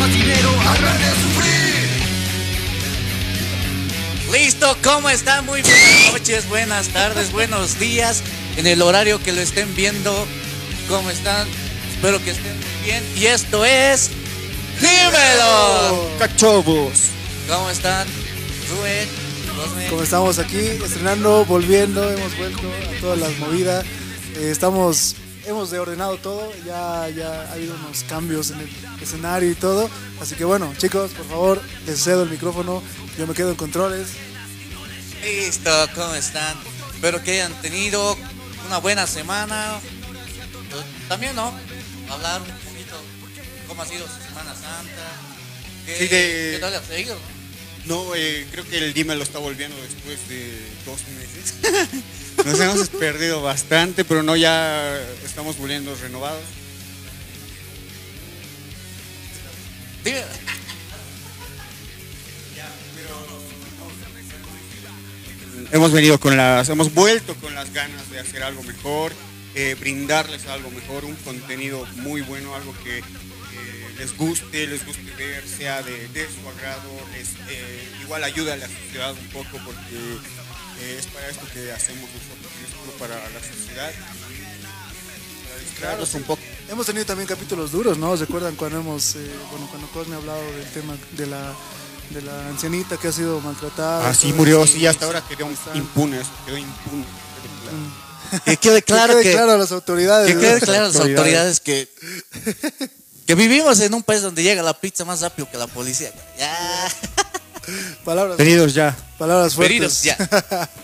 más 0.00 0.12
dinero, 0.12 0.50
habrá 0.66 0.92
de 0.94 1.10
sufrir. 1.22 1.90
Listo, 4.32 4.76
¿cómo 4.82 5.10
están? 5.10 5.44
Muy 5.44 5.60
buenas 5.62 6.12
noches, 6.12 6.48
buenas 6.48 6.88
tardes, 6.88 7.30
buenos 7.32 7.78
días. 7.78 8.22
En 8.56 8.66
el 8.66 8.80
horario 8.82 9.22
que 9.22 9.32
lo 9.32 9.40
estén 9.40 9.74
viendo, 9.76 10.26
¿cómo 10.88 11.10
están? 11.10 11.46
Espero 11.94 12.22
que 12.24 12.30
estén 12.30 12.56
muy 12.56 12.84
bien. 12.84 13.04
Y 13.16 13.26
esto 13.26 13.64
es. 13.64 14.10
¡Dímelo! 14.80 16.10
Cachobos. 16.18 17.10
¿Cómo 17.48 17.68
están? 17.68 18.08
Rubén. 18.70 19.08
Como 19.90 20.02
estamos 20.02 20.38
aquí 20.38 20.58
estrenando, 20.58 21.44
volviendo, 21.44 22.10
hemos 22.10 22.36
vuelto 22.38 22.62
a 22.62 23.00
todas 23.00 23.18
las 23.18 23.36
movidas. 23.38 23.84
Eh, 24.36 24.48
estamos, 24.50 25.16
hemos 25.46 25.70
reordenado 25.70 26.16
todo, 26.18 26.52
ya, 26.66 27.08
ya 27.08 27.42
ha 27.48 27.52
habido 27.52 27.74
unos 27.74 28.02
cambios 28.04 28.50
en 28.50 28.60
el 28.60 28.68
escenario 29.02 29.50
y 29.50 29.54
todo. 29.54 29.90
Así 30.20 30.34
que 30.34 30.44
bueno, 30.44 30.72
chicos, 30.78 31.10
por 31.12 31.26
favor, 31.26 31.62
les 31.86 32.02
cedo 32.02 32.22
el 32.24 32.30
micrófono, 32.30 32.82
yo 33.18 33.26
me 33.26 33.34
quedo 33.34 33.50
en 33.50 33.56
controles. 33.56 34.08
Listo, 35.22 35.70
¿cómo 35.94 36.14
están? 36.14 36.56
Espero 36.94 37.22
que 37.22 37.32
hayan 37.32 37.52
tenido 37.62 38.16
una 38.66 38.78
buena 38.78 39.06
semana. 39.06 39.78
También, 41.08 41.34
¿no? 41.34 41.52
Hablar 42.08 42.40
un 42.40 42.46
poquito 42.46 42.96
cómo 43.68 43.82
ha 43.82 43.86
sido 43.86 44.06
su 44.06 44.22
Semana 44.28 44.54
Santa. 44.54 45.10
¿Qué, 45.86 45.96
Sí, 45.98 46.08
de- 46.08 46.50
¿qué 46.54 46.58
tal 46.60 46.74
ha 46.74 46.82
seguido? 46.82 47.16
No, 47.86 48.14
eh, 48.14 48.46
creo 48.50 48.64
que 48.68 48.78
el 48.78 48.92
Dime 48.94 49.16
lo 49.16 49.22
está 49.22 49.38
volviendo 49.38 49.76
después 49.82 50.28
de 50.28 50.62
dos 50.86 51.00
meses. 51.08 51.54
Nos 52.44 52.60
hemos 52.60 52.88
perdido 52.88 53.42
bastante, 53.42 54.04
pero 54.04 54.22
no, 54.22 54.36
ya 54.36 54.98
estamos 55.24 55.58
volviendo 55.58 55.94
renovados. 55.96 56.42
Dime. 60.04 60.22
Hemos 65.72 65.92
venido 65.92 66.18
con 66.18 66.36
las, 66.36 66.68
hemos 66.68 66.92
vuelto 66.94 67.34
con 67.36 67.54
las 67.54 67.72
ganas 67.72 68.10
de 68.10 68.18
hacer 68.18 68.42
algo 68.42 68.62
mejor, 68.64 69.12
eh, 69.54 69.76
brindarles 69.78 70.46
algo 70.46 70.68
mejor, 70.70 71.04
un 71.04 71.14
contenido 71.16 71.86
muy 71.96 72.22
bueno, 72.22 72.56
algo 72.56 72.74
que 72.82 72.98
eh, 72.98 73.02
les 73.96 74.16
guste, 74.16 74.66
les 74.66 74.84
guste 74.84 75.04
ver, 75.16 75.46
sea 75.46 75.80
de, 75.82 76.08
de 76.08 76.26
su 76.26 76.48
agrado, 76.48 76.90
les 77.12 77.28
eh, 77.48 77.88
igual 78.02 78.24
ayuda 78.24 78.54
a 78.54 78.56
la 78.56 78.66
sociedad 78.66 79.12
un 79.12 79.28
poco 79.28 79.58
porque 79.64 80.18
eh, 80.80 80.96
es 80.98 81.06
para 81.06 81.28
esto 81.28 81.46
que 81.52 81.72
hacemos 81.72 82.08
nosotros, 82.10 82.52
no 82.60 82.66
es 82.66 82.72
solo 82.72 82.92
para 82.98 83.14
la 83.16 83.40
sociedad. 83.40 83.90
Para 85.80 85.96
un 86.02 86.22
poco. 86.24 86.42
Hemos 86.68 86.86
tenido 86.86 87.04
también 87.06 87.26
capítulos 87.26 87.72
duros, 87.72 87.98
¿no? 87.98 88.14
¿Recuerdan 88.14 88.54
cuando 88.54 88.78
hemos, 88.80 89.16
eh, 89.16 89.30
bueno, 89.50 89.66
cuando 89.70 89.88
Cosme 89.88 90.14
ha 90.14 90.18
hablado 90.18 90.40
del 90.52 90.66
tema 90.72 90.96
de 91.12 91.26
la, 91.26 91.52
de 92.10 92.22
la 92.22 92.48
ancianita 92.48 92.96
que 92.96 93.08
ha 93.08 93.12
sido 93.12 93.40
maltratada? 93.40 94.08
Así 94.08 94.30
Ah, 94.30 94.34
murió, 94.36 94.66
sí, 94.66 94.86
hasta 94.86 95.06
ahora 95.06 95.22
quedó 95.26 95.48
impune, 95.74 96.20
eso, 96.20 96.30
quedó 96.46 96.58
impune. 96.58 97.04
Que 98.44 98.56
quede 98.58 98.82
claro 98.84 99.14
que 99.16 99.18
que, 99.18 99.24
quede 99.24 99.32
claro 99.34 99.52
a 99.52 99.56
las 99.58 99.72
autoridades. 99.72 100.28
que 100.28 100.34
¿no? 100.34 100.40
quede 100.40 100.60
claro 100.60 100.84
a 100.84 100.88
las 100.88 100.96
autoridades. 100.96 101.60
autoridades 101.60 101.60
que, 101.60 101.88
que 103.26 103.34
vivimos 103.34 103.80
en 103.80 103.94
un 103.94 104.02
país 104.02 104.22
donde 104.22 104.42
llega 104.42 104.62
la 104.62 104.78
pizza 104.78 105.04
más 105.04 105.20
rápido 105.22 105.50
que 105.50 105.56
la 105.58 105.66
policía. 105.66 106.12
Ya. 106.38 106.88
Palabras, 108.04 108.38
Heridos 108.40 108.74
ya. 108.74 108.96
palabras 109.18 109.54
fuertes. 109.54 109.76
Heridos, 109.76 110.02
ya. 110.02 110.16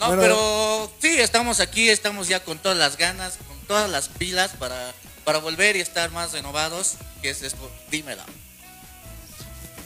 No, 0.00 0.06
Bueno. 0.06 0.22
pero 0.22 0.92
sí, 1.02 1.20
estamos 1.20 1.60
aquí, 1.60 1.90
estamos 1.90 2.26
ya 2.26 2.42
con 2.42 2.56
todas 2.58 2.78
las 2.78 2.96
ganas, 2.96 3.34
con 3.46 3.58
todas 3.66 3.90
las 3.90 4.08
pilas 4.08 4.52
para, 4.58 4.94
para 5.24 5.38
volver 5.40 5.76
y 5.76 5.80
estar 5.80 6.10
más 6.10 6.32
renovados. 6.32 6.94
Que 7.20 7.28
es 7.28 7.42
esto, 7.42 7.70
dímela. 7.90 8.24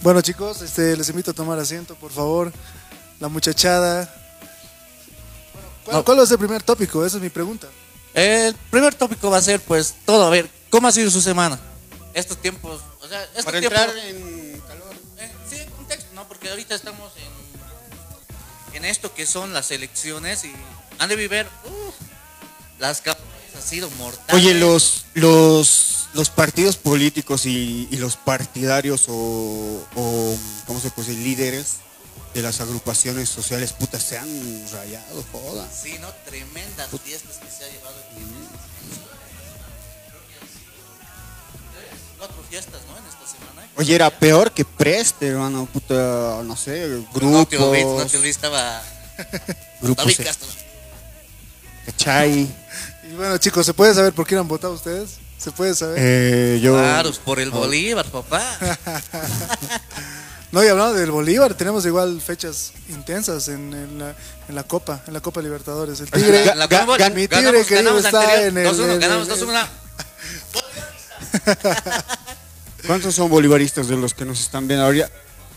Bueno 0.03 0.21
chicos, 0.21 0.63
este, 0.63 0.97
les 0.97 1.09
invito 1.09 1.33
a 1.33 1.35
tomar 1.35 1.59
asiento, 1.59 1.97
por 1.97 2.13
favor. 2.13 2.53
La 3.19 3.27
muchachada. 3.29 4.15
Bueno, 5.53 5.69
¿cuál, 5.85 5.97
No. 5.97 6.05
cuál 6.05 6.19
es 6.21 6.31
el 6.31 6.39
primer 6.39 6.63
tópico? 6.63 7.05
Esa 7.05 7.17
es 7.17 7.23
mi 7.23 7.31
pregunta. 7.31 7.67
El 8.13 8.55
primer 8.71 8.95
tópico 8.95 9.31
va 9.31 9.39
a 9.39 9.43
ser, 9.43 9.61
pues, 9.63 9.95
todo. 10.05 10.27
A 10.27 10.31
ver, 10.31 10.49
¿cómo 10.71 10.87
ha 10.87 10.93
sido 10.93 11.11
su 11.11 11.21
semana? 11.21 11.59
Estos 12.13 12.37
tiempos, 12.41 12.81
o 13.01 13.09
sea, 13.09 13.21
estos 13.25 13.45
Para 13.47 13.59
tiempos. 13.59 13.81
entrar 13.81 13.99
en 14.07 14.24
Porque 16.45 16.51
ahorita 16.51 16.75
estamos 16.75 17.11
en, 17.17 18.77
en 18.77 18.85
esto 18.85 19.15
que 19.15 19.25
son 19.25 19.55
las 19.55 19.71
elecciones 19.71 20.45
y 20.45 20.53
han 20.99 21.09
de 21.09 21.17
vivir 21.17 21.47
las 22.79 23.01
campañas 23.01 23.33
han 23.57 23.63
sido 23.63 23.89
mortales. 23.93 24.35
Oye, 24.35 24.53
los, 24.53 25.07
los, 25.15 26.09
los 26.13 26.29
partidos 26.29 26.77
políticos 26.77 27.47
y, 27.47 27.89
y 27.91 27.97
los 27.97 28.17
partidarios 28.17 29.07
o, 29.09 29.87
o, 29.95 30.39
¿cómo 30.67 30.81
se 30.81 30.91
puede 30.91 31.09
decir? 31.09 31.25
Líderes 31.25 31.77
de 32.35 32.43
las 32.43 32.61
agrupaciones 32.61 33.31
sociales, 33.31 33.73
puta, 33.73 33.99
se 33.99 34.19
han 34.19 34.67
rayado, 34.71 35.25
joda. 35.33 35.67
Sí, 35.73 35.97
¿no? 35.99 36.13
Tremendas 36.27 36.91
fiestas 37.03 37.39
que 37.39 37.51
se 37.51 37.65
ha 37.65 37.69
llevado 37.71 37.97
aquí. 38.11 38.21
Cuatro 42.27 42.43
fiestas, 42.49 42.81
¿no? 42.89 42.97
En 42.97 43.05
esta 43.05 43.27
semana. 43.39 43.69
Oye, 43.77 43.95
era 43.95 44.11
peor 44.11 44.53
que 44.53 44.65
Preste, 44.65 45.29
hermano, 45.29 45.69
puta, 45.73 46.41
no 46.45 46.57
sé, 46.57 46.89
No 46.89 47.07
grupos, 47.13 47.49
te 47.49 47.59
olvides, 47.59 47.85
no 47.87 48.07
te 48.07 48.17
olvides, 48.17 48.37
estaba 48.37 48.83
grupos, 49.83 50.05
David 50.05 50.21
eh, 50.21 50.25
Castro. 50.25 50.49
¿cachai? 51.87 52.49
Y 53.11 53.15
bueno 53.17 53.37
chicos, 53.39 53.67
¿se 53.67 53.75
puede 53.75 53.93
saber 53.95 54.13
por 54.15 54.27
qué 54.27 54.37
han 54.37 54.49
votado 54.49 54.73
ustedes? 54.73 55.19
¿Se 55.37 55.51
puede 55.53 55.75
saber? 55.75 55.97
Eh, 56.01 56.61
yo, 56.63 56.73
Claro, 56.73 57.13
por 57.27 57.39
el 57.41 57.51
Bolívar, 57.51 58.07
papá. 58.07 58.43
No, 60.53 60.63
y 60.63 60.69
hablando 60.69 60.95
del 60.95 61.11
Bolívar, 61.11 61.55
tenemos 61.55 61.85
igual 61.85 62.21
fechas 62.21 62.71
intensas 62.89 63.49
en, 63.49 63.75
en 63.75 63.99
la, 63.99 64.15
en 64.49 64.55
la 64.55 64.63
Copa, 64.63 65.03
en 65.09 65.13
la 65.13 65.21
Copa 65.21 65.43
Libertadores. 65.43 65.99
El 65.99 66.09
Tigre, 66.13 66.45
La- 66.47 66.55
la 66.55 66.67
mi 67.11 67.27
Tigre 67.27 67.43
ganamos, 67.43 67.67
querido 67.67 67.77
ganamos 67.97 68.05
está 68.05 68.21
anterior, 68.21 68.49
en 68.49 68.59
el- 68.59 68.67
2-1, 68.69 68.93
en 68.95 69.01
ganamos 69.01 69.29
el- 69.29 69.35
2-1. 69.49 69.67
¿Cuántos 72.87 73.15
son 73.15 73.31
bolivaristas 73.31 73.89
de 73.89 73.97
los 73.97 74.13
que 74.15 74.25
nos 74.25 74.41
están 74.41 74.67
viendo 74.69 74.85
ahora? 74.87 75.11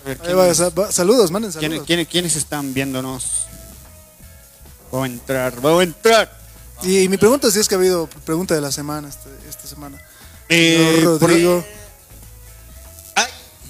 A 0.05 0.07
ver, 0.07 0.19
Ahí 0.23 0.33
va, 0.33 0.41
¿quiénes- 0.43 0.57
sa- 0.57 0.69
va- 0.69 0.91
saludos, 0.91 1.31
manden 1.31 1.51
¿Quiénes, 1.51 1.67
saludos. 1.69 1.87
quiénes, 1.87 2.07
quiénes 2.07 2.35
están 2.35 2.73
viéndonos? 2.73 3.45
Voy 4.91 5.09
a 5.09 5.11
entrar, 5.11 5.59
voy 5.59 5.81
a 5.81 5.83
entrar. 5.83 6.37
Y, 6.83 6.99
y 6.99 7.09
mi 7.09 7.17
pregunta 7.17 7.51
si 7.51 7.59
es 7.59 7.67
que 7.67 7.75
ha 7.75 7.77
habido 7.77 8.07
pregunta 8.25 8.55
de 8.55 8.61
la 8.61 8.71
semana 8.71 9.09
este- 9.09 9.29
esta 9.49 9.67
semana. 9.67 9.99
Eh, 10.47 11.01
por- 11.03 11.19
Rodrigo, 11.21 11.65
Hay, 13.15 13.25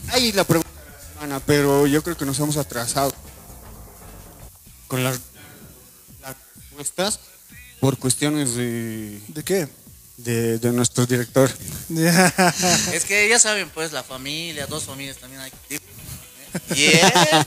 hay 0.10 0.32
la 0.34 0.44
pregunta 0.44 0.70
de 0.70 0.92
la 0.92 1.14
semana, 1.14 1.40
pero 1.46 1.88
yo 1.88 2.04
creo 2.04 2.16
que 2.18 2.26
nos 2.26 2.38
hemos 2.40 2.58
atrasado 2.58 3.12
con 4.88 5.04
las, 5.04 5.20
las 6.22 6.36
respuestas 6.60 7.20
por 7.80 7.98
cuestiones 7.98 8.54
de, 8.56 9.20
¿de 9.30 9.44
qué? 9.44 9.68
De, 10.18 10.58
de 10.60 10.72
nuestro 10.72 11.06
director. 11.06 11.50
Es 12.94 13.06
que 13.06 13.30
ya 13.30 13.40
saben, 13.40 13.70
pues, 13.70 13.92
la 13.92 14.04
familia, 14.04 14.66
dos 14.68 14.84
familias 14.84 15.18
también 15.18 15.42
hay. 15.42 15.52
Yeah. 16.74 17.46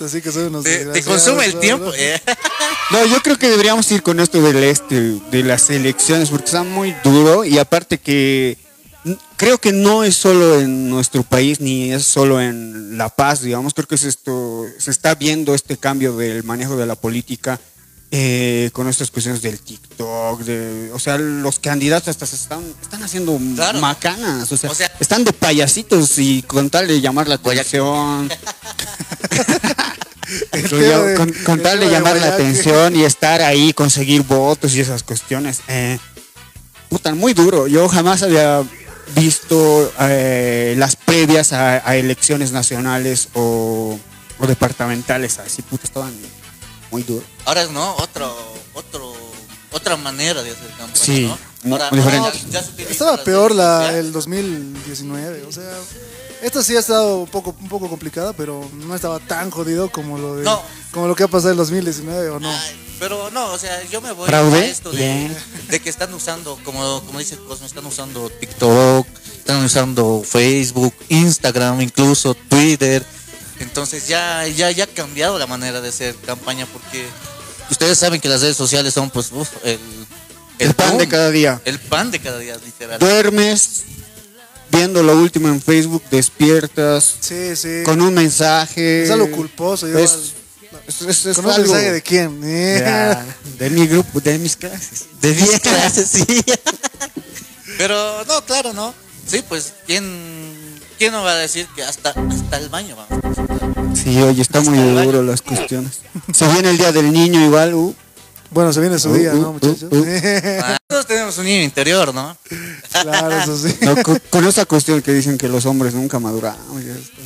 Así 0.00 0.22
que 0.22 0.30
unos 0.30 0.64
Te, 0.64 0.86
te 0.86 1.02
consume 1.02 1.44
el 1.44 1.58
tiempo. 1.60 1.92
eh. 1.94 2.18
No, 2.90 3.04
yo 3.04 3.20
creo 3.22 3.36
que 3.38 3.50
deberíamos 3.50 3.90
ir 3.92 4.02
con 4.02 4.18
esto 4.18 4.40
del 4.40 4.64
este, 4.64 5.18
de 5.30 5.42
las 5.42 5.68
elecciones, 5.68 6.30
porque 6.30 6.46
está 6.46 6.62
muy 6.62 6.94
duro 7.04 7.44
y 7.44 7.58
aparte 7.58 7.98
que 7.98 8.56
creo 9.36 9.58
que 9.58 9.72
no 9.72 10.04
es 10.04 10.14
solo 10.14 10.58
en 10.58 10.88
nuestro 10.88 11.22
país 11.22 11.60
ni 11.60 11.92
es 11.92 12.04
solo 12.04 12.40
en 12.40 12.96
La 12.96 13.10
Paz, 13.10 13.42
digamos, 13.42 13.74
creo 13.74 13.86
que 13.86 13.96
es 13.96 14.04
esto, 14.04 14.64
se 14.78 14.90
está 14.90 15.14
viendo 15.14 15.54
este 15.54 15.76
cambio 15.76 16.16
del 16.16 16.44
manejo 16.44 16.76
de 16.76 16.86
la 16.86 16.94
política 16.94 17.60
eh, 18.10 18.70
con 18.72 18.88
estas 18.88 19.10
cuestiones 19.10 19.42
del 19.42 19.58
TikTok, 19.60 20.40
de, 20.40 20.90
o 20.94 20.98
sea, 20.98 21.18
los 21.18 21.58
candidatos 21.58 22.08
hasta 22.08 22.24
se 22.26 22.36
están, 22.36 22.62
están 22.80 23.02
haciendo 23.02 23.38
Claro. 23.54 23.80
macanas, 23.80 24.50
o 24.50 24.56
sea, 24.56 24.70
O 24.70 24.74
sea- 24.74 24.90
están 24.98 25.24
de 25.24 25.32
payasitos 25.32 26.18
y 26.18 26.42
con 26.42 26.70
tal 26.70 26.86
de 26.88 27.00
llamar 27.02 27.28
la 27.28 27.34
atención. 27.36 28.30
De- 30.70 31.14
con, 31.44 31.62
tal 31.62 31.80
de 31.80 31.88
llamar 31.90 32.16
la 32.18 32.28
atención 32.34 32.94
y 32.94 33.04
estar 33.04 33.40
ahí, 33.40 33.72
conseguir 33.72 34.22
votos 34.22 34.74
y 34.74 34.80
esas 34.80 35.02
cuestiones. 35.02 35.60
Eh, 35.68 35.98
puta, 36.90 37.14
muy 37.14 37.32
duro. 37.32 37.66
Yo 37.66 37.88
jamás 37.88 38.22
había 38.22 38.62
visto 39.16 39.90
eh, 40.00 40.74
las 40.76 40.96
previas 40.96 41.54
a, 41.54 41.76
a 41.88 41.96
elecciones 41.96 42.52
nacionales 42.52 43.28
o, 43.32 43.98
o 44.38 44.46
departamentales 44.46 45.38
así, 45.38 45.62
puta, 45.62 45.84
estaban 45.86 46.12
muy 46.90 47.02
duros. 47.02 47.24
Ahora 47.44 47.66
no, 47.66 47.94
otro, 47.96 48.34
otro, 48.74 49.12
otra 49.72 49.96
manera 49.96 50.42
de 50.42 50.50
hacer 50.50 50.68
campaña, 50.70 50.94
Sí, 50.94 51.26
¿no? 51.26 51.38
muy 51.64 51.72
Ahora, 51.80 52.32
ya- 52.50 52.62
se 52.62 52.70
utiliza 52.70 52.90
Estaba 52.92 53.22
peor 53.24 53.54
la, 53.54 53.96
el 53.98 54.12
2019, 54.12 55.44
o 55.44 55.52
sea, 55.52 55.64
esta 56.42 56.62
sí 56.62 56.76
ha 56.76 56.80
estado 56.80 57.18
un 57.18 57.28
poco, 57.28 57.54
un 57.60 57.68
poco 57.68 57.88
complicada, 57.88 58.32
pero 58.32 58.68
no 58.74 58.94
estaba 58.94 59.18
tan 59.18 59.50
jodido 59.50 59.90
como 59.90 60.18
lo 60.18 60.36
de, 60.36 60.44
No. 60.44 60.62
como 60.92 61.08
lo 61.08 61.14
que 61.16 61.24
ha 61.24 61.28
pasado 61.28 61.48
en 61.50 61.52
el 61.54 61.58
2019 61.58 62.30
o 62.30 62.40
no. 62.40 62.48
Ay, 62.50 62.80
pero 63.00 63.30
no, 63.30 63.52
o 63.52 63.58
sea, 63.58 63.82
yo 63.90 64.00
me 64.00 64.12
voy 64.12 64.28
¿Fraude? 64.28 64.58
a 64.60 64.64
esto 64.66 64.90
de, 64.90 64.96
Bien. 64.98 65.36
de 65.68 65.80
que 65.80 65.90
están 65.90 66.12
usando, 66.14 66.58
como, 66.64 67.02
como 67.04 67.18
dice 67.18 67.36
Cosme, 67.36 67.66
están 67.66 67.86
usando 67.86 68.30
TikTok, 68.30 69.06
están 69.38 69.64
usando 69.64 70.22
Facebook, 70.24 70.94
Instagram, 71.08 71.80
incluso 71.80 72.34
Twitter. 72.34 73.04
Entonces 73.60 74.06
ya, 74.08 74.46
ya, 74.46 74.70
ya 74.70 74.84
ha 74.84 74.86
cambiado 74.86 75.38
la 75.38 75.46
manera 75.46 75.80
de 75.80 75.88
hacer 75.88 76.14
campaña 76.24 76.66
porque 76.72 77.06
ustedes 77.70 77.98
saben 77.98 78.20
que 78.20 78.28
las 78.28 78.40
redes 78.40 78.56
sociales 78.56 78.94
son 78.94 79.10
pues 79.10 79.30
uf, 79.32 79.48
el, 79.64 79.78
El 80.58 80.74
pan 80.74 80.96
de 80.98 81.08
cada 81.08 81.30
día. 81.30 81.60
El 81.64 81.78
pan 81.80 82.10
de 82.10 82.20
cada 82.20 82.38
día, 82.38 82.56
literal. 82.64 82.98
Duermes 82.98 83.82
viendo 84.70 85.02
lo 85.02 85.16
último 85.16 85.48
en 85.48 85.60
Facebook, 85.62 86.02
despiertas 86.10 87.16
Sí, 87.20 87.56
sí. 87.56 87.82
con 87.84 88.00
un 88.00 88.14
mensaje. 88.14 89.04
Es 89.04 89.10
algo 89.10 89.30
culposo. 89.30 89.88
yo 89.88 89.98
Es, 89.98 90.12
es- 90.86 91.00
es- 91.02 91.26
es 91.26 91.36
¿Con 91.36 91.46
un 91.46 91.50
algo 91.52 91.72
mensaje 91.72 91.92
de 91.92 92.02
quién? 92.02 92.40
Eh. 92.44 93.16
de, 93.58 93.64
de 93.64 93.70
mi 93.70 93.86
grupo, 93.86 94.20
de 94.20 94.38
mis 94.38 94.56
clases. 94.56 95.06
De 95.20 95.32
10 95.34 95.60
clases, 95.62 96.08
sí. 96.08 96.24
Pero 97.78 98.24
no, 98.24 98.44
claro, 98.44 98.72
¿no? 98.72 98.94
Sí, 99.26 99.42
pues, 99.48 99.72
¿quién, 99.86 100.67
quién 100.98 101.12
no 101.12 101.22
va 101.22 101.32
a 101.32 101.36
decir 101.36 101.66
que 101.74 101.82
hasta, 101.82 102.10
hasta 102.10 102.56
el 102.58 102.68
baño 102.68 102.96
vamos? 102.96 103.98
Sí, 103.98 104.20
oye, 104.22 104.42
está 104.42 104.60
muy 104.60 104.78
Hasta 104.78 105.02
duro 105.04 105.22
las 105.22 105.42
cuestiones. 105.42 106.00
Se 106.32 106.46
viene 106.48 106.70
el 106.70 106.78
día 106.78 106.92
del 106.92 107.12
niño 107.12 107.40
igual, 107.44 107.74
uh, 107.74 107.94
Bueno, 108.50 108.72
se 108.72 108.80
viene 108.80 108.98
su 108.98 109.10
Uh, 109.10 109.14
día, 109.14 109.32
uh, 109.34 109.38
¿no, 109.40 109.50
uh, 109.50 109.52
muchachos? 109.54 109.84
uh. 109.90 110.04
Ah, 110.62 110.76
Todos 110.86 111.06
tenemos 111.06 111.36
un 111.38 111.44
niño 111.44 111.62
interior, 111.62 112.12
¿no? 112.14 112.36
claro, 113.02 113.38
eso 113.38 113.56
sí. 113.58 113.76
no, 113.82 113.96
con, 114.02 114.20
con 114.30 114.46
esa 114.46 114.64
cuestión 114.66 115.00
que 115.02 115.12
dicen 115.12 115.36
que 115.38 115.48
los 115.48 115.66
hombres 115.66 115.94
nunca 115.94 116.18
maduramos. 116.18 116.82
y 116.82 116.88
esto, 116.90 117.16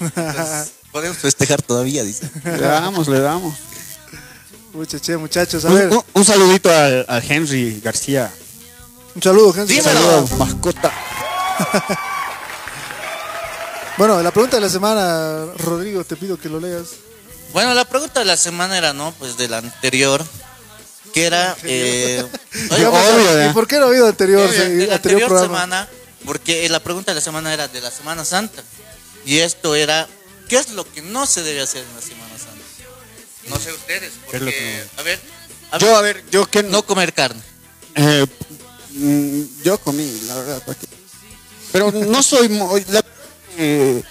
¿no? 0.00 0.06
Entonces, 0.06 0.72
podemos 0.92 1.16
festejar 1.18 1.62
todavía, 1.62 2.02
dice. 2.04 2.30
Le 2.44 2.58
damos, 2.58 3.08
le 3.08 3.20
damos. 3.20 3.54
Muchaché, 4.72 5.16
muchachos, 5.16 5.64
a 5.64 5.68
Un, 5.68 5.74
ver. 5.74 5.88
un- 5.90 6.02
un 6.14 6.24
saludito 6.24 6.68
al, 6.70 7.04
al 7.08 7.22
Henry 7.30 7.80
García. 7.80 8.32
Un 9.14 9.22
saludo, 9.22 9.52
gente. 9.52 9.72
Dímelo. 9.72 10.00
Saludo, 10.00 10.28
mascota. 10.38 10.92
Bueno, 13.96 14.20
la 14.22 14.32
pregunta 14.32 14.56
de 14.56 14.62
la 14.62 14.68
semana, 14.68 15.46
Rodrigo, 15.58 16.02
te 16.04 16.16
pido 16.16 16.36
que 16.36 16.48
lo 16.48 16.58
leas. 16.58 16.88
Bueno, 17.52 17.72
la 17.74 17.84
pregunta 17.84 18.20
de 18.20 18.26
la 18.26 18.36
semana 18.36 18.76
era, 18.76 18.92
¿no? 18.92 19.14
Pues 19.18 19.36
de 19.36 19.48
la 19.48 19.58
anterior, 19.58 20.24
que 21.12 21.26
era... 21.26 21.56
Eh, 21.62 22.24
oye, 22.72 22.82
¿Y 22.82 23.48
¿eh? 23.48 23.50
por 23.54 23.68
qué 23.68 23.78
no 23.78 23.84
ha 23.84 23.88
habido 23.88 24.08
anterior, 24.08 24.50
sí, 24.50 24.58
de 24.58 24.86
la 24.88 24.96
anterior 24.96 25.40
semana, 25.40 25.88
porque 26.24 26.68
la 26.68 26.80
pregunta 26.80 27.12
de 27.12 27.16
la 27.16 27.20
semana 27.20 27.54
era 27.54 27.68
de 27.68 27.80
la 27.80 27.92
Semana 27.92 28.24
Santa. 28.24 28.64
Y 29.24 29.38
esto 29.38 29.76
era, 29.76 30.08
¿qué 30.48 30.56
es 30.56 30.70
lo 30.70 30.90
que 30.90 31.00
no 31.00 31.26
se 31.26 31.42
debe 31.44 31.60
hacer 31.60 31.84
en 31.88 31.94
la 31.94 32.02
Semana 32.02 32.36
Santa? 32.36 32.64
No 33.48 33.60
sé 33.60 33.72
ustedes, 33.72 34.12
¿Qué 34.28 34.36
es 34.38 34.42
lo 34.42 34.46
porque, 34.46 34.58
que 34.58 35.00
a 35.00 35.02
ver, 35.02 35.20
a 35.70 35.78
Yo, 35.78 35.86
ver, 35.86 35.96
a 35.96 36.00
ver, 36.00 36.24
yo 36.32 36.46
que 36.46 36.64
no 36.64 36.84
comer 36.84 37.12
carne. 37.12 37.42
Eh, 37.94 38.26
mm, 38.90 39.42
yo 39.62 39.78
comí, 39.78 40.20
la 40.26 40.34
verdad. 40.34 40.62
¿para 40.64 40.78
qué? 40.78 40.86
Pero 41.70 41.90
no 41.90 42.22
soy. 42.22 42.48
La, 42.88 43.03
eh, 43.56 44.02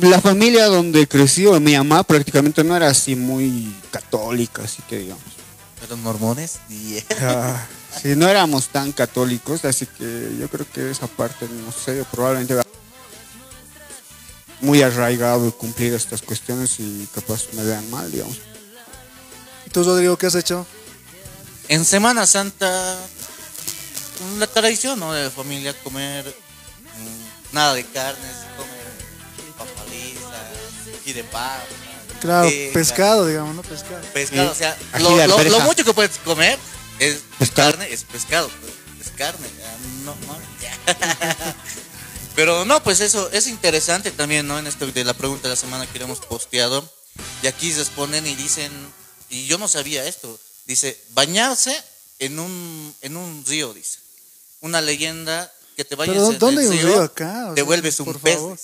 la 0.00 0.20
familia 0.20 0.66
donde 0.66 1.06
creció 1.06 1.58
mi 1.60 1.76
mamá 1.76 2.02
prácticamente 2.02 2.64
no 2.64 2.76
era 2.76 2.88
así 2.88 3.14
muy 3.16 3.74
católica, 3.90 4.62
así 4.62 4.82
que 4.88 4.98
digamos. 4.98 5.24
Pero 5.80 5.96
mormones, 5.98 6.60
yeah. 6.68 7.02
Ah, 7.20 7.66
sí, 8.00 8.16
no 8.16 8.28
éramos 8.28 8.68
tan 8.68 8.92
católicos, 8.92 9.64
así 9.64 9.86
que 9.86 10.36
yo 10.38 10.48
creo 10.48 10.66
que 10.72 10.90
esa 10.90 11.06
parte, 11.06 11.46
no 11.46 11.72
sé, 11.72 12.04
probablemente 12.10 12.54
va 12.54 12.64
muy 14.60 14.82
arraigado 14.82 15.52
cumplir 15.52 15.92
estas 15.92 16.22
cuestiones 16.22 16.80
y 16.80 17.06
capaz 17.14 17.48
me 17.52 17.62
vean 17.62 17.88
mal, 17.90 18.10
digamos. 18.10 18.38
¿Tú, 19.72 19.84
Rodrigo, 19.84 20.16
qué 20.16 20.26
has 20.26 20.34
hecho? 20.34 20.66
En 21.68 21.84
Semana 21.84 22.26
Santa, 22.26 22.96
la 24.38 24.46
tradición, 24.46 24.98
¿no? 25.00 25.12
De 25.12 25.24
la 25.24 25.30
familia 25.30 25.74
comer 25.82 26.34
nada 27.54 27.74
de 27.74 27.84
carnes, 27.86 28.36
comer 28.56 29.54
papaliza, 29.56 30.50
y 31.06 31.12
de 31.12 31.24
papa. 31.24 31.62
Claro, 32.20 32.44
manteca, 32.44 32.72
pescado, 32.74 33.26
digamos, 33.26 33.54
¿no? 33.54 33.62
Pescado. 33.62 34.02
Pescado, 34.12 34.48
Sí. 34.48 34.52
o 34.52 34.54
sea, 34.54 34.76
Ají 34.92 35.02
lo, 35.04 35.26
lo- 35.26 35.42
lo 35.44 35.60
mucho 35.60 35.84
que 35.84 35.92
puedes 35.94 36.18
comer 36.18 36.58
es 36.98 37.20
Pescado. 37.38 37.72
carne, 37.72 37.92
es 37.92 38.04
pescado, 38.04 38.50
pues, 38.60 38.72
es 39.06 39.12
carne, 39.16 39.46
ya, 39.58 39.76
no, 40.04 40.14
no, 40.26 40.38
ya. 40.60 40.76
Pero 42.34 42.64
no, 42.64 42.82
pues 42.82 43.00
eso 43.00 43.30
es 43.30 43.46
interesante 43.46 44.10
también, 44.10 44.46
¿no? 44.48 44.58
En 44.58 44.66
esto 44.66 44.86
de 44.86 45.04
la 45.04 45.14
pregunta 45.14 45.44
de 45.48 45.54
la 45.54 45.60
semana 45.60 45.86
que 45.86 46.02
hemos 46.02 46.18
posteado. 46.20 46.88
Y 47.42 47.46
aquí 47.46 47.72
responden 47.72 48.26
y 48.26 48.34
dicen, 48.34 48.72
y 49.30 49.46
yo 49.46 49.56
no 49.58 49.68
sabía 49.68 50.04
esto, 50.04 50.36
dice, 50.66 51.00
bañarse 51.10 51.80
en 52.18 52.40
un, 52.40 52.94
en 53.02 53.16
un 53.16 53.44
río, 53.46 53.72
dice. 53.72 54.00
Una 54.62 54.80
leyenda 54.80 55.52
que 55.76 55.84
te 55.84 55.94
bañes 55.94 56.14
Pero 56.16 56.32
en 56.32 56.38
¿dónde 56.38 56.62
hay 56.62 56.66
el 56.68 56.72
un 56.72 56.78
río, 56.78 56.88
río 56.88 57.02
acá? 57.02 57.52
Te 57.54 57.62
vuelves 57.62 58.00
un 58.00 58.14
pez. 58.14 58.34
favor. 58.34 58.58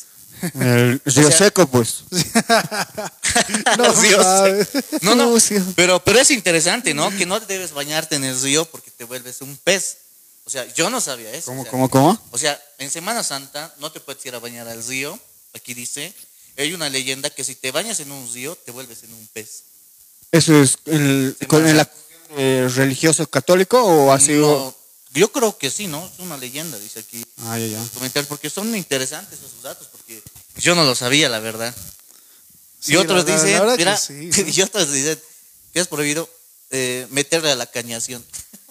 El 0.55 1.03
río 1.05 1.29
sea- 1.29 1.39
seco, 1.39 1.67
pues. 1.67 2.05
No, 3.79 3.93
Dios. 4.03 4.25
mames. 4.25 4.69
No, 5.03 5.15
no, 5.15 5.37
pero, 5.77 6.03
pero 6.03 6.19
es 6.21 6.31
interesante, 6.31 6.95
¿no? 6.95 7.11
Que 7.17 7.27
no 7.27 7.39
debes 7.41 7.73
bañarte 7.73 8.17
en 8.17 8.25
el 8.25 8.41
río 8.41 8.65
porque 8.65 8.91
te 8.91 9.05
vuelves 9.05 9.41
un 9.43 9.57
pez. 9.59 9.99
O 10.45 10.51
sea, 10.51 10.67
yo 10.75 10.91
no 10.91 11.01
sabía 11.01 11.31
eso. 11.33 11.47
¿Cómo, 11.47 11.61
o 11.61 11.65
sea, 11.65 11.71
cómo, 11.71 11.89
cómo? 11.89 12.21
O 12.33 12.39
sea, 12.39 12.61
en 12.79 12.91
Semana 12.91 13.23
Santa 13.23 13.73
no 13.79 13.93
te 13.93 14.01
puedes 14.01 14.25
ir 14.27 14.35
a 14.35 14.39
bañar 14.41 14.67
al 14.67 14.85
río. 14.85 15.19
Aquí 15.55 15.75
dice, 15.75 16.13
hay 16.57 16.73
una 16.75 16.89
leyenda 16.89 17.31
que 17.31 17.45
si 17.45 17.55
te 17.55 17.71
bañas 17.71 18.01
en 18.01 18.11
un 18.11 18.33
río, 18.33 18.57
te 18.57 18.73
vuelves 18.73 19.03
en 19.05 19.13
un 19.15 19.29
pez. 19.33 19.63
¿Eso 20.33 20.61
es 20.63 20.79
el, 20.87 21.37
con 21.47 21.67
el 21.67 21.87
eh, 22.37 22.69
religioso 22.75 23.27
católico 23.29 23.81
o 23.83 24.13
así? 24.13 24.33
No, 24.33 24.75
yo 25.13 25.31
creo 25.33 25.57
que 25.59 25.71
sí, 25.71 25.87
¿no? 25.87 26.05
Es 26.07 26.19
una 26.21 26.37
leyenda, 26.37 26.79
dice 26.79 27.01
aquí. 27.01 27.25
Ah, 27.39 27.59
ya, 27.59 27.67
ya. 27.67 27.85
Comentar, 27.95 28.25
porque 28.27 28.49
son 28.51 28.75
interesantes 28.77 29.39
esos 29.39 29.63
datos, 29.63 29.89
porque 29.93 30.23
yo 30.57 30.75
no 30.75 30.85
lo 30.85 30.95
sabía, 30.95 31.29
la 31.29 31.41
verdad. 31.41 31.75
Sí, 32.81 32.93
y 32.93 32.97
otros 32.97 33.25
la- 33.27 33.37
la- 33.37 33.39
la 33.39 33.45
dicen, 33.45 33.69
que 33.71 33.77
mira, 33.79 33.97
sí, 33.97 34.33
sí. 34.33 34.45
y 34.59 34.63
otros 34.63 34.91
dicen 34.93 35.21
que 35.73 35.81
es 35.81 35.89
prohibido 35.89 36.29
eh, 36.71 37.07
meterle 37.11 37.51
a 37.51 37.57
la 37.57 37.67
cañación. 37.67 38.25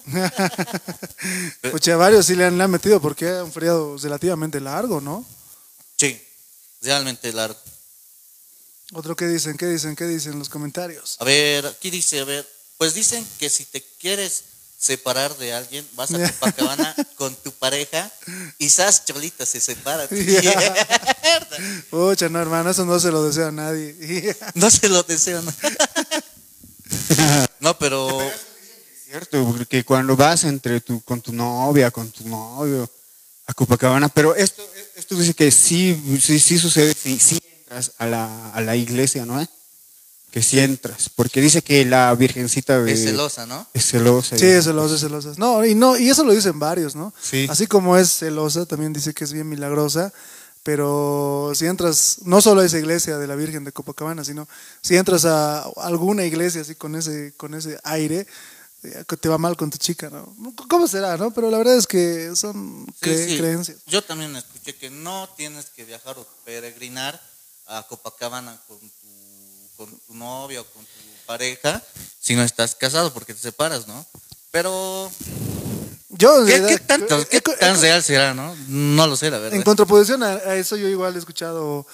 Pucha, 1.70 1.96
varios 1.96 2.26
sí 2.26 2.34
le 2.34 2.46
han, 2.46 2.58
le 2.58 2.64
han 2.64 2.70
metido 2.70 3.00
porque 3.00 3.26
es 3.36 3.42
un 3.42 3.52
feriado 3.52 3.96
relativamente 3.98 4.60
largo, 4.60 5.00
¿no? 5.00 5.24
Sí, 5.98 6.20
realmente 6.82 7.32
largo. 7.32 7.58
Otro, 8.92 9.14
¿qué 9.14 9.26
dicen? 9.26 9.56
¿Qué 9.56 9.66
dicen? 9.66 9.94
¿Qué 9.94 10.04
dicen 10.06 10.38
los 10.38 10.48
comentarios? 10.48 11.16
A 11.20 11.24
ver, 11.24 11.66
aquí 11.66 11.90
dice, 11.90 12.20
a 12.20 12.24
ver, 12.24 12.48
pues 12.76 12.94
dicen 12.94 13.24
que 13.38 13.48
si 13.50 13.64
te 13.66 13.82
quieres 14.00 14.42
separar 14.80 15.36
de 15.36 15.52
alguien, 15.52 15.86
vas 15.94 16.12
a 16.12 16.18
Copacabana 16.32 16.96
con 17.16 17.34
tu 17.36 17.52
pareja 17.52 18.10
y 18.58 18.66
esas 18.66 19.04
cholita 19.04 19.44
se 19.44 19.60
separan. 19.60 20.08
Mierda. 20.10 20.86
Pucha, 21.90 22.28
no, 22.28 22.40
hermano, 22.40 22.70
eso 22.70 22.84
no 22.86 22.98
se 22.98 23.10
lo 23.10 23.22
desea 23.22 23.48
a 23.48 23.52
nadie. 23.52 24.34
No 24.54 24.70
se 24.70 24.88
lo 24.88 25.02
deseo. 25.02 25.42
No, 25.42 25.52
No, 27.60 27.78
pero 27.78 28.18
Cierto, 29.04 29.44
porque 29.44 29.84
cuando 29.84 30.16
vas 30.16 30.44
entre 30.44 30.80
tu, 30.80 31.02
con 31.02 31.20
tu 31.20 31.32
novia, 31.32 31.90
con 31.90 32.10
tu 32.12 32.28
novio 32.28 32.88
a 33.44 33.52
Copacabana, 33.52 34.08
pero 34.08 34.36
esto, 34.36 34.64
esto 34.94 35.16
dice 35.16 35.34
que 35.34 35.50
sí, 35.50 36.00
sí, 36.22 36.38
sí 36.38 36.58
sucede 36.58 36.94
si, 36.94 37.18
si 37.18 37.40
entras 37.58 37.90
a 37.98 38.06
la, 38.06 38.50
a 38.52 38.60
la 38.60 38.76
iglesia, 38.76 39.26
¿no? 39.26 39.44
Que 40.30 40.42
sí 40.42 40.60
entras, 40.60 41.08
porque 41.14 41.40
dice 41.40 41.60
que 41.62 41.84
la 41.84 42.14
virgencita 42.14 42.80
de- 42.80 42.92
es 42.92 43.02
celosa, 43.04 43.46
¿no? 43.46 43.66
es 43.74 43.84
celosa. 43.86 44.38
Sí, 44.38 44.46
es 44.46 44.64
celosa, 44.64 44.94
es 44.94 45.00
celosa. 45.00 45.32
No, 45.38 45.64
y 45.66 45.74
no, 45.74 45.98
y 45.98 46.08
eso 46.08 46.22
lo 46.24 46.32
dicen 46.32 46.58
varios, 46.58 46.94
¿no? 46.94 47.12
Sí. 47.20 47.46
Así 47.50 47.66
como 47.66 47.96
es 47.96 48.10
celosa, 48.18 48.64
también 48.66 48.92
dice 48.92 49.12
que 49.12 49.24
es 49.24 49.32
bien 49.32 49.48
milagrosa. 49.48 50.12
Pero 50.62 51.52
si 51.54 51.66
entras, 51.66 52.18
no 52.24 52.40
solo 52.42 52.60
a 52.60 52.66
esa 52.66 52.78
iglesia 52.78 53.16
de 53.18 53.26
la 53.26 53.34
Virgen 53.34 53.64
de 53.64 53.72
Copacabana, 53.72 54.24
sino 54.24 54.46
si 54.82 54.96
entras 54.96 55.24
a 55.24 55.62
alguna 55.78 56.24
iglesia 56.24 56.60
así 56.60 56.74
con 56.74 56.94
ese, 56.96 57.32
con 57.36 57.54
ese 57.54 57.78
aire, 57.82 58.26
eh, 58.82 59.04
te 59.20 59.28
va 59.30 59.38
mal 59.38 59.56
con 59.56 59.70
tu 59.70 59.78
chica, 59.78 60.10
¿no? 60.10 60.34
¿Cómo 60.68 60.86
será, 60.86 61.16
no? 61.16 61.32
Pero 61.32 61.50
la 61.50 61.56
verdad 61.58 61.76
es 61.76 61.86
que 61.86 62.36
son 62.36 62.86
Sí, 63.02 63.08
cre- 63.08 63.26
sí. 63.28 63.38
creencias. 63.38 63.78
Yo 63.86 64.02
también 64.04 64.36
escuché 64.36 64.76
que 64.76 64.90
no 64.90 65.28
tienes 65.36 65.66
que 65.70 65.84
viajar 65.86 66.18
o 66.18 66.26
peregrinar 66.44 67.18
a 67.66 67.86
Copacabana 67.88 68.60
con 68.68 68.78
con 69.80 69.98
tu 70.00 70.14
novia 70.14 70.60
o 70.60 70.64
con 70.64 70.84
tu 70.84 71.24
pareja 71.24 71.82
si 72.20 72.34
no 72.34 72.42
estás 72.42 72.74
casado 72.74 73.14
porque 73.14 73.32
te 73.32 73.40
separas, 73.40 73.88
¿no? 73.88 74.04
Pero, 74.50 75.10
Yo, 76.10 76.44
¿qué, 76.44 76.78
tanto, 76.86 77.18
eh, 77.18 77.26
qué 77.30 77.38
eh, 77.38 77.56
tan 77.58 77.80
real 77.80 78.02
será, 78.02 78.34
no? 78.34 78.54
No 78.68 79.06
lo 79.06 79.16
sé, 79.16 79.30
la 79.30 79.38
verdad. 79.38 79.56
En 79.56 79.62
contraposición 79.62 80.22
a, 80.22 80.32
a 80.32 80.56
eso, 80.56 80.76
yo 80.76 80.86
igual 80.86 81.16
he 81.16 81.18
escuchado 81.18 81.86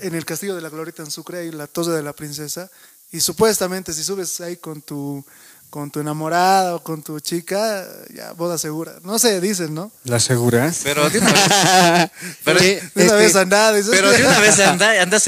en 0.00 0.16
el 0.16 0.24
Castillo 0.24 0.56
de 0.56 0.60
la 0.60 0.70
Glorita 0.70 1.04
en 1.04 1.12
Sucre, 1.12 1.38
hay 1.38 1.52
la 1.52 1.68
Torre 1.68 1.92
de 1.92 2.02
la 2.02 2.14
Princesa, 2.14 2.68
y 3.12 3.20
supuestamente 3.20 3.92
si 3.92 4.02
subes 4.02 4.40
ahí 4.40 4.56
con 4.56 4.82
tu, 4.82 5.24
con 5.72 5.90
tu 5.90 6.00
enamorada 6.00 6.74
o 6.74 6.82
con 6.82 7.02
tu 7.02 7.18
chica, 7.18 7.88
ya 8.14 8.32
boda 8.32 8.58
segura. 8.58 8.92
No 9.04 9.18
sé, 9.18 9.40
dicen, 9.40 9.72
¿no? 9.72 9.90
¿La 10.04 10.16
aseguras? 10.16 10.80
Pero 10.84 11.08
de 11.08 11.18
una 11.18 11.32
vez, 11.32 12.10
pero, 12.44 12.60
De 12.60 12.90
una 12.94 13.04
este, 13.04 13.14
vez 13.14 13.36
andada. 13.36 13.72
dices. 13.72 13.90
pero 13.90 14.10
de 14.10 14.22
una 14.22 14.38
vez 14.38 14.60
anda, 14.60 15.00
anda 15.00 15.18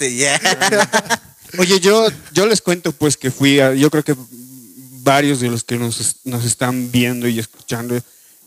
ya. 0.00 0.40
Oye, 1.58 1.78
yo, 1.80 2.06
yo 2.32 2.46
les 2.46 2.60
cuento 2.60 2.92
pues 2.92 3.16
que 3.16 3.30
fui 3.30 3.60
a, 3.60 3.74
yo 3.74 3.90
creo 3.90 4.02
que 4.02 4.16
varios 5.02 5.40
de 5.40 5.48
los 5.50 5.62
que 5.64 5.76
nos, 5.76 6.16
nos 6.24 6.44
están 6.44 6.90
viendo 6.90 7.28
y 7.28 7.38
escuchando 7.38 8.00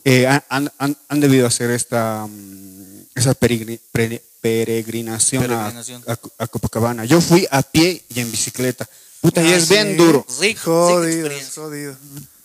eh, 0.04 0.26
han, 0.26 0.70
han- 0.78 0.96
han 1.08 1.20
debido 1.20 1.46
hacer 1.46 1.70
esta 1.70 2.26
mm, 2.26 3.06
esa 3.14 3.34
peregri- 3.34 3.80
pre- 3.92 4.22
peregrinación, 4.40 5.44
a- 5.44 5.46
Peregrinación. 5.48 6.04
A, 6.06 6.18
a 6.44 6.46
Copacabana. 6.46 7.04
Yo 7.04 7.20
fui 7.20 7.46
a 7.50 7.62
pie 7.62 8.02
y 8.14 8.20
en 8.20 8.30
bicicleta. 8.30 8.86
Puta, 9.20 9.42
y 9.42 9.52
es 9.52 9.64
sí. 9.64 9.74
bien 9.74 9.96
duro. 9.96 10.24
Rico, 10.40 10.88
Jodido, 10.88 11.30
jodido. 11.54 11.96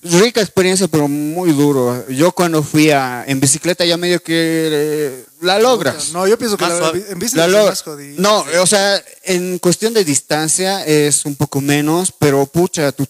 Rica 0.04 0.42
experiencia, 0.42 0.88
pero 0.90 1.08
muy 1.08 1.54
duro. 1.54 2.06
Yo 2.10 2.32
cuando 2.34 2.62
fui 2.62 2.92
a, 2.92 3.24
en 3.26 3.40
bicicleta 3.40 3.86
ya 3.86 3.96
medio 3.96 4.22
que 4.22 4.34
eh, 4.72 5.26
la 5.42 5.60
logras. 5.60 6.12
No, 6.12 6.28
yo 6.28 6.38
pienso 6.38 6.58
que 6.58 6.66
la, 6.66 6.92
en 7.10 7.20
bici 7.20 7.38
La 7.38 7.46
es. 7.46 7.84
No, 8.18 8.44
o 8.62 8.66
sea, 8.68 9.02
en 9.24 9.60
cuestión 9.60 9.94
de 9.94 10.04
distancia 10.04 10.86
es 10.86 11.26
un 11.26 11.36
poco 11.36 11.62
menos, 11.62 12.14
pero 12.20 12.46
pucha, 12.46 12.92
tu- 12.92 13.08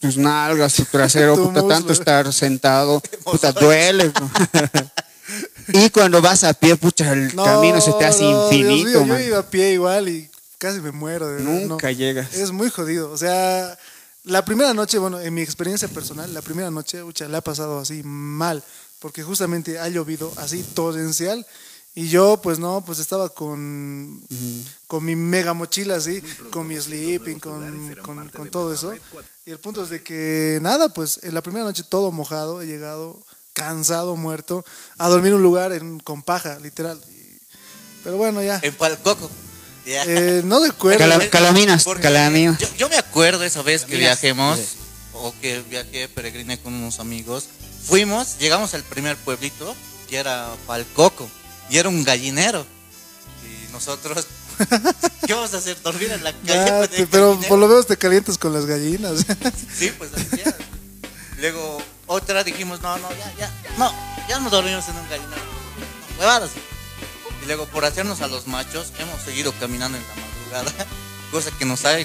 tus 0.00 0.16
nalgas, 0.16 0.74
tu 0.74 0.84
trasero, 0.84 1.34
Tu 1.36 1.44
puta, 1.44 1.62
muslo. 1.62 1.68
tanto 1.68 1.92
estar 1.92 2.32
sentado, 2.32 3.00
puta, 3.24 3.52
duele. 3.52 4.10
y 5.68 5.90
cuando 5.90 6.20
vas 6.20 6.42
a 6.44 6.54
pie, 6.54 6.76
pucha, 6.76 7.12
el 7.12 7.34
No, 7.36 7.44
camino 7.44 7.80
se 7.80 7.92
te 7.92 8.04
hace 8.04 8.22
no, 8.24 8.48
Dios 8.50 8.62
infinito, 8.62 8.88
mío, 9.00 9.06
man. 9.06 9.18
Yo 9.20 9.26
iba 9.26 9.38
a 9.38 9.48
pie 9.50 9.72
igual 9.72 10.08
y 10.08 10.28
casi 10.58 10.80
me 10.80 10.90
muero. 10.90 11.28
De 11.28 11.42
Nunca 11.42 11.86
no. 11.86 11.92
llegas. 11.96 12.34
Es 12.34 12.50
muy 12.50 12.70
jodido. 12.70 13.10
O 13.12 13.16
sea, 13.16 13.78
la 14.26 14.44
primera 14.44 14.74
noche, 14.74 14.98
bueno, 14.98 15.18
en 15.20 15.32
mi 15.32 15.40
experiencia 15.40 15.88
personal, 15.88 16.32
la 16.34 16.42
primera 16.42 16.70
noche, 16.70 17.02
ucha, 17.02 17.26
la 17.28 17.38
ha 17.38 17.40
pasado 17.40 17.78
así 17.78 18.02
mal, 18.04 18.62
porque 19.00 19.22
justamente 19.22 19.78
ha 19.78 19.88
llovido 19.88 20.32
así 20.36 20.62
torrencial. 20.62 21.46
Y 21.94 22.08
yo, 22.08 22.38
pues 22.42 22.58
no, 22.58 22.84
pues 22.84 22.98
estaba 22.98 23.30
con, 23.30 24.20
con 24.86 25.02
mi 25.02 25.16
mega 25.16 25.54
mochila 25.54 25.96
así, 25.96 26.20
con 26.50 26.66
mi 26.66 26.76
sleeping, 26.78 27.38
con, 27.40 27.94
con, 28.02 28.28
con 28.28 28.50
todo 28.50 28.74
eso. 28.74 28.92
Y 29.46 29.50
el 29.50 29.58
punto 29.58 29.82
es 29.84 29.88
de 29.88 30.02
que 30.02 30.58
nada, 30.60 30.90
pues 30.92 31.20
en 31.22 31.32
la 31.32 31.40
primera 31.42 31.64
noche 31.64 31.84
todo 31.88 32.12
mojado, 32.12 32.60
he 32.60 32.66
llegado 32.66 33.24
cansado, 33.54 34.14
muerto, 34.16 34.62
a 34.98 35.08
dormir 35.08 35.28
en 35.30 35.36
un 35.36 35.42
lugar 35.42 35.72
en, 35.72 35.98
con 36.00 36.22
paja, 36.22 36.58
literal. 36.58 37.00
Y- 37.10 37.38
pero 38.04 38.18
bueno, 38.18 38.42
ya. 38.42 38.60
En 38.62 38.74
Palcoco. 38.74 39.30
Eh, 39.86 40.42
no 40.44 40.64
recuerdo. 40.64 40.98
Cala- 40.98 41.30
calaminas, 41.30 41.84
Porque 41.84 42.02
calaminas. 42.02 42.58
Yo, 42.58 42.68
yo 42.76 42.88
me 42.88 42.96
acuerdo 42.96 43.44
esa 43.44 43.62
vez 43.62 43.84
que 43.84 43.96
viajemos, 43.96 44.58
o 45.12 45.32
que 45.40 45.62
viajé, 45.70 46.08
peregriné 46.08 46.58
con 46.60 46.74
unos 46.74 46.98
amigos. 47.00 47.44
Fuimos, 47.84 48.38
llegamos 48.38 48.74
al 48.74 48.82
primer 48.82 49.16
pueblito, 49.16 49.74
que 50.10 50.16
era 50.16 50.48
Palcoco, 50.66 51.28
y 51.70 51.78
era 51.78 51.88
un 51.88 52.02
gallinero. 52.02 52.66
Y 53.44 53.72
nosotros, 53.72 54.26
¿qué 55.26 55.34
vamos 55.34 55.54
a 55.54 55.58
hacer? 55.58 55.80
¿Dormir 55.82 56.10
en 56.10 56.24
la 56.24 56.32
calle? 56.32 56.88
Te- 56.88 57.02
el 57.02 57.08
pero 57.08 57.28
gallinero? 57.28 57.48
por 57.48 57.58
lo 57.60 57.68
menos 57.68 57.86
te 57.86 57.96
calientas 57.96 58.38
con 58.38 58.52
las 58.52 58.66
gallinas. 58.66 59.24
Sí, 59.78 59.92
pues 59.96 60.10
así 60.14 60.40
era. 60.40 60.56
Luego, 61.38 61.80
otra 62.06 62.42
dijimos, 62.42 62.80
no, 62.80 62.96
no, 62.98 63.08
ya, 63.10 63.32
ya, 63.38 63.50
no, 63.78 63.92
ya 64.28 64.40
no 64.40 64.50
dormimos 64.50 64.88
en 64.88 64.96
un 64.96 65.08
gallinero. 65.08 65.36
No, 65.36 66.18
huevadas. 66.20 66.50
Y 67.46 67.48
luego, 67.48 67.66
por 67.66 67.84
hacernos 67.84 68.22
a 68.22 68.26
los 68.26 68.48
machos, 68.48 68.92
hemos 68.98 69.22
seguido 69.22 69.52
caminando 69.60 69.96
en 69.96 70.02
la 70.04 70.14
madrugada, 70.60 70.86
cosa 71.30 71.52
que 71.56 71.64
nos 71.64 71.84
ha, 71.84 71.96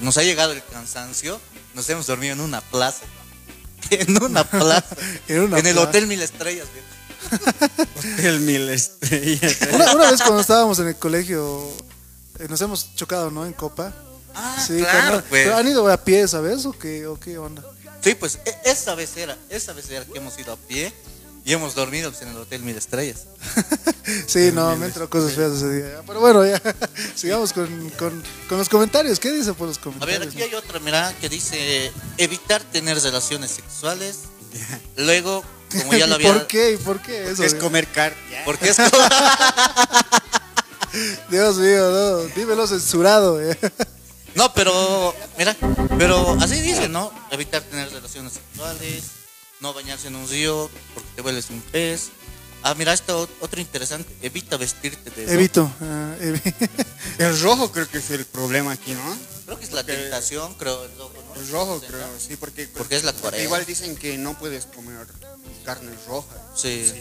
nos 0.00 0.16
ha 0.16 0.22
llegado 0.22 0.52
el 0.52 0.62
cansancio. 0.64 1.40
Nos 1.74 1.88
hemos 1.90 2.06
dormido 2.06 2.34
en 2.34 2.40
una 2.40 2.60
plaza. 2.60 3.04
En 3.90 4.22
una 4.22 4.44
plaza. 4.48 4.84
En 5.26 5.40
una 5.40 5.56
el 5.58 5.62
plaza. 5.62 5.80
Hotel 5.80 6.06
Mil 6.06 6.22
Estrellas. 6.22 6.66
viejo. 6.72 8.18
El 8.28 8.40
mil 8.40 8.68
estrellas. 8.68 9.56
una, 9.72 9.92
una 9.94 10.10
vez 10.12 10.20
cuando 10.22 10.40
estábamos 10.40 10.78
en 10.78 10.86
el 10.88 10.96
colegio, 10.96 11.68
eh, 12.38 12.46
nos 12.48 12.60
hemos 12.60 12.94
chocado, 12.94 13.30
¿no? 13.32 13.44
En 13.44 13.52
Copa. 13.54 13.92
Ah, 14.36 14.62
Sí, 14.64 14.78
claro, 14.78 14.98
cuando- 15.00 15.24
pues. 15.28 15.44
pero 15.44 15.56
¿Han 15.56 15.66
ido 15.66 15.90
a 15.90 15.96
pie, 15.96 16.28
sabes? 16.28 16.64
¿O 16.64 16.72
qué, 16.72 17.06
o 17.08 17.18
qué 17.18 17.38
onda? 17.38 17.64
Sí, 18.04 18.14
pues 18.14 18.38
e- 18.44 18.56
esa 18.64 18.94
vez 18.94 19.16
era, 19.16 19.36
esa 19.48 19.72
vez 19.72 19.90
era 19.90 20.04
que 20.04 20.16
hemos 20.18 20.38
ido 20.38 20.52
a 20.52 20.56
pie 20.56 20.92
y 21.44 21.52
hemos 21.52 21.74
dormido 21.74 22.10
pues, 22.10 22.22
en 22.22 22.28
el 22.28 22.36
Hotel 22.36 22.62
Mil 22.62 22.76
Estrellas. 22.76 23.24
Sí, 24.26 24.52
no, 24.54 24.74
me 24.76 24.86
entró 24.86 25.10
cosas 25.10 25.34
feas 25.34 25.52
ese 25.52 25.70
día. 25.70 26.00
Pero 26.06 26.18
bueno, 26.20 26.42
ya, 26.46 26.58
sigamos 27.14 27.52
con, 27.52 27.90
con, 27.90 28.22
con 28.48 28.56
los 28.56 28.66
comentarios. 28.70 29.20
¿Qué 29.20 29.30
dice 29.30 29.52
por 29.52 29.68
los 29.68 29.76
A 29.76 29.80
comentarios? 29.82 30.18
ver, 30.20 30.28
aquí 30.28 30.42
hay 30.42 30.54
otra, 30.54 30.78
mira, 30.80 31.12
que 31.20 31.28
dice 31.28 31.92
evitar 32.16 32.62
tener 32.62 32.98
relaciones 33.02 33.50
sexuales. 33.50 34.20
Luego, 34.96 35.44
como 35.78 35.92
ya 35.92 36.06
lo 36.06 36.14
había... 36.14 36.32
¿Por 36.32 36.46
qué? 36.46 36.72
¿Y 36.72 36.76
por 36.78 37.02
qué 37.02 37.30
eso? 37.30 37.44
Es 37.44 37.54
comer 37.54 37.86
carne. 37.88 38.16
Porque 38.46 38.70
es 38.70 38.76
como- 38.78 38.90
Dios 41.30 41.56
mío, 41.58 41.90
no, 41.90 42.16
dímelo 42.34 42.66
censurado. 42.66 43.42
eh. 43.42 43.58
No, 44.34 44.52
pero, 44.54 45.14
mira, 45.36 45.54
pero 45.98 46.34
así 46.40 46.60
dice, 46.60 46.88
¿no? 46.88 47.12
Evitar 47.30 47.60
tener 47.62 47.90
relaciones 47.92 48.32
sexuales, 48.32 49.04
no 49.60 49.72
bañarse 49.74 50.08
en 50.08 50.16
un 50.16 50.28
río 50.28 50.70
porque 50.94 51.08
te 51.16 51.22
vuelves 51.22 51.50
un 51.50 51.60
pez. 51.60 52.10
Ah, 52.62 52.74
mira, 52.74 52.92
esto 52.92 53.28
otro 53.40 53.60
interesante, 53.60 54.12
evita 54.20 54.56
vestirte 54.56 55.10
de... 55.10 55.32
Evito. 55.32 55.70
ah, 55.80 56.14
evi- 56.20 56.54
El 57.18 57.40
rojo 57.40 57.70
creo 57.70 57.88
que 57.88 57.98
es 57.98 58.10
el 58.10 58.24
problema 58.24 58.72
aquí, 58.72 58.92
¿no? 58.94 59.16
Creo 59.46 59.58
que 59.58 59.64
es 59.64 59.72
la 59.72 59.84
tentación, 59.84 60.54
creo, 60.54 60.84
el 60.84 60.90
rojo, 60.98 61.14
¿no? 61.34 61.40
El 61.40 61.48
rojo 61.50 61.80
creo, 61.86 62.08
sí, 62.18 62.36
porque, 62.36 62.66
Porque 62.68 62.96
es 62.96 63.04
la 63.04 63.12
cuaresma. 63.12 63.44
Igual 63.44 63.64
dicen 63.64 63.94
que 63.96 64.18
no 64.18 64.36
puedes 64.38 64.66
comer 64.66 65.06
carne 65.64 65.92
roja. 66.08 66.36
Sí. 66.56 66.92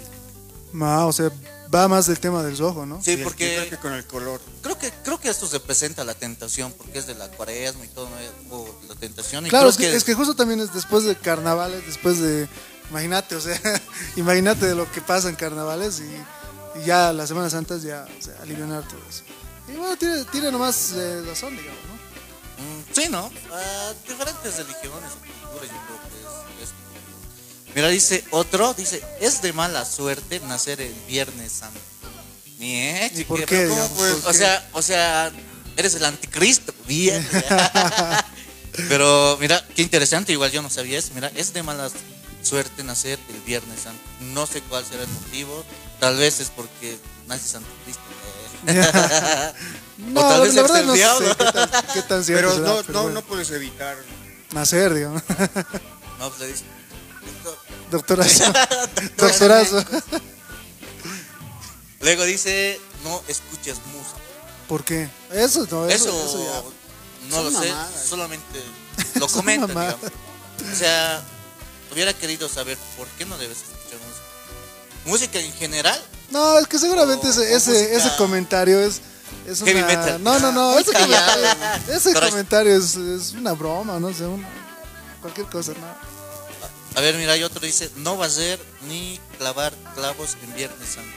Ah, 0.82 1.06
o 1.06 1.14
sea, 1.14 1.32
va 1.74 1.88
más 1.88 2.08
del 2.08 2.20
tema 2.20 2.44
del 2.44 2.58
rojo, 2.58 2.86
¿no? 2.86 3.02
Sí, 3.04 3.18
porque 3.18 3.56
creo 3.58 3.70
que 3.70 3.78
con 3.78 3.94
el 3.94 4.06
color. 4.06 4.40
creo 4.62 4.78
que 4.78 4.92
creo 5.04 5.20
que 5.20 5.30
esto 5.30 5.48
representa 5.52 6.04
la 6.04 6.14
tentación 6.14 6.72
porque 6.78 7.00
es 7.00 7.08
de 7.08 7.16
la 7.16 7.30
cuaresma 7.30 7.84
y 7.86 7.88
todo 7.90 8.08
¿no? 8.10 8.56
o 8.56 8.80
la 8.88 8.96
tentación 8.96 9.46
y 9.46 9.50
Claro, 9.50 9.70
creo 9.72 9.72
es 9.72 9.78
que, 9.92 9.96
es 9.98 10.04
que 10.04 10.14
justo 10.14 10.36
también 10.36 10.60
es 10.60 10.74
después 10.74 11.04
de 11.04 11.16
carnavales, 11.16 11.86
después 11.86 12.20
de, 12.20 12.48
imagínate, 12.90 13.36
o 13.36 13.42
sea, 13.42 13.60
imagínate 14.16 14.66
de 14.68 14.76
lo 14.76 14.90
que 14.92 15.02
pasa 15.02 15.30
en 15.30 15.36
carnavales 15.36 16.00
y, 16.02 16.80
y 16.80 16.86
ya 16.86 17.12
las 17.14 17.28
Semanas 17.30 17.52
Santas 17.54 17.82
ya, 17.84 18.06
o 18.20 18.22
sea, 18.24 18.36
alivianar 18.42 18.88
todo 18.88 19.00
eso. 19.10 19.24
Y 19.68 19.76
bueno, 19.76 19.98
tiene, 19.98 20.24
tiene 20.26 20.52
nomás 20.52 20.94
eh, 20.96 21.22
razón, 21.28 21.52
digamos, 21.58 21.80
¿no? 21.90 21.98
Mm, 22.64 22.84
sí, 22.94 23.08
¿no? 23.10 23.30
Ah, 23.52 23.94
diferentes 24.08 24.56
religiones 24.58 25.12
o 25.12 25.20
culturas 25.20 25.70
yo 25.70 25.82
creo 25.86 26.00
que 26.10 26.18
es- 26.22 26.47
Mira, 27.78 27.90
dice 27.90 28.24
otro, 28.32 28.74
dice, 28.74 29.04
es 29.22 29.40
de 29.44 29.54
mala 29.54 29.86
suerte 29.86 30.40
nacer 30.40 30.82
el 30.82 30.92
Viernes 31.08 31.52
Santo. 31.52 31.80
Ni 32.58 32.90
¿Y 33.14 33.24
por 33.24 33.46
qué, 33.46 33.66
digamos? 33.68 33.92
o 34.26 34.34
sea, 34.34 34.68
o 34.74 34.82
sea, 34.82 35.32
eres 35.76 35.94
el 35.94 36.04
anticristo. 36.04 36.74
Bien. 36.88 37.24
Pero 38.90 39.38
mira, 39.40 39.64
qué 39.76 39.84
interesante, 39.84 40.32
igual 40.32 40.50
yo 40.50 40.64
no 40.64 40.72
sabía 40.72 40.98
eso. 40.98 41.10
Mira, 41.14 41.32
es 41.36 41.54
de 41.54 41.62
mala 41.62 41.92
suerte 42.42 42.84
nacer 42.84 43.20
el 43.30 43.42
Viernes 43.42 43.82
Santo. 43.82 44.02
No 44.22 44.48
sé 44.48 44.62
cuál 44.62 44.84
será 44.84 45.04
el 45.04 45.10
motivo. 45.10 45.64
Tal 46.00 46.18
vez 46.18 46.40
es 46.40 46.50
porque 46.50 46.98
naces 47.28 47.54
anticristo. 47.54 48.02
eh. 48.66 49.54
No, 50.00 50.22
tal 50.22 50.42
vez 50.42 50.56
la 50.56 50.62
es 50.62 50.72
verdad 50.72 50.84
no 50.84 50.96
sé 50.96 51.36
qué 51.38 51.52
tan, 51.52 51.70
qué 51.94 52.02
tan 52.02 52.24
cierto 52.24 52.42
Pero 52.50 52.56
será, 52.56 52.68
no, 52.70 52.82
pero 52.82 52.94
no, 52.94 53.02
bueno. 53.04 53.22
no 53.22 53.28
puedes 53.28 53.52
evitar. 53.52 53.98
Nacer, 54.52 54.96
digamos. 54.96 55.22
no, 56.18 56.30
pues 56.30 56.40
le 56.40 56.48
dice. 56.48 56.64
"Esto- 57.38 57.57
Doctorazo. 57.92 58.44
Doctorazo. 59.18 59.84
Luego 62.02 62.24
dice, 62.26 62.80
no 63.04 63.22
escuches 63.28 63.78
música. 63.94 64.18
¿Por 64.68 64.84
qué? 64.84 65.10
Eso 65.32 65.66
no, 65.72 65.88
eso, 65.88 66.10
Eso, 66.10 66.26
eso 66.26 66.44
ya. 66.44 67.30
no 67.30 67.36
Son 67.44 67.54
lo 67.54 67.60
sé, 67.62 67.74
solamente 68.08 68.62
lo 69.16 69.28
digamos. 69.28 69.96
O 70.72 70.76
sea, 70.76 71.22
hubiera 71.92 72.14
querido 72.14 72.50
saber 72.50 72.78
por 72.98 73.08
qué 73.18 73.26
no 73.26 73.38
debes 73.38 73.58
escuchar 73.60 74.00
música. 74.00 74.24
Música 75.06 75.40
en 75.40 75.54
general, 75.54 76.02
No, 76.32 76.60
es 76.60 76.68
que 76.68 76.78
seguramente 76.78 77.28
O- 77.28 77.30
ese, 77.30 77.40
o 77.54 77.58
ese, 77.58 77.96
ese 77.96 78.16
comentario 78.18 78.80
es, 78.82 79.00
es 79.48 79.60
Heavy 79.64 79.80
una... 79.80 79.88
metal. 79.88 80.24
No, 80.24 80.38
no, 80.40 80.52
no, 80.52 80.78
ese 80.80 80.92
comentario, 80.92 81.48
ese 81.90 82.14
comentario 82.14 82.76
es, 82.76 82.96
es 82.96 83.32
una 83.32 83.54
broma, 83.54 84.00
no 84.00 84.14
sé, 84.14 84.26
cualquier 85.22 85.48
cosa, 85.48 85.72
¿no? 85.72 86.17
A 86.98 87.02
ver, 87.02 87.16
mira, 87.16 87.34
hay 87.34 87.44
otro 87.44 87.60
dice, 87.62 87.92
no 87.98 88.18
va 88.18 88.26
a 88.26 88.30
ser 88.30 88.60
ni 88.88 89.20
clavar 89.38 89.72
clavos 89.96 90.36
en 90.44 90.56
Viernes 90.56 90.90
Santo. 90.90 91.12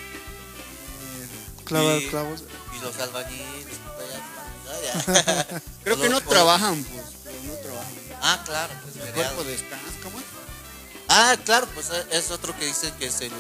Clavar 1.64 2.02
Y- 2.02 2.08
clavos. 2.08 2.44
Y 2.78 2.84
los 2.84 2.98
albañiles. 2.98 3.80
Creo 5.84 6.00
que 6.00 6.08
no 6.08 6.20
trabajan, 6.20 6.82
pues. 6.84 7.04
pero 7.24 7.36
no 7.44 7.54
trabajan. 7.60 7.92
Ah, 8.22 8.42
claro, 8.44 8.72
pues 8.82 8.96
El 8.96 9.02
feriado. 9.02 9.34
cuerpo 9.34 9.50
descansa, 9.50 9.86
¿cómo 10.02 10.18
es? 10.18 10.24
Ah, 11.08 11.36
claro, 11.44 11.66
pues 11.74 11.90
eh, 11.90 12.06
es 12.12 12.30
otro 12.30 12.56
que 12.58 12.66
dice 12.66 12.92
que 12.98 13.06
es 13.06 13.20
el, 13.22 13.32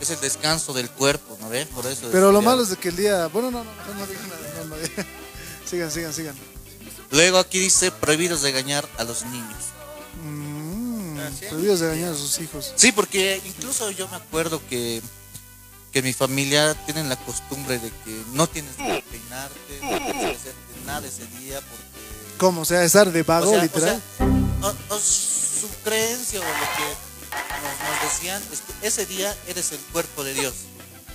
es 0.00 0.10
el 0.10 0.20
descanso 0.20 0.72
del 0.74 0.90
cuerpo, 0.90 1.36
¿no 1.40 1.48
ves? 1.48 1.66
Por 1.68 1.86
eso 1.86 2.06
es 2.06 2.12
Pero 2.12 2.30
lo 2.30 2.42
malo 2.42 2.62
es 2.62 2.68
de 2.70 2.76
que 2.76 2.88
el 2.90 2.96
día... 2.96 3.26
Bueno, 3.28 3.50
no, 3.50 3.64
no, 3.64 3.70
no, 3.72 3.94
no 3.94 4.06
digo 4.06 4.20
nada, 4.22 4.64
no, 4.64 4.64
no. 4.66 4.76
Sigan, 5.70 5.90
sigan, 5.90 6.12
sigan. 6.12 6.36
Luego 7.10 7.38
aquí 7.38 7.58
dice 7.58 7.90
prohibidos 7.90 8.42
regañar 8.42 8.86
a 8.98 9.04
los 9.04 9.24
niños. 9.24 9.64
Prohibidos 11.48 11.80
de 11.80 11.88
dañar 11.88 12.12
a 12.12 12.16
sus 12.16 12.38
hijos. 12.40 12.72
Sí, 12.76 12.92
porque 12.92 13.40
incluso 13.44 13.90
yo 13.90 14.08
me 14.08 14.16
acuerdo 14.16 14.60
que, 14.68 15.00
que 15.92 16.02
mi 16.02 16.12
familia 16.12 16.74
tienen 16.84 17.08
la 17.08 17.16
costumbre 17.16 17.78
de 17.78 17.90
que 18.04 18.22
no 18.32 18.46
tienes 18.46 18.74
que 18.76 19.04
peinarte, 19.10 19.80
no 19.82 19.88
tienes 19.98 20.12
que 20.12 20.26
hacerte 20.36 20.84
nada 20.86 21.06
ese 21.06 21.26
día 21.38 21.60
porque... 21.60 21.84
¿Cómo? 22.38 22.62
O 22.62 22.64
sea, 22.64 22.82
estar 22.84 23.10
de 23.12 23.22
vago, 23.22 23.46
o 23.46 23.50
sea, 23.50 23.58
o 23.60 23.62
literal. 23.62 24.02
sea, 24.18 24.26
o- 24.62 24.94
o 24.94 24.98
su 24.98 25.68
creencia 25.84 26.40
o 26.40 26.42
lo 26.42 26.50
que 26.50 26.84
nos, 27.62 28.02
nos 28.02 28.12
decían 28.12 28.42
es 28.52 28.60
que 28.60 28.86
ese 28.88 29.06
día 29.06 29.34
eres 29.46 29.72
el 29.72 29.78
cuerpo 29.92 30.24
de 30.24 30.34
Dios 30.34 30.54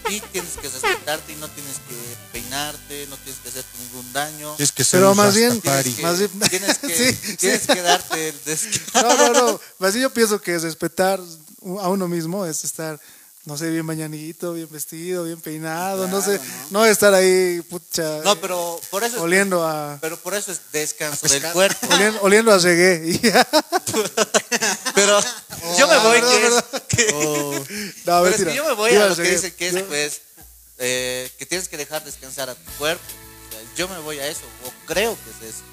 y 0.09 0.21
tienes 0.31 0.53
que 0.57 0.67
respetarte 0.69 1.33
y 1.33 1.35
no 1.37 1.47
tienes 1.49 1.75
que 1.87 1.95
peinarte, 2.31 3.07
no 3.09 3.17
tienes 3.17 3.39
que 3.41 3.49
hacerte 3.49 3.69
ningún 3.79 4.13
daño. 4.13 4.55
Es 4.57 4.71
que 4.71 4.83
Pero 4.85 5.13
más 5.15 5.35
bien-. 5.35 5.59
Tienes 5.61 5.95
que, 5.95 6.01
Más 6.01 6.19
bien- 6.19 6.31
tienes 6.49 6.77
que, 6.79 6.95
Sí, 7.13 7.35
tienes 7.37 7.61
sí. 7.61 7.67
que 7.73 7.81
darte 7.81 8.29
el 8.29 8.43
descanso. 8.45 9.07
No, 9.07 9.33
no, 9.33 9.33
no. 9.51 9.61
Más 9.79 9.93
bien 9.93 10.03
yo 10.03 10.13
pienso 10.13 10.41
que 10.41 10.57
respetar 10.59 11.19
a 11.19 11.89
uno 11.89 12.07
mismo 12.07 12.45
es 12.45 12.63
estar, 12.63 12.99
no 13.45 13.57
sé, 13.57 13.69
bien 13.69 13.87
bañadito, 13.87 14.53
bien 14.53 14.67
vestido, 14.69 15.23
bien 15.23 15.39
peinado, 15.41 16.07
no 16.07 16.21
sé, 16.21 16.39
no 16.71 16.85
estar 16.85 17.13
ahí, 17.13 17.61
pucha, 17.61 18.19
No, 18.23 18.35
pero 18.39 18.79
por 18.91 19.03
eso 19.03 19.15
es, 19.15 19.21
oliendo 19.21 19.65
a, 19.67 19.97
pero 20.01 20.17
por 20.17 20.33
eso 20.35 20.51
es 20.51 20.59
descanso 20.71 21.27
del 21.27 21.43
cuerpo. 21.51 21.87
oliendo, 21.91 22.19
oliendo 22.21 22.51
a 22.53 22.57
reggae. 22.59 23.19
Pero 24.95 25.19
yo 25.77 25.87
me 25.87 25.97
voy 25.97 26.21
verdad, 26.21 26.31
que 26.31 26.39
verdad. 26.41 26.83
que- 26.87 27.93
No, 28.05 28.21
pero 28.23 28.27
es 28.35 28.43
que 28.43 28.53
yo 28.55 28.65
me 28.65 28.73
voy 28.73 28.91
a 28.95 29.07
lo 29.07 29.15
que 29.15 29.21
dice 29.23 29.53
que 29.55 29.67
es 29.69 29.83
pues 29.83 30.21
eh, 30.77 31.31
que 31.37 31.45
tienes 31.45 31.67
que 31.69 31.77
dejar 31.77 32.03
descansar 32.03 32.49
a 32.49 32.55
tu 32.55 32.71
cuerpo. 32.73 33.03
O 33.47 33.51
sea, 33.51 33.61
yo 33.75 33.87
me 33.87 33.99
voy 33.99 34.19
a 34.19 34.27
eso, 34.27 34.41
o 34.65 34.71
creo 34.85 35.15
que 35.23 35.47
es 35.47 35.53
eso. 35.55 35.63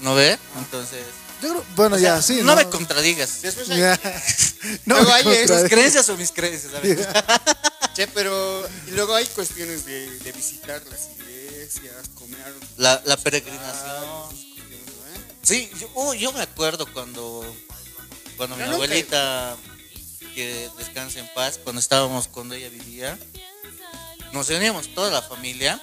¿No 0.00 0.14
ve? 0.14 0.38
Entonces, 0.58 1.04
yo 1.44 1.50
creo- 1.50 1.64
bueno, 1.76 1.96
o 1.96 1.98
sea, 1.98 2.16
ya, 2.16 2.22
sí. 2.22 2.40
no, 2.42 2.56
me 2.56 2.68
contradigas. 2.68 3.42
Después 3.42 3.68
hay-. 3.70 3.80
No 4.86 4.94
Luego 4.96 5.10
me 5.10 5.14
hay 5.14 5.22
¿Tus 5.24 5.32
contradigas. 5.34 5.70
creencias 5.70 6.08
o 6.08 6.16
mis 6.16 6.32
creencias? 6.32 6.72
¿sabes? 6.72 7.06
Che, 7.94 8.06
pero 8.08 8.66
y 8.88 8.90
luego 8.92 9.14
hay 9.14 9.26
cuestiones 9.26 9.84
de, 9.86 10.18
de 10.18 10.32
visitar 10.32 10.82
las 10.90 11.10
iglesias, 11.16 12.08
comer. 12.14 12.52
La, 12.76 13.00
la 13.04 13.16
peregrinación. 13.16 14.34
¿eh? 14.34 15.20
Sí, 15.42 15.70
yo, 15.78 15.88
oh, 15.94 16.12
yo 16.14 16.32
me 16.32 16.40
acuerdo 16.40 16.90
cuando, 16.92 17.44
cuando 18.36 18.56
mi 18.56 18.62
nunca- 18.62 18.74
abuelita, 18.74 19.56
que 20.34 20.68
descanse 20.78 21.20
en 21.20 21.28
paz, 21.34 21.60
cuando 21.62 21.78
estábamos, 21.78 22.26
cuando 22.26 22.54
ella 22.56 22.68
vivía, 22.68 23.16
nos 24.32 24.48
reuníamos 24.48 24.92
toda 24.94 25.10
la 25.12 25.22
familia 25.22 25.80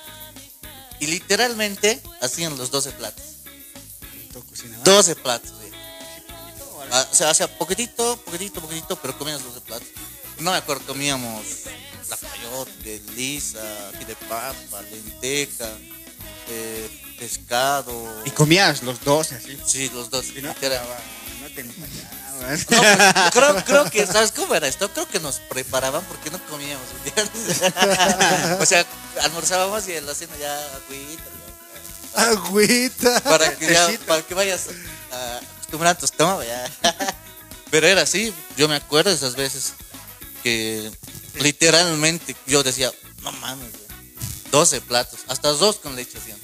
y 0.99 1.07
literalmente 1.07 2.01
hacían 2.19 2.57
los 2.57 2.71
12 2.71 2.91
platos. 2.91 3.23
Todo 4.31 4.43
cocinado. 4.45 4.83
12 4.83 5.15
platos, 5.15 5.51
sí. 5.61 5.71
Ah, 6.91 7.07
O 7.11 7.15
sea, 7.15 7.29
hacía 7.29 7.47
poquitito, 7.57 8.17
poquitito, 8.17 8.61
poquitito, 8.61 8.95
pero 8.97 9.17
comíamos 9.17 9.43
12 9.43 9.61
platos. 9.61 9.87
No 10.39 10.51
me 10.51 10.57
acuerdo, 10.57 10.85
comíamos 10.85 11.45
la 12.09 12.17
cayote, 12.17 13.01
lisa, 13.15 13.91
de 13.91 14.15
papa, 14.27 14.81
lenteja, 14.91 15.69
eh, 16.49 17.15
pescado. 17.17 18.23
Y 18.25 18.31
comías 18.31 18.83
los 18.83 19.03
dos 19.03 19.31
así. 19.31 19.57
Sí, 19.65 19.89
los 19.93 20.09
dos. 20.09 20.29
Y 20.35 20.41
no 20.41 20.49
no 20.49 20.55
te 20.55 21.61
empañabas. 21.61 22.21
No, 22.41 22.47
pues, 22.47 22.65
creo, 23.31 23.55
creo 23.63 23.85
que, 23.89 24.05
¿sabes 24.07 24.31
cómo 24.31 24.55
era 24.55 24.67
esto? 24.67 24.89
Creo 24.91 25.07
que 25.07 25.19
nos 25.19 25.39
preparaban 25.39 26.03
porque 26.05 26.29
no 26.31 26.43
comíamos. 26.45 26.85
o 28.59 28.65
sea, 28.65 28.85
almorzábamos 29.21 29.87
y 29.87 29.93
en 29.93 30.05
la 30.05 30.15
cena 30.15 30.35
ya 30.37 30.53
agüita. 30.75 31.23
Agüita. 32.15 33.19
Para 33.21 33.55
que, 33.57 33.71
ya- 33.71 33.85
Tecito. 33.87 34.05
para 34.05 34.21
que 34.21 34.33
vayas 34.33 34.67
a 35.11 35.37
acostumbrar 35.37 35.97
tu 35.97 36.05
estómago 36.05 36.43
ya. 36.43 36.69
Pero 37.69 37.87
era 37.87 38.01
así, 38.01 38.33
yo 38.57 38.67
me 38.67 38.75
acuerdo 38.75 39.09
de 39.11 39.15
esas 39.15 39.35
veces 39.35 39.73
que 40.43 40.91
literalmente 41.35 42.35
yo 42.47 42.63
decía, 42.63 42.91
no 43.21 43.31
mames, 43.33 43.71
güey, 43.71 43.83
12 44.51 44.81
platos, 44.81 45.21
hasta 45.27 45.49
dos 45.49 45.77
con 45.77 45.95
leche 45.95 46.17
hacían. 46.17 46.37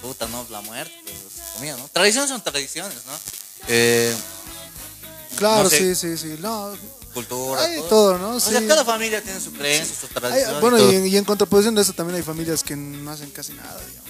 Puta, 0.00 0.26
no, 0.28 0.46
la 0.50 0.60
muerte, 0.62 0.94
pues. 1.04 1.92
Tradiciones 1.92 2.30
son 2.30 2.42
tradiciones, 2.42 2.98
¿no? 3.06 3.12
Eh, 3.68 4.16
Claro, 5.36 5.64
no 5.64 5.70
sé. 5.70 5.94
sí, 5.94 5.94
sí, 5.94 6.16
sí. 6.18 6.36
No, 6.40 6.76
cultura, 7.12 7.62
Hay 7.64 7.80
todo, 7.88 8.18
¿no? 8.18 8.30
O 8.36 8.40
sea, 8.40 8.60
Sí. 8.60 8.66
cada 8.66 8.84
familia 8.84 9.22
tiene 9.22 9.40
su 9.40 9.52
creencia, 9.52 9.94
su 9.94 10.06
hay- 10.06 10.12
tradición. 10.14 10.60
bueno, 10.60 10.78
y 10.78 10.94
en, 10.96 11.06
y 11.06 11.16
en 11.16 11.24
contraposición 11.24 11.74
de 11.74 11.82
eso 11.82 11.92
también 11.92 12.16
hay 12.16 12.22
familias 12.22 12.62
que 12.62 12.74
no 12.76 13.10
hacen 13.10 13.30
casi 13.30 13.52
nada, 13.52 13.80
digamos. 13.86 14.02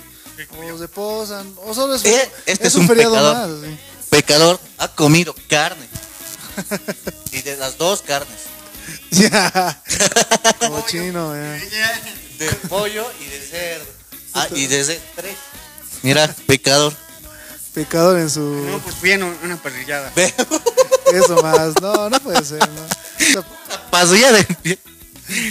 O 0.74 0.78
se 0.78 0.88
posan, 0.88 1.54
o 1.64 1.74
solo 1.74 1.94
es, 1.94 2.04
Eh, 2.04 2.30
este 2.46 2.68
es 2.68 2.74
un, 2.74 2.82
un 2.82 2.88
feriado 2.88 3.12
pecador. 3.14 3.48
más. 3.48 3.68
sí. 3.70 3.78
Pecador 4.10 4.60
ha 4.78 4.88
comido 4.88 5.34
carne. 5.48 5.86
y 7.32 7.42
de 7.42 7.56
las 7.56 7.78
dos 7.78 8.02
carnes. 8.02 8.38
Ya. 9.10 9.82
Como 10.58 10.84
chino, 10.86 11.34
ya. 11.34 11.60
De 12.38 12.48
pollo 12.68 13.06
y 13.20 13.24
de 13.26 13.40
cerdo. 13.40 13.84
Ah, 14.34 14.48
y 14.50 14.66
de 14.66 14.84
ce- 14.84 15.00
tres. 15.14 15.36
Mira, 16.02 16.34
pecador. 16.46 16.92
Pecador 17.74 18.16
en 18.18 18.24
No, 18.24 18.30
su. 18.30 18.80
pues 18.82 18.96
fui 18.96 19.12
en 19.12 19.22
un- 19.22 19.38
una 19.44 19.62
parrillada. 19.62 20.10
Eso 21.12 21.42
más. 21.42 21.72
No, 21.80 22.08
no 22.10 22.20
puede 22.20 22.44
ser, 22.44 22.58
¿no? 22.60 22.86
Esa, 23.18 23.42
pasilla 23.90 24.32
de 24.32 24.78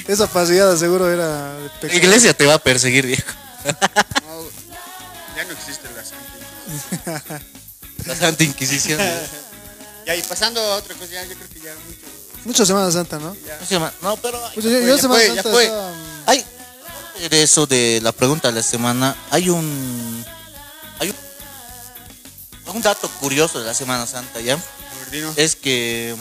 esa 0.08 0.28
pasillada 0.28 0.76
seguro 0.78 1.10
era 1.10 1.54
de 1.82 1.88
la 1.88 1.96
iglesia 1.96 2.34
te 2.34 2.46
va 2.46 2.56
a 2.56 2.60
perseguir, 2.60 3.06
viejo. 3.08 3.24
No, 3.66 4.44
ya 5.36 5.44
no 5.46 5.52
existe 5.54 5.88
la 5.96 6.04
santa. 6.04 7.42
La 8.06 8.16
Santa 8.16 8.44
Inquisición. 8.44 9.00
Ya, 10.04 10.16
y 10.16 10.24
pasando 10.24 10.60
a 10.60 10.78
otra 10.78 10.96
cosa, 10.96 11.12
ya, 11.12 11.24
yo 11.26 11.36
creo 11.36 11.48
que 11.48 11.60
ya 11.60 11.76
mucho. 11.76 12.00
Mucho 12.44 12.66
Semana 12.66 12.92
Santa, 12.92 13.20
¿no? 13.20 13.36
¿Cómo 13.36 13.68
se 13.68 13.76
llama? 13.76 13.94
No, 14.02 14.18
pero 14.18 14.44
hay- 14.48 14.54
Pues 14.56 14.66
yo, 14.66 14.72
yo 14.72 14.96
ya 14.96 14.98
Semana 15.00 15.20
fue, 15.20 15.28
ya 15.28 15.44
Santa 15.44 15.52
fue. 15.52 15.64
estaba, 15.66 15.92
mm, 15.92 16.24
hay 16.26 16.46
de 17.30 17.44
eso 17.44 17.68
de 17.68 18.00
la 18.02 18.12
pregunta 18.12 18.48
de 18.48 18.56
la 18.56 18.64
semana, 18.64 19.16
hay 19.30 19.50
un 19.52 20.26
hay 20.98 21.10
un, 22.66 22.76
un 22.76 22.82
dato 22.82 23.08
curioso 23.20 23.60
de 23.60 23.66
la 23.68 23.76
Semana 23.76 24.08
Santa, 24.08 24.42
¿ya? 24.42 24.58
Es 25.36 25.56
que, 25.56 26.16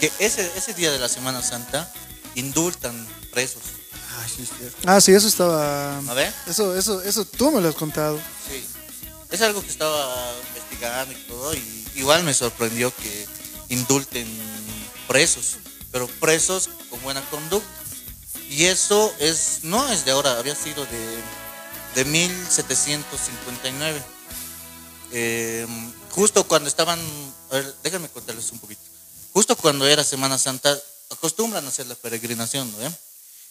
que 0.00 0.10
ese, 0.18 0.50
ese 0.56 0.74
día 0.74 0.90
de 0.90 0.98
la 0.98 1.08
Semana 1.08 1.42
Santa 1.42 1.92
indultan 2.34 3.06
presos. 3.32 3.62
Ah, 4.14 4.26
sí. 4.28 4.48
Ah, 4.86 5.00
sí, 5.00 5.12
eso 5.12 5.28
estaba. 5.28 5.98
A 5.98 6.14
ver, 6.14 6.32
Eso, 6.46 6.76
eso, 6.76 7.02
eso 7.02 7.24
tú 7.24 7.50
me 7.50 7.60
lo 7.60 7.68
has 7.68 7.74
contado. 7.74 8.18
sí. 8.48 8.64
Es 9.30 9.40
algo 9.40 9.62
que 9.62 9.68
estaba 9.70 10.30
investigando 10.48 11.12
y 11.14 11.16
todo, 11.22 11.54
y 11.54 11.86
igual 11.94 12.22
me 12.22 12.34
sorprendió 12.34 12.94
que 12.94 13.26
indulten 13.70 14.28
presos, 15.08 15.56
pero 15.90 16.06
presos 16.06 16.68
con 16.90 17.00
buena 17.00 17.22
conducta. 17.30 17.66
Y 18.50 18.66
eso 18.66 19.10
es 19.18 19.60
no 19.62 19.90
es 19.90 20.04
de 20.04 20.10
ahora, 20.10 20.38
había 20.38 20.54
sido 20.54 20.84
de, 20.84 21.22
de 21.94 22.04
1759. 22.10 24.02
Eh, 25.12 25.66
justo 26.10 26.44
cuando 26.46 26.68
estaban, 26.68 27.00
a 27.52 27.56
ver, 27.56 27.74
déjenme 27.82 28.08
contarles 28.08 28.50
un 28.50 28.58
poquito. 28.58 28.80
Justo 29.34 29.54
cuando 29.56 29.86
era 29.86 30.02
Semana 30.02 30.38
Santa, 30.38 30.74
acostumbran 31.10 31.64
a 31.66 31.68
hacer 31.68 31.86
la 31.86 31.94
peregrinación, 31.94 32.72
¿no? 32.72 32.86
eh? 32.86 32.90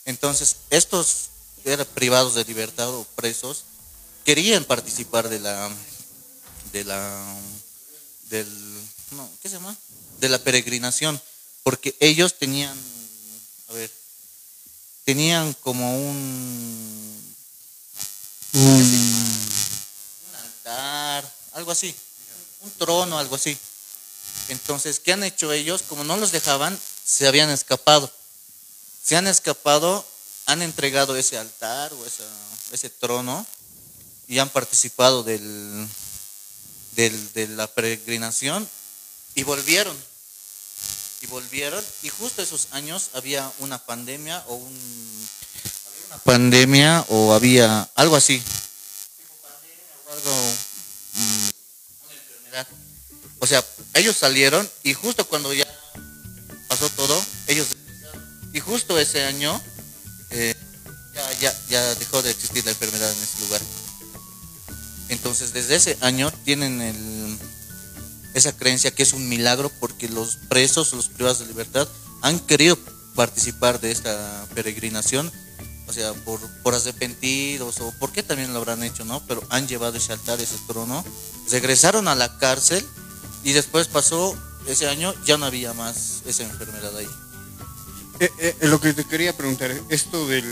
Entonces, 0.05 0.55
estos 0.71 1.29
eran 1.63 1.85
privados 1.93 2.33
de 2.33 2.43
libertad 2.45 2.89
o 2.89 3.03
presos, 3.15 3.63
querían 4.25 4.65
participar 4.65 5.29
de 5.29 5.39
la, 5.39 5.69
de 6.73 6.83
la, 6.83 7.37
del, 8.31 8.47
no, 9.11 9.29
¿qué 9.39 9.49
se 9.49 9.55
llama? 9.55 9.77
De 10.19 10.29
la 10.29 10.39
peregrinación, 10.39 11.21
porque 11.61 11.95
ellos 11.99 12.39
tenían, 12.39 12.75
a 13.69 13.73
ver, 13.73 13.91
tenían 15.05 15.53
como 15.61 15.95
un, 15.95 17.35
un 18.53 20.35
altar, 20.43 21.31
algo 21.53 21.71
así, 21.71 21.95
un 22.61 22.71
trono, 22.71 23.19
algo 23.19 23.35
así. 23.35 23.55
Entonces, 24.49 24.99
¿qué 24.99 25.13
han 25.13 25.23
hecho 25.23 25.51
ellos? 25.53 25.83
Como 25.87 26.03
no 26.03 26.17
los 26.17 26.31
dejaban, 26.31 26.77
se 27.05 27.27
habían 27.27 27.49
escapado. 27.49 28.11
Se 29.03 29.15
han 29.15 29.27
escapado, 29.27 30.05
han 30.45 30.61
entregado 30.61 31.15
ese 31.15 31.37
altar 31.37 31.93
o 31.93 32.05
esa- 32.05 32.23
ese 32.71 32.89
trono 32.89 33.45
y 34.27 34.39
han 34.39 34.49
participado 34.49 35.23
del, 35.23 35.87
del- 36.95 37.33
de 37.33 37.47
la 37.49 37.67
peregrinación 37.67 38.67
y 39.35 39.43
volvieron. 39.43 39.95
Y 41.21 41.27
volvieron 41.27 41.83
y 42.01 42.09
justo 42.09 42.41
esos 42.41 42.67
años 42.71 43.09
había 43.13 43.51
una 43.59 43.77
pandemia 43.77 44.43
o 44.47 44.55
un 44.55 45.27
había 45.87 46.05
una 46.07 46.17
pandemia 46.17 47.05
o 47.09 47.33
había 47.33 47.87
algo 47.95 48.15
así. 48.15 48.39
Tipo 48.39 49.33
pandemia 49.43 49.93
o 50.07 50.11
algo 50.13 50.33
mm, 51.13 51.49
una 52.05 52.13
enfermedad. 52.15 52.67
O 53.41 53.47
sea, 53.47 53.65
ellos 53.95 54.15
salieron 54.15 54.69
y 54.83 54.93
justo 54.93 55.25
cuando 55.25 55.51
ya 55.51 55.65
pasó 56.67 56.87
todo, 56.89 57.19
ellos 57.47 57.67
y 58.53 58.59
justo 58.59 58.99
ese 58.99 59.25
año 59.25 59.59
eh, 60.29 60.53
ya, 61.15 61.33
ya, 61.39 61.59
ya 61.67 61.95
dejó 61.95 62.21
de 62.21 62.29
existir 62.29 62.63
la 62.63 62.71
enfermedad 62.71 63.11
en 63.11 63.23
ese 63.23 63.39
lugar. 63.41 63.61
Entonces, 65.09 65.53
desde 65.53 65.75
ese 65.75 65.97
año 66.01 66.31
tienen 66.45 66.81
el, 66.81 67.37
esa 68.35 68.55
creencia 68.55 68.91
que 68.91 69.01
es 69.01 69.13
un 69.13 69.27
milagro 69.27 69.71
porque 69.79 70.07
los 70.07 70.35
presos, 70.47 70.93
los 70.93 71.09
privados 71.09 71.39
de 71.39 71.47
libertad, 71.47 71.87
han 72.21 72.39
querido 72.41 72.77
participar 73.15 73.81
de 73.81 73.91
esta 73.91 74.45
peregrinación, 74.53 75.31
o 75.87 75.93
sea, 75.93 76.13
por, 76.13 76.39
por 76.61 76.75
arrepentidos 76.75 77.81
o 77.81 77.91
por 77.97 78.11
qué 78.11 78.21
también 78.21 78.53
lo 78.53 78.59
habrán 78.59 78.83
hecho, 78.83 79.03
¿no? 79.03 79.25
Pero 79.25 79.43
han 79.49 79.67
llevado 79.67 79.97
ese 79.97 80.13
altar, 80.13 80.39
ese 80.39 80.59
trono, 80.67 81.03
regresaron 81.49 82.07
a 82.07 82.13
la 82.13 82.37
cárcel 82.37 82.87
y 83.43 83.53
después 83.53 83.87
pasó 83.87 84.35
ese 84.67 84.87
año 84.87 85.13
ya 85.25 85.37
no 85.37 85.45
había 85.45 85.73
más 85.73 86.21
esa 86.25 86.43
enfermedad 86.43 86.95
ahí. 86.95 87.07
Eh, 88.19 88.31
eh, 88.37 88.55
lo 88.67 88.79
que 88.79 88.93
te 88.93 89.03
quería 89.05 89.35
preguntar, 89.35 89.71
esto 89.89 90.27
del 90.27 90.45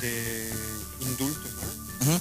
de 0.00 0.50
indultos, 1.00 1.50
¿no? 2.06 2.12
Ujú. 2.12 2.20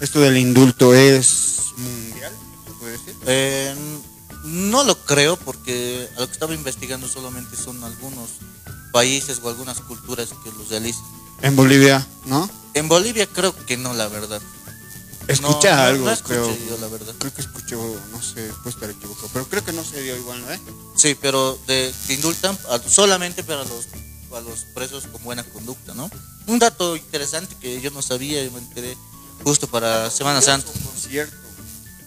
Esto 0.00 0.20
del 0.20 0.36
indulto 0.36 0.94
es 0.94 1.72
mundial, 1.76 2.32
¿se 2.66 2.72
puede 2.72 2.92
decir? 2.92 3.16
Eh, 3.26 3.74
no 4.44 4.84
lo 4.84 4.98
creo 5.04 5.36
porque 5.36 6.08
a 6.16 6.20
lo 6.20 6.26
que 6.26 6.32
estaba 6.32 6.54
investigando 6.54 7.08
solamente 7.08 7.56
son 7.56 7.82
algunos 7.84 8.28
países 8.92 9.40
o 9.42 9.48
algunas 9.48 9.80
culturas 9.80 10.30
que 10.44 10.50
los 10.52 10.68
realizan. 10.68 11.04
En 11.40 11.56
Bolivia, 11.56 12.06
¿no? 12.26 12.50
En 12.74 12.88
Bolivia 12.88 13.26
creo 13.26 13.54
que 13.66 13.76
no, 13.76 13.94
la 13.94 14.08
verdad. 14.08 14.42
Escuché 15.28 15.70
No, 15.70 15.76
algo, 15.76 16.06
no 16.06 16.16
creo. 16.18 16.56
yo, 16.68 16.78
la 16.78 16.88
verdad. 16.88 17.14
Creo 17.18 17.32
que 17.32 17.40
escuché, 17.42 17.76
no 17.76 18.20
sé, 18.22 18.50
puede 18.62 18.70
estar 18.74 18.90
equivocado, 18.90 19.28
pero 19.32 19.46
creo 19.48 19.64
que 19.64 19.72
no 19.72 19.84
se 19.84 20.02
dio 20.02 20.16
igual, 20.16 20.40
¿no? 20.42 20.50
eh? 20.52 20.60
Sí, 20.96 21.16
pero 21.20 21.58
de, 21.66 21.92
que 22.06 22.14
indultan 22.14 22.58
a- 22.68 22.78
solamente 22.80 23.42
para 23.44 23.64
los, 23.64 23.86
a 24.34 24.40
los 24.40 24.64
presos 24.74 25.06
con 25.06 25.22
buena 25.22 25.44
conducta, 25.44 25.94
¿no? 25.94 26.10
Un 26.46 26.58
dato 26.58 26.96
interesante 26.96 27.54
que 27.60 27.80
yo 27.80 27.90
no 27.92 28.02
sabía 28.02 28.42
y 28.44 28.50
me 28.50 28.58
enteré 28.58 28.96
justo 29.44 29.68
para 29.68 30.10
Semana 30.10 30.42
Santa. 30.42 30.70
Por 30.72 30.96
cierto. 31.10 31.36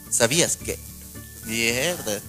¿Sabías 0.10 0.58
que? 0.58 0.78
Mierda. 1.46 2.22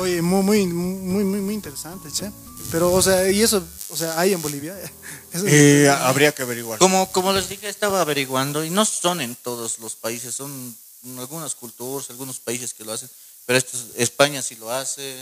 Oye, 0.00 0.20
muy, 0.20 0.42
muy, 0.42 0.66
muy, 0.66 1.24
muy, 1.24 1.40
muy 1.40 1.54
interesante, 1.54 2.10
che. 2.12 2.30
Pero, 2.70 2.92
o 2.92 3.00
sea, 3.02 3.30
y 3.30 3.42
eso, 3.42 3.62
o 3.90 3.96
sea, 3.96 4.18
hay 4.18 4.32
en 4.32 4.42
Bolivia. 4.42 4.76
Eso 5.32 5.46
es- 5.46 5.52
Eh, 5.52 5.88
habría 5.90 6.32
que 6.32 6.42
averiguar. 6.42 6.78
Como, 6.78 7.10
como 7.12 7.32
les 7.32 7.48
dije, 7.48 7.68
estaba 7.68 8.00
averiguando 8.00 8.64
y 8.64 8.70
no 8.70 8.84
son 8.84 9.20
en 9.20 9.36
todos 9.36 9.78
los 9.78 9.94
países, 9.94 10.34
son 10.34 10.74
en 11.04 11.18
algunas 11.18 11.54
culturas, 11.54 12.08
algunos 12.10 12.38
países 12.38 12.72
que 12.74 12.84
lo 12.84 12.92
hacen, 12.92 13.10
pero 13.46 13.58
esto 13.58 13.76
es- 13.76 14.00
España 14.00 14.40
sí 14.42 14.56
lo 14.56 14.70
hace, 14.72 15.16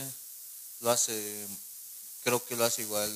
lo 0.81 0.91
hace, 0.91 1.47
creo 2.25 2.45
que 2.45 2.55
lo 2.57 2.65
hace 2.65 2.83
igual. 2.83 3.11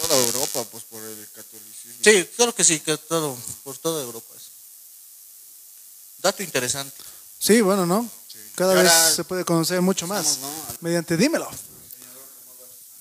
Toda 0.00 0.16
Europa, 0.26 0.64
pues 0.72 0.82
por 0.84 1.00
el 1.02 1.28
catolicismo. 1.34 2.02
Sí, 2.02 2.28
claro 2.36 2.54
que 2.54 2.64
sí, 2.64 2.80
que 2.80 2.96
todo, 2.98 3.36
por 3.62 3.76
toda 3.78 4.02
Europa. 4.02 4.32
es. 4.36 4.42
Dato 6.22 6.42
interesante. 6.42 6.96
Sí, 7.38 7.60
bueno, 7.60 7.86
¿no? 7.86 8.08
Cada 8.56 8.74
vez 8.74 8.90
se 9.14 9.24
puede 9.24 9.44
conocer 9.44 9.80
mucho 9.82 10.06
más. 10.06 10.26
Estamos, 10.32 10.56
¿no? 10.70 10.76
Mediante 10.80 11.16
Dímelo. 11.16 11.48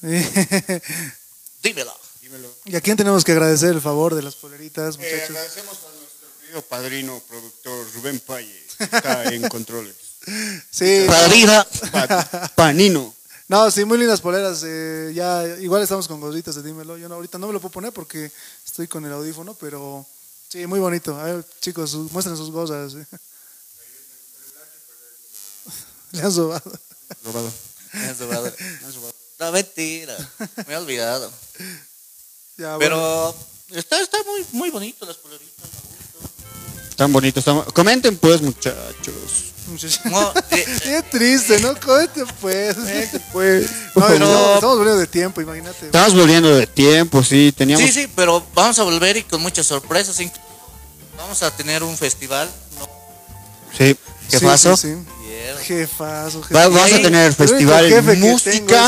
Dímelo. 1.63 1.93
Dímelo. 2.21 2.53
¿Y 2.65 2.75
a 2.75 2.81
quién 2.81 2.97
tenemos 2.97 3.23
que 3.23 3.31
agradecer 3.31 3.69
el 3.69 3.81
favor 3.81 4.13
de 4.15 4.21
las 4.21 4.35
poleritas, 4.35 4.95
Eh, 4.95 4.97
muchachos? 4.99 5.29
agradecemos 5.29 5.77
a 5.77 5.91
nuestro 5.99 6.27
querido 6.41 6.61
padrino, 6.63 7.21
productor 7.27 7.87
Rubén 7.93 8.19
Paye, 8.19 8.63
que 8.77 8.83
está 8.83 9.23
en 9.33 9.47
controles. 9.49 9.95
Sí, 10.71 11.05
Padrina. 11.07 11.65
Pa- 11.91 12.51
panino. 12.55 13.13
no, 13.47 13.69
sí, 13.71 13.85
muy 13.85 13.97
lindas 13.97 14.21
poleras. 14.21 14.61
eh, 14.65 15.11
ya, 15.15 15.45
igual 15.59 15.83
estamos 15.83 16.07
con 16.07 16.19
gorditas 16.21 16.55
de 16.55 16.63
Dímelo. 16.63 16.97
Yo 16.97 17.07
no, 17.09 17.15
ahorita 17.15 17.37
no 17.37 17.47
me 17.47 17.53
lo 17.53 17.59
puedo 17.61 17.71
poner 17.73 17.91
porque 17.93 18.31
estoy 18.65 18.87
con 18.87 19.05
el 19.05 19.11
audífono, 19.13 19.53
pero 19.55 20.05
sí, 20.49 20.65
muy 20.67 20.79
bonito. 20.79 21.17
A 21.19 21.23
ver, 21.25 21.45
chicos, 21.61 21.91
su- 21.91 22.09
muestren 22.11 22.35
sus 22.37 22.51
cosas. 22.51 22.93
Le 26.11 26.21
han 26.21 26.31
sobado. 26.31 26.71
Robado. 27.23 27.51
Me 27.93 28.05
has 28.05 28.19
robado. 28.19 28.53
No, 29.39 29.51
mentira. 29.51 30.15
Me 30.67 30.73
he 30.73 30.77
olvidado. 30.77 31.31
Ya, 32.55 32.75
bueno. 32.77 33.33
Pero 33.67 33.79
está, 33.79 33.99
está 33.99 34.19
muy, 34.25 34.45
muy 34.51 34.69
bonito 34.69 35.07
las 35.07 35.15
poleritas. 35.17 35.65
Tan 36.95 37.11
bonito. 37.11 37.39
estamos- 37.39 37.65
Comenten 37.73 38.15
pues, 38.17 38.43
muchachos. 38.43 39.53
No, 40.05 40.33
eh, 40.51 40.65
Qué 40.83 41.03
triste, 41.09 41.59
¿no? 41.61 41.73
Cómete 41.79 42.23
pues. 42.41 42.75
Pues, 43.33 43.71
No, 43.95 44.05
Pero- 44.07 44.19
no, 44.27 44.53
estamos 44.53 44.77
volviendo 44.77 44.99
de 44.99 45.07
tiempo, 45.07 45.41
imagínate. 45.41 45.87
Estamos 45.87 46.13
volviendo 46.13 46.55
de 46.55 46.67
tiempo, 46.67 47.23
sí. 47.23 47.51
Teníamos. 47.57 47.83
Sí, 47.87 47.91
sí, 47.91 48.07
pero 48.15 48.45
vamos 48.53 48.77
a 48.77 48.83
volver 48.83 49.17
y 49.17 49.23
con 49.23 49.41
muchas 49.41 49.65
sorpresas. 49.65 50.15
Vamos 51.17 51.41
a 51.41 51.49
tener 51.49 51.81
un 51.81 51.97
festival. 51.97 52.51
¿no? 52.77 52.87
Sí. 53.77 53.95
¿Qué 54.29 54.39
Sí, 54.39 54.45
sí, 54.77 54.93
sí. 54.93 54.95
Jefazo, 55.63 56.41
jefazo. 56.43 56.53
Va- 56.55 56.67
vamos 56.67 56.93
a 56.93 57.01
tener 57.01 57.33
festival 57.33 57.87
jefe 57.89 58.15
música. 58.15 58.87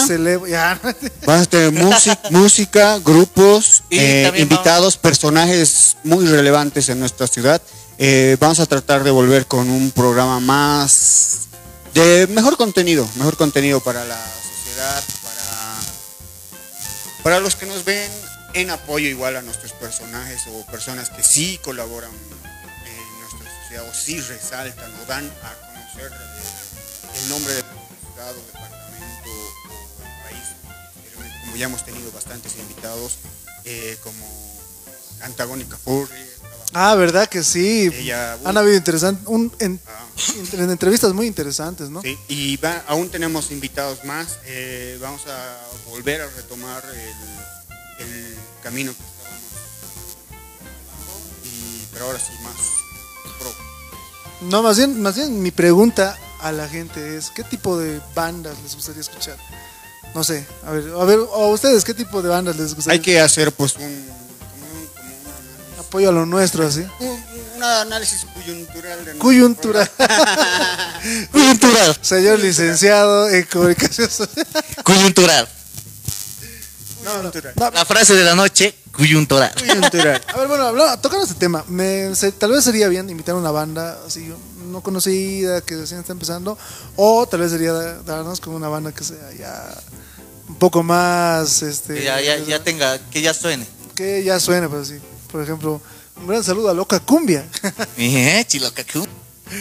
Vas 1.25 1.41
a 1.43 1.45
tener 1.45 1.71
música, 1.71 2.19
música 2.31 2.99
grupos, 2.99 3.83
eh, 3.89 4.31
invitados, 4.37 4.97
personajes 4.97 5.97
muy 6.03 6.25
relevantes 6.27 6.89
en 6.89 6.99
nuestra 6.99 7.27
ciudad. 7.27 7.61
Eh, 7.97 8.35
vamos 8.39 8.59
a 8.59 8.65
tratar 8.65 9.03
de 9.03 9.11
volver 9.11 9.45
con 9.45 9.69
un 9.69 9.91
programa 9.91 10.39
más 10.41 11.39
de 11.93 12.27
mejor 12.27 12.57
contenido, 12.57 13.07
mejor 13.15 13.37
contenido 13.37 13.79
para 13.79 14.03
la 14.03 14.17
sociedad, 14.17 15.01
para, 15.23 15.77
para 17.23 17.39
los 17.39 17.55
que 17.55 17.65
nos 17.67 17.85
ven 17.85 18.11
en 18.53 18.69
apoyo 18.69 19.07
igual 19.07 19.37
a 19.37 19.41
nuestros 19.41 19.71
personajes 19.73 20.41
o 20.47 20.65
personas 20.65 21.09
que 21.09 21.23
sí 21.23 21.57
colaboran 21.63 22.11
o 23.83 23.93
sí 23.93 24.19
resaltan 24.21 24.91
o 25.01 25.05
dan 25.05 25.25
a 25.43 25.53
conocer 25.67 26.11
eh, 26.11 27.19
el 27.23 27.29
nombre 27.29 27.53
de 27.53 27.61
nuestra 27.63 28.11
ciudad 28.13 28.31
o 28.31 28.45
departamento 28.45 29.29
o 29.29 30.03
el 30.03 30.23
país. 30.23 30.47
Como 31.41 31.55
ya 31.57 31.65
hemos 31.65 31.85
tenido 31.85 32.11
bastantes 32.11 32.55
invitados, 32.57 33.17
eh, 33.65 33.97
como 34.03 34.25
Antagónica 35.21 35.77
estaba 35.77 36.07
Ah, 36.73 36.95
¿verdad 36.95 37.27
que 37.29 37.41
sí? 37.43 37.89
ella, 37.93 38.37
Han 38.43 38.57
habido 38.57 38.75
un, 39.27 39.51
en, 39.59 39.79
ah, 39.87 40.05
entre- 40.37 40.63
entrevistas 40.63 41.13
muy 41.13 41.25
interesantes, 41.27 41.89
¿no? 41.89 42.01
Sí, 42.01 42.17
y 42.27 42.57
va- 42.57 42.83
aún 42.87 43.09
tenemos 43.09 43.51
invitados 43.51 44.03
más. 44.03 44.39
eh, 44.45 44.97
vamos 45.01 45.21
a 45.27 45.57
volver 45.89 46.21
a 46.21 46.27
retomar 46.31 46.83
el, 47.99 48.05
el 48.05 48.35
camino 48.61 48.91
que 48.93 49.03
estábamos 49.03 49.41
y 51.45 51.85
pero 51.93 52.05
ahora 52.07 52.19
sí 52.19 52.33
más. 52.43 52.55
No, 54.41 54.61
más 54.63 54.77
bien, 54.77 55.01
más 55.01 55.15
bien 55.15 55.41
mi 55.41 55.51
pregunta 55.51 56.17
a 56.41 56.51
la 56.51 56.67
gente 56.67 57.17
es, 57.17 57.29
¿qué 57.31 57.43
tipo 57.43 57.77
de 57.77 57.99
bandas 58.13 58.55
les 58.63 58.75
gustaría 58.75 59.01
escuchar? 59.01 59.37
No 60.13 60.23
sé, 60.23 60.45
a 60.65 60.71
ver, 60.71 60.83
a 60.99 61.03
ver, 61.03 61.19
a 61.19 61.37
ustedes, 61.47 61.83
¿qué 61.83 61.93
tipo 61.93 62.21
de 62.21 62.29
bandas 62.29 62.55
les 62.55 62.73
gustaría 62.75 62.93
Hay 62.93 62.99
que 62.99 63.19
hacer 63.19 63.51
pues 63.51 63.75
un, 63.75 63.83
un, 63.83 63.89
un 63.91 65.79
Apoyo 65.79 66.09
a 66.09 66.11
lo 66.11 66.25
nuestro, 66.25 66.65
así. 66.67 66.85
un- 66.99 67.35
un 67.55 67.63
análisis 67.63 68.25
coyuntural 68.33 68.97
de 68.99 69.03
nuestro 69.05 69.19
Coyuntura. 69.19 69.89
Coyuntural. 71.31 71.97
Señor 72.01 72.39
licenciado 72.39 73.29
en 73.29 73.43
comunicación 73.45 74.09
social. 74.09 74.45
Coyuntural. 74.83 75.47
No, 77.03 77.13
no, 77.23 77.31
Coyuntural. 77.31 77.53
no, 77.55 77.71
La 77.71 77.85
frase 77.85 78.13
de 78.13 78.23
la 78.25 78.35
noche, 78.35 78.75
coyuntural. 78.95 79.53
Coyuntural. 79.57 80.21
A 80.33 80.37
ver, 80.37 80.47
bueno, 80.47 80.63
hablando- 80.65 80.99
tocando 81.01 81.23
este 81.25 81.37
tema, 81.39 81.63
me, 81.67 82.13
se- 82.15 82.31
tal 82.31 82.51
vez 82.51 82.63
sería 82.63 82.87
bien 82.87 83.09
invitar 83.09 83.35
a 83.35 83.37
una 83.37 83.51
banda 83.51 83.99
así 84.07 84.31
no 84.67 84.81
conocida, 84.81 85.61
que 85.61 85.75
recién 85.77 85.99
está 86.01 86.11
empezando, 86.13 86.57
o 86.95 87.25
tal 87.27 87.41
vez 87.41 87.51
sería 87.51 87.71
da- 87.73 88.01
darnos 88.03 88.39
con 88.39 88.53
una 88.53 88.67
banda 88.67 88.91
que 88.91 89.03
sea 89.03 89.31
ya 89.37 89.63
un 90.49 90.55
poco 90.55 90.83
más, 90.83 91.61
este, 91.61 91.95
Que 91.95 92.03
ya, 92.03 92.19
ya, 92.21 92.37
ya 92.37 92.63
tenga, 92.63 92.97
que 93.09 93.21
ya 93.21 93.33
suene. 93.33 93.65
que 93.95 94.23
ya 94.23 94.39
suene, 94.39 94.67
pues 94.69 94.87
sí. 94.89 94.95
Por 95.31 95.41
ejemplo, 95.41 95.81
un 96.17 96.27
gran 96.27 96.43
saludo 96.43 96.69
a 96.69 96.73
Loca 96.73 96.99
Cumbia. 96.99 97.45
Eh, 97.97 98.43
chilocacú. 98.47 99.05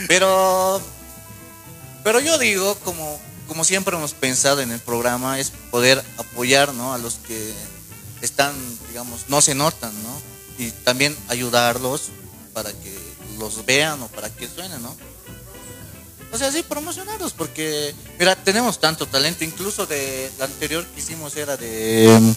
Pero, 0.08 0.80
pero 2.02 2.20
yo 2.20 2.38
digo, 2.38 2.74
como, 2.84 3.20
como 3.48 3.64
siempre 3.64 3.96
hemos 3.96 4.12
pensado 4.14 4.60
en 4.60 4.70
el 4.72 4.80
programa, 4.80 5.38
es 5.38 5.50
poder 5.70 6.02
apoyar 6.18 6.72
¿no? 6.74 6.92
a 6.94 6.98
los 6.98 7.14
que 7.26 7.52
están, 8.22 8.54
digamos, 8.88 9.22
no 9.28 9.40
se 9.40 9.54
notan, 9.54 9.92
¿no? 10.02 10.22
Y 10.58 10.70
también 10.70 11.16
ayudarlos 11.28 12.10
para 12.52 12.72
que 12.72 12.96
los 13.38 13.64
vean 13.66 14.00
o 14.02 14.08
para 14.08 14.30
que 14.30 14.48
suenen, 14.48 14.80
¿no? 14.82 14.94
O 16.32 16.38
sea, 16.38 16.50
sí, 16.50 16.64
promocionarlos, 16.68 17.32
porque, 17.32 17.94
mira, 18.18 18.34
tenemos 18.34 18.80
tanto 18.80 19.06
talento, 19.06 19.44
incluso 19.44 19.86
de 19.86 20.30
la 20.38 20.46
anterior 20.46 20.84
que 20.86 21.00
hicimos 21.00 21.36
era 21.36 21.56
de... 21.56 22.34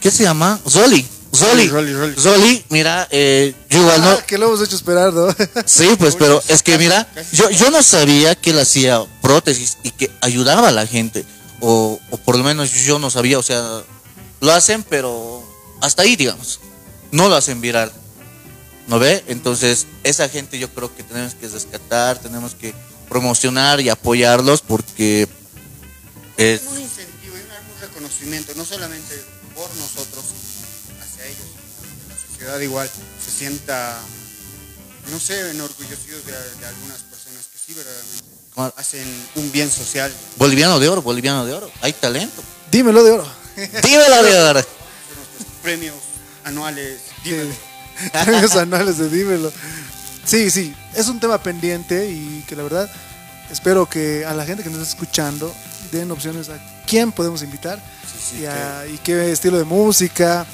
¿Qué 0.00 0.10
se 0.10 0.22
llama? 0.22 0.58
Zoli. 0.68 1.06
Zoli. 1.34 1.68
Rolly, 1.68 1.92
Rolly. 1.94 2.14
Zoli, 2.18 2.64
mira, 2.68 3.08
eh, 3.10 3.54
yo 3.68 3.80
igual 3.80 4.00
no, 4.00 4.10
Ah, 4.10 4.22
que 4.26 4.38
lo 4.38 4.46
hemos 4.46 4.62
hecho 4.62 4.76
esperar, 4.76 5.12
¿no? 5.12 5.28
Sí, 5.66 5.88
pues, 5.98 6.16
pero 6.18 6.42
es 6.48 6.62
que 6.62 6.78
mira, 6.78 7.06
yo, 7.32 7.50
yo 7.50 7.70
no 7.70 7.82
sabía 7.82 8.34
que 8.34 8.50
él 8.50 8.58
hacía 8.58 9.04
prótesis 9.20 9.78
y 9.82 9.90
que 9.90 10.10
ayudaba 10.20 10.68
a 10.68 10.72
la 10.72 10.86
gente. 10.86 11.24
O, 11.66 11.98
o 12.10 12.16
por 12.18 12.36
lo 12.36 12.44
menos 12.44 12.70
yo 12.72 12.98
no 12.98 13.08
sabía, 13.08 13.38
o 13.38 13.42
sea, 13.42 13.82
lo 14.40 14.52
hacen, 14.52 14.82
pero 14.82 15.42
hasta 15.80 16.02
ahí, 16.02 16.14
digamos. 16.14 16.60
No 17.10 17.30
lo 17.30 17.36
hacen 17.36 17.62
viral. 17.62 17.90
¿No 18.86 18.98
ve? 18.98 19.24
Entonces, 19.28 19.86
esa 20.02 20.28
gente 20.28 20.58
yo 20.58 20.68
creo 20.74 20.94
que 20.94 21.02
tenemos 21.02 21.34
que 21.34 21.48
rescatar, 21.48 22.18
tenemos 22.18 22.54
que 22.54 22.74
promocionar 23.08 23.80
y 23.80 23.88
apoyarlos 23.88 24.60
porque 24.60 25.26
es... 26.36 26.62
un 26.68 26.80
incentivo 26.80 27.34
un 27.34 27.80
reconocimiento, 27.80 28.52
no 28.56 28.64
solamente 28.66 29.14
por 29.54 29.74
nosotros 29.76 30.24
hacia 31.00 31.24
ellos, 31.24 31.46
la 32.10 32.16
sociedad 32.30 32.60
igual 32.60 32.90
se 33.24 33.30
sienta, 33.30 33.98
no 35.10 35.18
sé, 35.18 35.50
enorgullecidos 35.50 36.26
de, 36.26 36.32
de 36.32 36.66
algunas 36.66 36.98
personas 37.04 37.46
que 37.50 37.58
sí 37.58 37.72
verdaderamente. 37.72 38.33
Hacen 38.56 39.04
un 39.34 39.50
bien 39.52 39.70
social. 39.70 40.12
Boliviano 40.36 40.78
de 40.78 40.88
oro, 40.88 41.02
boliviano 41.02 41.44
de 41.44 41.52
oro. 41.52 41.70
Hay 41.80 41.92
talento. 41.92 42.42
Dímelo 42.70 43.02
de 43.02 43.12
oro. 43.12 43.26
Dímelo 43.56 44.22
de 44.22 44.36
oro. 44.42 44.60
Premios 45.62 45.94
anuales. 46.44 47.00
dímelo. 47.24 47.54
Premios 48.24 48.54
anuales 48.56 48.98
de 48.98 49.08
Dímelo. 49.08 49.52
Sí, 50.24 50.50
sí, 50.50 50.74
es 50.94 51.08
un 51.08 51.20
tema 51.20 51.42
pendiente 51.42 52.08
y 52.10 52.44
que 52.48 52.56
la 52.56 52.62
verdad 52.62 52.90
espero 53.50 53.86
que 53.88 54.24
a 54.24 54.32
la 54.32 54.44
gente 54.46 54.62
que 54.62 54.70
nos 54.70 54.78
está 54.80 54.92
escuchando 54.94 55.54
den 55.92 56.10
opciones 56.10 56.48
a 56.48 56.58
quién 56.86 57.12
podemos 57.12 57.42
invitar 57.42 57.78
Sí, 58.06 58.36
sí, 58.36 58.42
y, 58.42 58.46
a- 58.46 58.86
y 58.86 58.98
qué 58.98 59.30
estilo 59.32 59.58
de 59.58 59.64
música. 59.64 60.46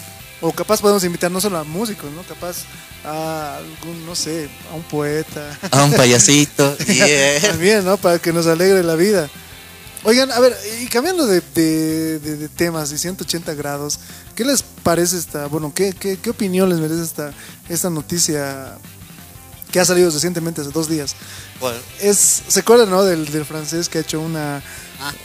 O 0.43 0.53
capaz 0.53 0.81
podemos 0.81 1.05
invitar 1.05 1.31
no 1.31 1.41
solo 1.41 1.59
a 1.59 1.65
músicos, 1.65 2.11
¿no? 2.13 2.23
Capaz 2.23 2.59
a 3.05 3.57
algún, 3.59 4.07
no 4.07 4.15
sé, 4.15 4.49
a 4.71 4.75
un 4.75 4.83
poeta. 4.83 5.59
A 5.71 5.85
un 5.85 5.93
payasito. 5.93 6.77
Yeah. 6.87 7.41
También, 7.51 7.85
¿no? 7.85 7.97
Para 7.99 8.19
que 8.19 8.33
nos 8.33 8.47
alegre 8.47 8.83
la 8.83 8.95
vida. 8.95 9.29
Oigan, 10.03 10.33
a 10.33 10.41
ver, 10.41 10.57
y 10.81 10.87
cambiando 10.87 11.27
de, 11.27 11.43
de- 11.55 12.19
de- 12.21 12.37
de 12.39 12.49
temas 12.49 12.91
y 12.91 12.97
180 12.97 13.53
grados, 13.53 13.99
¿qué 14.35 14.47
les 14.47 14.63
parece 14.63 15.19
esta, 15.19 15.45
bueno, 15.47 15.75
qué, 15.75 15.93
qué, 15.93 16.17
qué 16.17 16.31
opinión 16.31 16.71
les 16.71 16.79
merece 16.79 17.03
esta, 17.03 17.33
esta 17.69 17.91
noticia 17.91 18.79
que 19.71 19.79
ha 19.79 19.85
salido 19.85 20.11
recientemente, 20.11 20.63
hace 20.63 20.71
dos 20.71 20.89
días? 20.89 21.15
¿Cuál? 21.59 21.75
Es, 22.01 22.43
¿Se 22.49 22.61
acuerdan, 22.61 22.89
no? 22.89 23.05
Del, 23.05 23.31
del 23.31 23.45
francés 23.45 23.91
que 23.91 23.99
ha 23.99 24.01
hecho 24.01 24.21
una, 24.23 24.63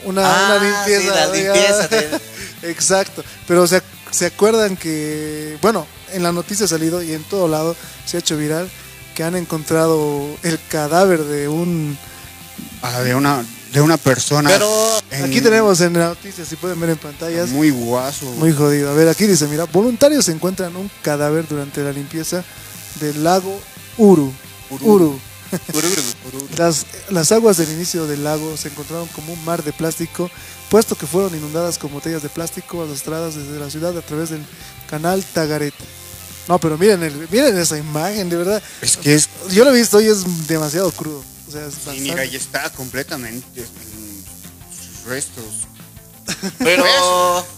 una, 0.04 0.24
Ah, 0.26 0.58
una 0.60 0.84
sí, 0.86 0.92
limpieza. 0.92 1.16
la 1.16 1.30
oiga. 1.32 1.54
limpieza 1.54 1.90
Exacto. 2.64 3.24
Pero 3.48 3.66
se, 3.68 3.82
se 4.12 4.26
acuerdan 4.28 4.78
que, 4.78 5.58
bueno, 5.62 5.86
en 6.14 6.24
la 6.24 6.32
noticia 6.32 6.66
ha 6.66 6.70
salido 6.70 7.02
y 7.04 7.14
en 7.14 7.24
todo 7.24 7.48
lado 7.48 7.76
se 8.06 8.18
ha 8.18 8.20
hecho 8.20 8.38
viral 8.38 8.70
que 9.16 9.24
han 9.24 9.36
encontrado 9.36 10.26
el 10.44 10.60
cadáver 10.70 11.24
de 11.24 11.48
un... 11.48 11.98
Ah, 12.82 13.02
de 13.02 13.16
una 13.16 13.44
de 13.74 13.82
una 13.82 13.98
persona. 13.98 14.50
Pero 14.50 14.70
en- 15.12 15.26
Aquí 15.26 15.42
tenemos 15.42 15.82
en 15.82 15.94
la 15.94 16.08
noticia, 16.10 16.46
si 16.46 16.56
pueden 16.56 16.80
ver 16.80 16.92
en 16.92 16.98
pantallas, 16.98 17.50
muy 17.50 17.72
guaso. 17.72 18.26
muy 18.38 18.54
jodido. 18.54 18.90
A 18.90 18.94
ver, 18.94 19.10
aquí 19.10 19.26
dice, 19.28 19.48
mira, 19.48 19.66
voluntarios 19.66 20.30
encuentran 20.30 20.74
un 20.78 20.90
cadáver 21.02 21.46
durante 21.46 21.84
la 21.84 21.92
limpieza 21.92 22.42
del 23.02 23.22
lago 23.26 23.60
Uru. 23.98 24.32
Uru. 24.82 25.20
Las, 26.58 26.86
las 27.10 27.32
aguas 27.34 27.58
del 27.58 27.70
inicio 27.72 28.08
del 28.08 28.24
lago 28.24 28.56
se 28.56 28.70
encontraron 28.70 29.08
como 29.10 29.34
un 29.34 29.44
mar 29.46 29.62
de 29.64 29.74
plástico, 29.74 30.30
puesto 30.70 30.96
que 30.96 31.06
fueron 31.08 31.36
inundadas 31.36 31.78
con 31.78 31.92
botellas 31.94 32.22
de 32.24 32.30
plástico 32.30 32.84
arrastradas 32.84 33.36
desde 33.36 33.60
la 33.60 33.70
ciudad 33.70 33.98
a 33.98 34.02
través 34.02 34.30
del 34.30 34.44
canal 34.90 35.24
Tagaret. 35.34 35.74
No, 36.48 36.60
pero 36.60 36.78
miren, 36.78 37.02
el- 37.04 37.28
miren 37.32 37.58
esa 37.58 37.78
imagen, 37.78 38.30
de 38.30 38.36
verdad. 38.38 38.62
Es 38.82 38.98
que 38.98 39.16
es 39.16 39.30
Yo 39.52 39.64
lo 39.66 39.72
he 39.72 39.78
visto 39.80 40.00
y 40.02 40.06
es 40.08 40.48
demasiado 40.48 40.92
crudo. 40.92 41.24
O 41.48 41.52
sea, 41.52 41.62
es 41.66 41.74
y 41.74 41.76
bastante- 41.78 42.02
mira, 42.02 42.26
ya 42.26 42.38
está 42.38 42.70
completamente 42.72 43.62
en 43.62 44.24
sus 44.96 45.06
restos. 45.06 45.44
Pero. 46.60 46.84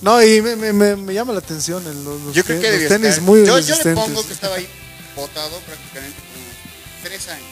No, 0.01 0.21
y 0.23 0.41
me, 0.41 0.55
me- 0.55 0.73
me- 0.73 0.95
me 0.95 1.13
llama 1.13 1.33
la 1.33 1.39
atención 1.39 1.85
el- 1.87 2.03
los, 2.03 2.21
los 2.21 2.35
Yo 2.35 2.43
creo 2.43 2.59
que 2.61 2.79
los 2.79 2.87
tenis 2.89 3.09
estar- 3.11 3.21
muy 3.23 3.45
yo, 3.45 3.59
yo 3.59 3.75
le 3.83 3.93
pongo 3.93 4.25
que 4.27 4.33
estaba 4.33 4.55
ahí 4.55 4.67
botado 5.15 5.57
prácticamente 5.61 6.17
como 6.17 7.03
tres 7.03 7.27
años. 7.29 7.47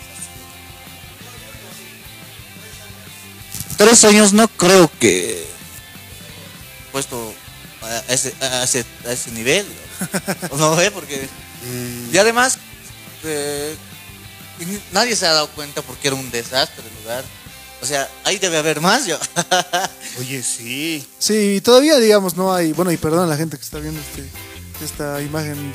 Tres 3.78 4.04
años 4.06 4.34
no 4.34 4.48
creo 4.48 4.90
que. 5.00 5.46
Puesto 6.92 7.34
a 7.82 8.14
ese, 8.14 8.34
a 8.42 8.64
ese, 8.64 8.86
a 9.06 9.12
ese 9.12 9.32
nivel. 9.32 9.66
¿no? 10.58 10.76
Ve, 10.76 10.92
porque. 10.92 11.28
Mm, 11.66 12.14
Y 12.14 12.18
además. 12.18 12.58
eh, 13.24 13.76
nadie 14.92 15.16
se 15.16 15.26
ha 15.26 15.34
dado 15.34 15.50
cuenta 15.50 15.82
porque 15.82 16.08
era 16.08 16.16
un 16.16 16.32
desastre 16.32 16.84
el 16.88 17.04
lugar. 17.04 17.24
O 17.82 17.86
sea, 17.86 18.10
ahí 18.24 18.38
debe 18.40 18.58
haber 18.58 18.80
más 18.82 19.06
yo. 19.06 19.20
Oye, 20.20 20.42
sí. 20.42 21.06
Sí, 21.20 21.56
y 21.58 21.62
todavía, 21.62 21.98
digamos, 22.00 22.36
no 22.36 22.54
hay. 22.54 22.72
Bueno, 22.72 22.92
y 22.92 22.98
perdón 22.98 23.26
a 23.26 23.28
la 23.28 23.38
gente 23.38 23.58
que 23.58 23.64
está 23.64 23.80
viendo 23.80 24.00
este, 24.00 24.28
esta 24.84 25.22
imagen 25.22 25.74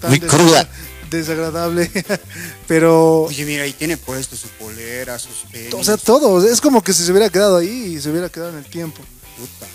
tan 0.00 0.10
Muy 0.10 0.20
cruda. 0.20 0.68
Desagradable. 1.10 1.90
Pero, 2.66 3.22
Oye, 3.22 3.44
mira, 3.44 3.64
ahí 3.64 3.72
tiene 3.72 3.96
puesto 3.96 4.36
su 4.36 4.48
polera, 4.48 5.18
sus 5.18 5.44
tenis. 5.50 5.74
o 5.74 5.84
sea, 5.84 5.96
todo. 5.96 6.46
Es 6.46 6.60
como 6.60 6.82
que 6.82 6.92
si 6.92 7.04
se 7.04 7.10
hubiera 7.12 7.30
quedado 7.30 7.56
ahí 7.58 7.94
y 7.96 8.00
se 8.00 8.10
hubiera 8.10 8.28
quedado 8.28 8.50
en 8.50 8.58
el 8.58 8.64
tiempo. 8.66 9.02
puta. 9.38 9.66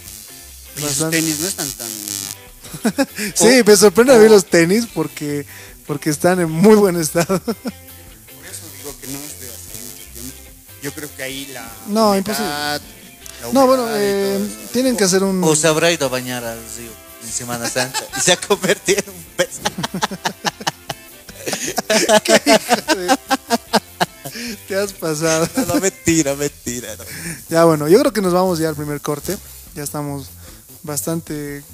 Oye, 0.78 0.94
sus 0.94 1.10
tenis 1.10 1.39
no 1.39 1.48
están 1.48 1.70
tan. 1.72 1.88
Sí, 3.36 3.62
me 3.65 3.76
sorprende 3.76 4.13
a 4.13 4.18
mí 4.20 4.30
los 4.30 4.46
tenis 4.46 4.86
porque, 4.94 5.46
porque 5.88 6.10
están 6.12 6.39
en 6.39 6.50
muy 6.52 6.76
buen 6.76 6.96
estado. 6.98 7.39
Por 7.39 7.56
eso 7.56 8.65
digo 8.78 8.96
que 9.02 9.08
no 9.08 9.18
es 9.18 9.39
de 9.42 9.48
hace 9.48 9.80
mucho 9.82 10.13
tiempo. 10.13 10.36
Yo 10.84 10.94
creo 10.94 11.10
que 11.15 11.24
ahí 11.24 11.50
la. 11.54 11.68
No, 11.88 12.10
humedad, 12.12 12.18
imposible. 12.18 12.50
la 12.50 12.80
No, 13.54 13.65
bueno, 13.68 13.88
eh, 13.92 14.39
tienen 14.72 14.96
que 14.96 15.04
hacer 15.04 15.24
un. 15.24 15.44
O 15.44 15.56
se 15.56 15.68
habrá 15.68 15.92
ido 15.92 16.06
a 16.06 16.10
bañar 16.10 16.44
al 16.44 16.60
río 16.78 16.92
en 17.24 17.32
Semana 17.32 17.68
Santa 17.70 18.00
y 18.18 18.22
se 18.22 18.32
ha 18.34 18.38
convertido 18.38 19.02
en 19.06 19.10
un 19.10 19.24
pez. 19.36 19.50
Te 24.67 24.76
has 24.76 24.93
pasado. 24.93 25.48
No, 25.67 25.76
mentira, 25.76 26.36
mentira. 26.36 26.95
no. 26.95 27.04
Ya 27.50 27.65
bueno, 27.65 27.88
yo 27.88 28.00
creo 28.00 28.13
que 28.13 28.22
nos 28.22 28.34
vamos 28.34 28.60
ya 28.60 28.69
al 28.69 28.76
primer 28.76 29.02
corte. 29.02 29.38
Ya 29.76 29.84
estamos 29.84 30.28
bastante. 30.84 31.63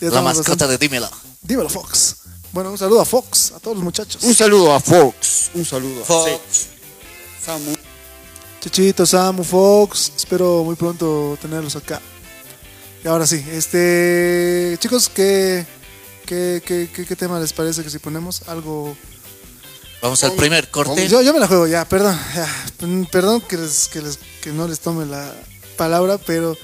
Ya 0.00 0.10
La 0.10 0.16
estamos 0.18 0.36
mascota 0.36 0.66
de 0.66 0.76
Dímelo. 0.76 1.06
bastante- 1.08 1.28
Dímelo, 1.42 1.68
Fox. 1.70 2.16
Bueno, 2.52 2.70
un 2.72 2.76
saludo 2.78 3.00
a 3.00 3.04
Fox, 3.06 3.52
a 3.52 3.60
todos 3.60 3.76
los 3.76 3.84
muchachos. 3.84 4.22
Un 4.22 4.34
saludo 4.34 4.74
a 4.74 4.80
Fox. 4.80 5.50
Un 5.54 5.64
saludo 5.64 6.02
a 6.02 6.04
Fox. 6.04 6.66
Samu. 7.44 7.74
Chichito, 8.60 9.06
Samu, 9.06 9.44
Fox. 9.44 10.12
Espero 10.16 10.62
muy 10.64 10.74
pronto 10.74 11.38
tenerlos 11.40 11.76
acá. 11.76 12.02
Y 13.04 13.08
ahora 13.08 13.26
sí, 13.26 13.42
este. 13.50 14.76
Chicos, 14.80 15.08
¿qué, 15.08 15.64
qué, 16.26 16.62
qué, 16.64 16.88
qué- 16.92 17.06
qué 17.06 17.16
tema 17.16 17.38
les 17.40 17.52
parece 17.52 17.82
que 17.82 17.90
si 17.90 17.98
ponemos 17.98 18.42
algo. 18.48 18.96
Vamos 20.02 20.22
al 20.24 20.32
primer 20.34 20.70
corte. 20.70 21.08
Yo, 21.08 21.22
yo 21.22 21.32
me 21.32 21.40
la 21.40 21.46
juego 21.46 21.66
ya, 21.66 21.88
perdón. 21.88 22.18
ya. 22.34 22.48
Perdón 23.10 23.40
que, 23.40 23.56
les, 23.56 23.88
que, 23.88 24.02
les- 24.02 24.18
que 24.42 24.50
no 24.52 24.68
les 24.68 24.80
tome 24.80 25.06
la 25.06 25.32
palabra, 25.76 26.18
pero 26.18 26.56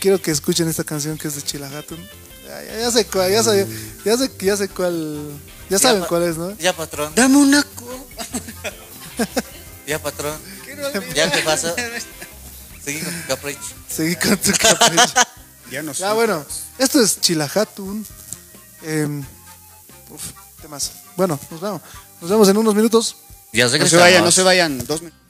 quiero 0.00 0.20
que 0.20 0.30
escuchen 0.30 0.68
esta 0.68 0.84
canción 0.84 1.16
que 1.16 1.28
es 1.28 1.34
de 1.36 1.42
Chilahatun. 1.42 1.98
Ya, 2.46 2.62
ya- 2.64 2.78
ya 2.80 2.90
sé 2.90 3.06
cuál, 3.06 3.30
ya, 3.32 3.42
sé, 3.42 3.66
ya, 4.04 4.16
sé, 4.18 4.30
ya 4.40 4.56
sé 4.56 4.68
cuál. 4.68 5.30
Ya 5.70 5.78
saben 5.78 6.02
cuál 6.04 6.24
es, 6.24 6.36
¿no? 6.36 6.54
Ya, 6.58 6.74
patrón. 6.76 7.12
Dame 7.14 7.36
una 7.36 7.62
copa. 7.62 8.26
Ya, 9.86 10.00
patrón. 10.00 10.36
¿Ya 11.14 11.30
qué 11.30 11.40
pasa? 11.40 11.74
Seguí 12.84 13.00
con 13.00 13.12
tu 13.20 13.28
capricho. 13.28 13.60
Seguí 13.88 14.16
con 14.16 14.36
tu 14.36 14.52
capricho. 14.52 15.12
Ya 15.70 15.82
no 15.82 15.92
sé. 15.92 16.00
Ya, 16.02 16.12
bueno, 16.12 16.44
esto 16.78 17.00
es 17.02 17.20
Chilahatun. 17.20 18.06
Eh, 18.84 19.22
uf, 20.10 20.32
temas. 20.60 20.92
Bueno, 21.16 21.38
nos 21.50 21.60
vemos. 21.60 21.80
Nos 22.20 22.30
vemos 22.30 22.48
en 22.48 22.56
unos 22.56 22.74
minutos. 22.74 23.16
Ya 23.52 23.66
No 23.66 23.86
se 23.86 23.96
vayan, 23.96 24.24
no 24.24 24.30
se 24.30 24.42
vayan. 24.42 24.78
Dos 24.86 25.02
minutos. 25.02 25.20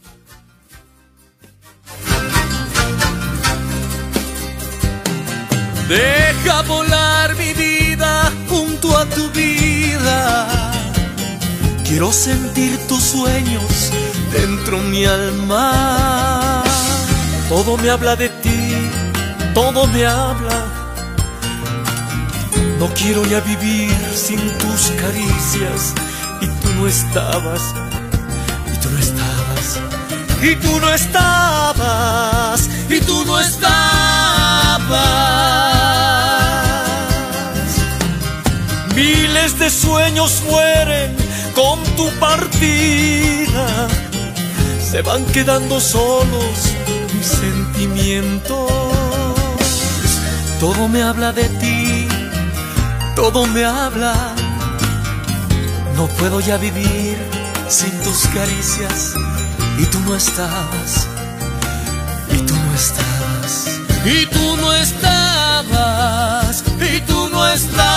Deja 5.88 6.62
volar 6.62 7.34
mi 7.36 7.52
vida 7.52 8.32
junto 8.48 8.96
a 8.96 9.04
tu 9.06 9.28
vida. 9.30 10.72
Quiero 11.84 12.12
sentir 12.12 12.78
tus 12.88 13.02
sueños 13.02 13.90
dentro 14.32 14.78
mi 14.78 15.04
alma. 15.04 16.62
Todo 17.48 17.76
me 17.76 17.90
habla 17.90 18.16
de 18.16 18.30
ti, 18.30 18.90
todo 19.52 19.86
me 19.88 20.06
habla. 20.06 20.81
No 22.78 22.88
quiero 22.94 23.24
ya 23.26 23.40
vivir 23.40 23.94
sin 24.14 24.38
tus 24.58 24.90
caricias. 25.00 25.94
Y 26.40 26.46
tú 26.46 26.68
no 26.76 26.86
estabas, 26.88 27.62
y 28.72 28.76
tú 28.78 28.90
no 28.90 28.98
estabas, 28.98 29.78
y 30.42 30.56
tú 30.56 30.80
no 30.80 30.90
estabas, 30.92 32.68
y 32.88 33.00
tú 33.00 33.24
no 33.24 33.38
estabas. 33.38 33.72
Miles 38.96 39.58
de 39.58 39.70
sueños 39.70 40.42
mueren 40.48 41.16
con 41.54 41.82
tu 41.96 42.08
partida. 42.18 43.88
Se 44.90 45.02
van 45.02 45.24
quedando 45.26 45.80
solos 45.80 46.72
mis 47.14 47.26
sentimientos. 47.26 48.70
Todo 50.60 50.86
me 50.88 51.02
habla 51.02 51.32
de 51.32 51.48
ti, 51.60 51.81
todo 53.14 53.46
me 53.46 53.64
habla. 53.64 54.34
No 55.96 56.06
puedo 56.18 56.40
ya 56.40 56.56
vivir 56.56 57.16
sin 57.68 57.92
tus 58.02 58.26
caricias. 58.28 59.14
Y 59.78 59.84
tú 59.86 59.98
no 60.00 60.14
estabas, 60.14 61.06
y 62.30 62.38
tú 62.42 62.54
no 62.54 62.74
estabas, 62.74 63.80
y 64.04 64.26
tú 64.26 64.56
no 64.58 64.72
estabas, 64.74 66.62
y 66.80 67.00
tú 67.00 67.28
no 67.30 67.48
estabas. 67.48 67.91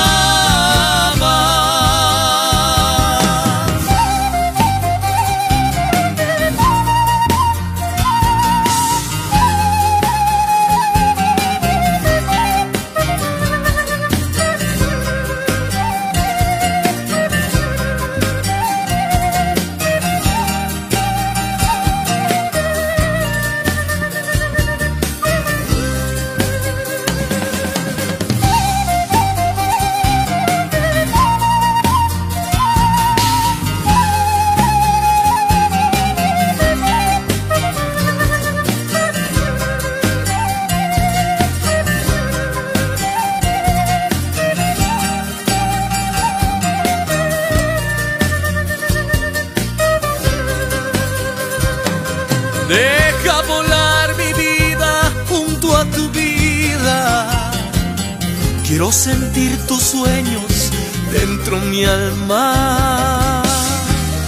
Tus 59.68 59.84
sueños 59.84 60.72
dentro 61.12 61.58
mi 61.60 61.84
alma. 61.84 63.44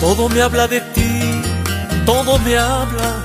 Todo 0.01 0.27
me 0.27 0.41
habla 0.41 0.67
de 0.67 0.81
ti, 0.81 1.41
todo 2.05 2.37
me 2.39 2.57
habla. 2.57 3.23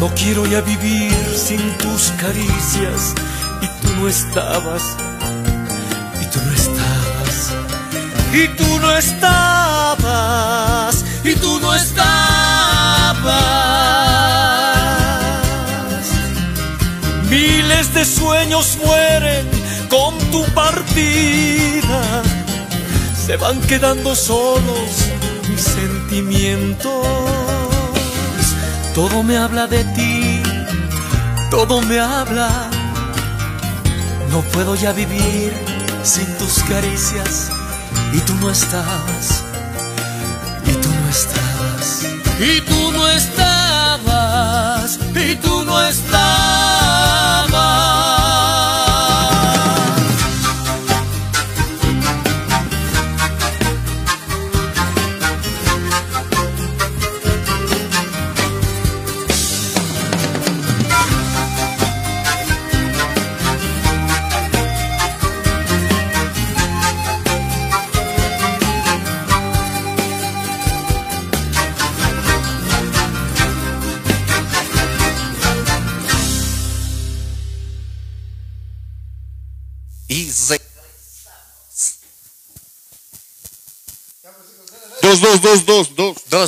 No 0.00 0.08
quiero 0.14 0.46
ya 0.46 0.62
vivir 0.62 1.12
sin 1.34 1.60
tus 1.78 2.10
caricias 2.22 3.12
y 3.60 3.66
tú 3.82 3.88
no 4.00 4.08
estabas, 4.08 4.82
y 6.22 6.26
tú 6.32 6.40
no 6.46 6.52
estabas, 6.52 7.52
y 8.32 8.48
tú 8.56 8.78
no 8.80 8.96
estabas, 8.96 10.24
y 11.22 11.34
tú 11.34 11.60
no 11.60 11.74
estabas. 11.74 12.06
Miles 17.28 17.92
de 17.92 18.04
sueños 18.04 18.78
mueren 18.82 19.55
tu 20.36 20.44
partida. 20.52 22.22
Se 23.26 23.36
van 23.36 23.58
quedando 23.62 24.14
solos 24.14 24.90
mis 25.48 25.62
sentimientos. 25.62 27.06
Todo 28.94 29.22
me 29.22 29.36
habla 29.36 29.66
de 29.66 29.82
ti, 29.96 30.42
todo 31.50 31.80
me 31.82 31.98
habla. 32.00 32.50
No 34.30 34.40
puedo 34.52 34.74
ya 34.74 34.92
vivir 34.92 35.52
sin 36.02 36.28
tus 36.38 36.54
caricias 36.70 37.50
y 38.12 38.18
tú 38.26 38.34
no 38.42 38.50
estabas. 38.50 39.42
Y 40.70 40.72
tú 40.82 40.90
no 41.00 41.08
estabas. 41.18 41.88
Y 42.50 42.60
tú 42.68 42.92
no 42.92 43.08
estabas. 43.08 44.98
Y 45.14 45.34
tú 45.36 45.64
no 45.64 45.80
estabas. 45.80 46.85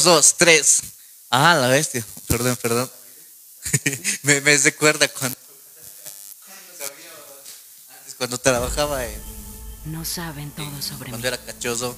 Dos. 0.09 0.35
tres. 0.37 0.81
Ah, 1.31 1.55
la 1.55 1.69
bestia. 1.69 2.05
Perdón, 2.27 2.57
perdón. 2.57 2.91
me, 4.23 4.41
me 4.41 4.57
recuerda 4.57 5.07
cuando. 5.09 5.37
Antes, 7.89 8.15
cuando 8.17 8.39
trabajaba 8.39 9.07
en. 9.07 9.21
No 9.85 10.05
saben 10.05 10.51
todo 10.53 10.83
sobre 10.83 11.07
mí. 11.07 11.11
Cuando 11.11 11.29
era 11.29 11.39
cachoso. 11.39 11.97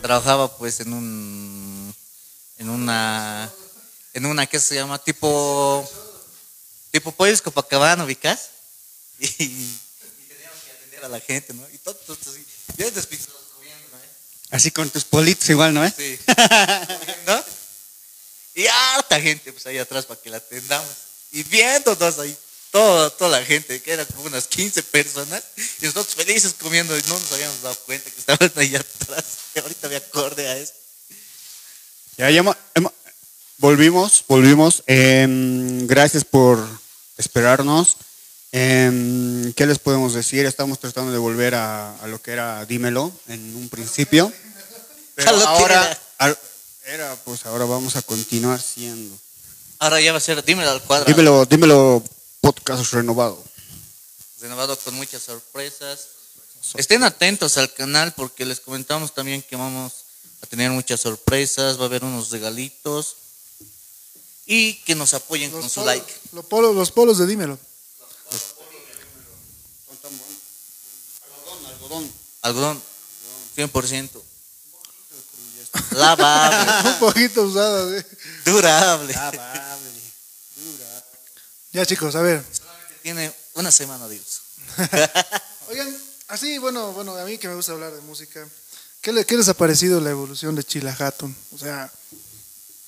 Trabajaba 0.00 0.56
pues 0.58 0.80
en 0.80 0.92
un. 0.92 1.94
En 2.58 2.68
una. 2.68 3.50
En 4.14 4.26
una 4.26 4.46
que 4.46 4.58
se 4.58 4.74
llama 4.74 4.98
tipo. 4.98 5.88
Tipo 6.90 7.12
Pollos 7.12 7.40
Copacabana, 7.40 8.04
¿ubicas? 8.04 8.50
Y, 9.18 9.26
y 9.28 9.78
teníamos 10.28 10.60
que 10.64 10.70
atender 10.72 11.04
a 11.04 11.08
la 11.08 11.20
gente, 11.20 11.54
¿no? 11.54 11.62
Y 11.70 11.78
todos, 11.78 12.00
todos 12.04 12.18
así. 12.26 12.44
Bien 12.76 12.92
¿no? 12.92 13.41
Así 14.52 14.70
con 14.70 14.88
tus 14.90 15.04
politos 15.04 15.48
igual, 15.48 15.72
¿no? 15.72 15.84
Eh? 15.84 15.92
Sí. 15.96 16.18
¿No? 17.26 17.44
Y 18.54 18.66
harta 18.66 19.18
gente 19.18 19.50
pues 19.50 19.66
ahí 19.66 19.78
atrás 19.78 20.04
para 20.04 20.20
que 20.20 20.28
la 20.28 20.36
atendamos. 20.36 20.90
Y 21.32 21.42
viendo 21.44 21.96
todos 21.96 22.18
ahí, 22.18 22.36
toda, 22.70 23.08
toda 23.08 23.40
la 23.40 23.46
gente, 23.46 23.80
que 23.80 23.92
eran 23.92 24.04
como 24.04 24.24
unas 24.24 24.46
15 24.48 24.82
personas, 24.82 25.42
y 25.80 25.86
nosotros 25.86 26.14
felices 26.14 26.54
comiendo 26.60 26.96
y 26.96 27.02
no 27.08 27.18
nos 27.18 27.32
habíamos 27.32 27.62
dado 27.62 27.74
cuenta 27.86 28.10
que 28.10 28.20
estaban 28.20 28.52
ahí 28.56 28.76
atrás. 28.76 29.24
Y 29.54 29.58
ahorita 29.58 29.88
me 29.88 29.96
acordé 29.96 30.46
a 30.46 30.58
eso. 30.58 30.74
Ya, 32.18 32.30
ya 32.30 32.42
volvimos, 33.56 34.22
volvimos. 34.28 34.82
Em, 34.86 35.86
gracias 35.86 36.24
por 36.26 36.62
esperarnos. 37.16 37.96
Em, 38.54 39.50
¿Qué 39.54 39.66
les 39.66 39.78
podemos 39.78 40.12
decir? 40.12 40.44
Estamos 40.44 40.78
tratando 40.78 41.10
de 41.10 41.16
volver 41.16 41.54
a, 41.54 41.96
a 41.96 42.06
lo 42.06 42.20
que 42.20 42.32
era 42.32 42.64
Dímelo 42.66 43.10
en 43.28 43.56
un 43.56 43.70
principio. 43.70 44.30
Pero 45.14 45.30
ahora, 45.48 45.98
era. 46.84 47.16
pues 47.24 47.46
ahora 47.46 47.64
vamos 47.64 47.96
a 47.96 48.02
continuar 48.02 48.60
siendo. 48.60 49.16
Ahora 49.78 50.00
ya 50.02 50.12
va 50.12 50.18
a 50.18 50.20
ser, 50.20 50.44
dímelo 50.44 50.70
al 50.70 50.82
cuadro. 50.82 51.06
Dímelo, 51.06 51.46
dímelo, 51.46 52.04
podcast 52.42 52.92
renovado. 52.92 53.42
renovado 54.40 54.78
con 54.78 54.94
muchas 54.94 55.22
sorpresas. 55.22 56.08
Estén 56.74 57.04
atentos 57.04 57.56
al 57.56 57.72
canal 57.72 58.12
porque 58.12 58.44
les 58.44 58.60
comentamos 58.60 59.14
también 59.14 59.42
que 59.42 59.56
vamos 59.56 59.92
a 60.42 60.46
tener 60.46 60.70
muchas 60.70 61.00
sorpresas, 61.00 61.78
va 61.78 61.84
a 61.84 61.86
haber 61.86 62.04
unos 62.04 62.30
regalitos 62.30 63.16
y 64.44 64.74
que 64.84 64.94
nos 64.94 65.14
apoyen 65.14 65.50
con 65.50 65.68
su 65.68 65.84
like. 65.84 66.12
Los 66.32 66.44
polos, 66.44 66.74
los 66.74 66.90
polos 66.90 67.18
de 67.18 67.26
dímelo. 67.26 67.58
Algodón, 72.42 72.82
100%. 73.56 74.10
Lavable, 75.92 76.88
Un 76.90 76.98
poquito 76.98 77.42
usadas. 77.42 77.92
¿eh? 78.02 78.06
durable. 78.44 79.14
Ya 81.72 81.86
chicos, 81.86 82.14
a 82.14 82.20
ver. 82.22 82.44
Tiene 83.02 83.32
una 83.54 83.70
semana 83.70 84.06
de 84.08 84.16
uso. 84.20 84.40
Oigan, 85.68 85.96
así, 86.28 86.58
bueno, 86.58 86.92
bueno, 86.92 87.16
a 87.16 87.24
mí 87.24 87.38
que 87.38 87.48
me 87.48 87.54
gusta 87.54 87.72
hablar 87.72 87.92
de 87.92 88.00
música. 88.02 88.46
¿Qué, 89.00 89.12
le- 89.12 89.24
qué 89.24 89.36
les 89.36 89.48
ha 89.48 89.54
parecido 89.54 90.00
la 90.00 90.10
evolución 90.10 90.54
de 90.54 90.62
Chila 90.64 90.94
Hatton? 90.98 91.34
O 91.54 91.58
sea, 91.58 91.90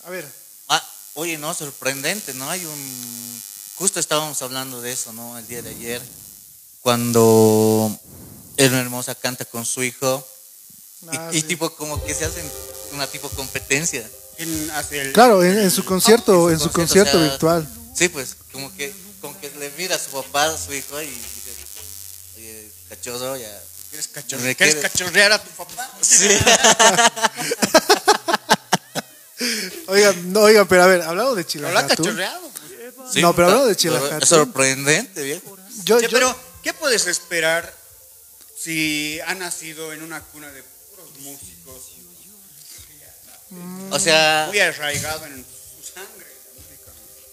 a 0.05 0.11
ver, 0.11 0.31
Ah, 0.69 0.83
oye, 1.15 1.37
no, 1.39 1.53
sorprendente, 1.55 2.33
¿no? 2.35 2.49
Hay 2.51 2.65
un... 2.65 3.43
Justo 3.77 3.99
estábamos 4.01 4.41
hablando 4.43 4.81
de 4.81 4.93
eso, 4.93 5.13
¿no? 5.13 5.37
El 5.39 5.47
día 5.47 5.61
de 5.63 5.71
ayer, 5.71 6.03
cuando 6.81 7.99
Elena 8.57 8.81
Hermosa 8.81 9.15
canta 9.15 9.45
con 9.45 9.65
su 9.65 9.83
hijo 9.83 10.27
y, 11.13 11.17
Ah, 11.17 11.31
y 11.33 11.41
sí. 11.41 11.47
tipo 11.49 11.75
como 11.77 12.03
que 12.05 12.15
se 12.15 12.25
hacen 12.25 12.49
una 12.93 13.07
tipo 13.07 13.29
competencia. 13.31 14.09
¿Quién 14.37 14.71
hace 14.73 15.01
el- 15.01 15.13
claro, 15.13 15.43
en, 15.45 15.59
en 15.59 15.71
su 15.71 15.85
concierto, 15.85 16.51
en 16.51 16.59
su 16.59 16.71
concierto, 16.71 17.13
concierto 17.13 17.19
o 17.19 17.21
sea, 17.21 17.31
virtual. 17.31 17.69
Sí, 17.97 18.09
pues 18.09 18.37
como 18.53 18.75
que, 18.75 18.93
como 19.21 19.39
que 19.41 19.51
le 19.59 19.71
mira 19.79 19.97
a 19.97 19.99
su 19.99 20.11
papá, 20.11 20.47
a 20.47 20.57
su 20.59 20.73
hijo 20.73 21.01
y 21.01 21.07
dice, 21.07 21.53
oye, 22.37 22.69
cachoso, 22.89 23.37
ya. 23.37 23.61
¿Quieres, 23.91 24.11
cachor- 24.13 24.41
Me 24.41 24.57
¿Quieres 24.57 24.75
quedo- 24.77 24.83
cachorrear 24.83 25.33
a 25.33 25.43
tu 25.43 25.51
papá? 25.51 25.89
Sí. 26.01 26.29
Oigan, 29.87 30.33
no, 30.33 30.41
oigan, 30.41 30.67
pero 30.67 30.83
a 30.85 30.87
ver, 30.87 31.03
hablando 31.03 31.35
de 31.35 31.45
Chila 31.47 31.71
¿Lo 31.71 31.79
ha 31.79 31.83
Hatton, 31.83 31.97
cachorreado? 32.07 32.51
Sí, 33.13 33.21
No, 33.21 33.35
pero 33.35 33.49
hablando 33.49 33.67
de 33.69 33.77
Chila 33.77 33.95
pero 33.97 34.07
Hatton. 34.07 34.23
Es 34.23 34.29
sorprendente, 34.29 35.23
viejo. 35.23 35.57
yo, 35.85 35.99
Sí, 35.99 36.05
yo- 36.05 36.11
pero, 36.11 36.35
¿qué 36.63 36.73
puedes 36.73 37.07
esperar 37.07 37.73
si 38.65 39.21
ha 39.27 39.35
nacido 39.35 39.93
en 39.93 40.03
una 40.03 40.21
cuna 40.23 40.51
de 40.51 40.63
puros 40.63 41.11
músicos, 41.21 41.83
O 43.91 43.99
sea, 44.01 44.47
muy 44.49 44.59
arraigado 44.59 45.27
en 45.27 45.45
su 45.45 45.93
sangre? 45.95 46.27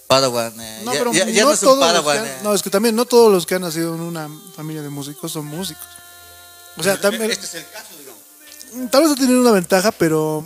Padawan, 0.07 0.59
eh, 0.59 0.81
no, 0.83 0.91
ya, 0.93 0.99
pero 0.99 1.13
ya- 1.13 1.25
ya 1.29 1.41
no 1.43 1.47
no 1.47 1.53
es 1.53 1.61
un 1.63 1.67
todos 1.69 1.79
los 1.79 1.87
que 1.87 1.93
Padawan. 2.05 2.17
han- 2.19 2.25
eh. 2.27 2.39
no, 2.43 2.53
es 2.53 2.61
que 2.61 2.69
también 2.69 2.95
no 2.95 3.05
todos 3.05 3.31
los 3.31 3.45
que 3.45 3.55
han 3.55 3.61
nacido 3.61 3.95
en 3.95 4.01
una 4.01 4.29
familia 4.55 4.81
de 4.81 4.89
músicos 4.89 5.31
son 5.31 5.45
músicos. 5.45 5.87
O 6.77 6.83
sea, 6.83 6.99
también, 6.99 7.31
Este 7.31 7.45
es 7.45 7.53
el 7.55 7.69
caso, 7.69 7.87
digamos. 7.97 8.91
tal 8.91 9.03
vez 9.03 9.11
ha 9.13 9.15
tenido 9.15 9.39
una 9.41 9.51
ventaja, 9.51 9.91
pero 9.93 10.45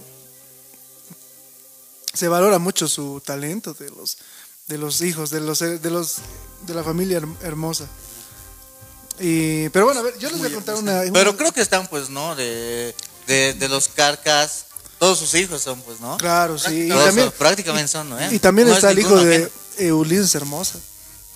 se 2.13 2.27
valora 2.27 2.59
mucho 2.59 2.87
su 2.87 3.21
talento 3.25 3.73
de 3.73 3.89
los 3.89 4.17
de 4.67 4.77
los 4.79 5.01
hijos, 5.01 5.29
de 5.29 5.41
los 5.41 5.59
de 5.59 5.89
los 5.91 6.15
de 6.65 6.73
la 6.73 6.83
familia 6.83 7.19
herm- 7.19 7.37
hermosa. 7.41 7.87
Y 9.19 9.69
pero 9.69 9.85
bueno, 9.85 10.01
a 10.01 10.03
ver, 10.03 10.17
yo 10.19 10.29
les 10.29 10.39
voy 10.39 10.49
a 10.51 10.53
contar 10.53 10.75
una, 10.75 11.03
Pero 11.13 11.37
creo 11.37 11.51
que 11.51 11.61
están, 11.61 11.87
pues, 11.87 12.09
¿no? 12.09 12.35
De, 12.35 12.93
de, 13.27 13.53
de 13.53 13.69
los 13.69 13.87
carcas. 13.87 14.65
Todos 14.99 15.19
sus 15.19 15.33
hijos 15.35 15.61
son, 15.61 15.81
pues, 15.81 15.99
¿no? 15.99 16.15
claro, 16.17 16.57
sí, 16.57 16.85
y 16.85 16.89
Todos 16.89 17.05
también 17.05 17.27
son- 17.27 17.37
prácticamente 17.37 17.87
son, 17.89 18.09
¿no? 18.09 18.19
eh? 18.19 18.29
y 18.31 18.39
también 18.39 18.67
No 18.67 18.73
es 18.73 18.77
está 18.77 18.91
el 18.91 18.99
hijo 18.99 19.17
de 19.17 19.51
eh, 19.77 19.91
Ulises 19.91 20.33
Hermosa, 20.35 20.79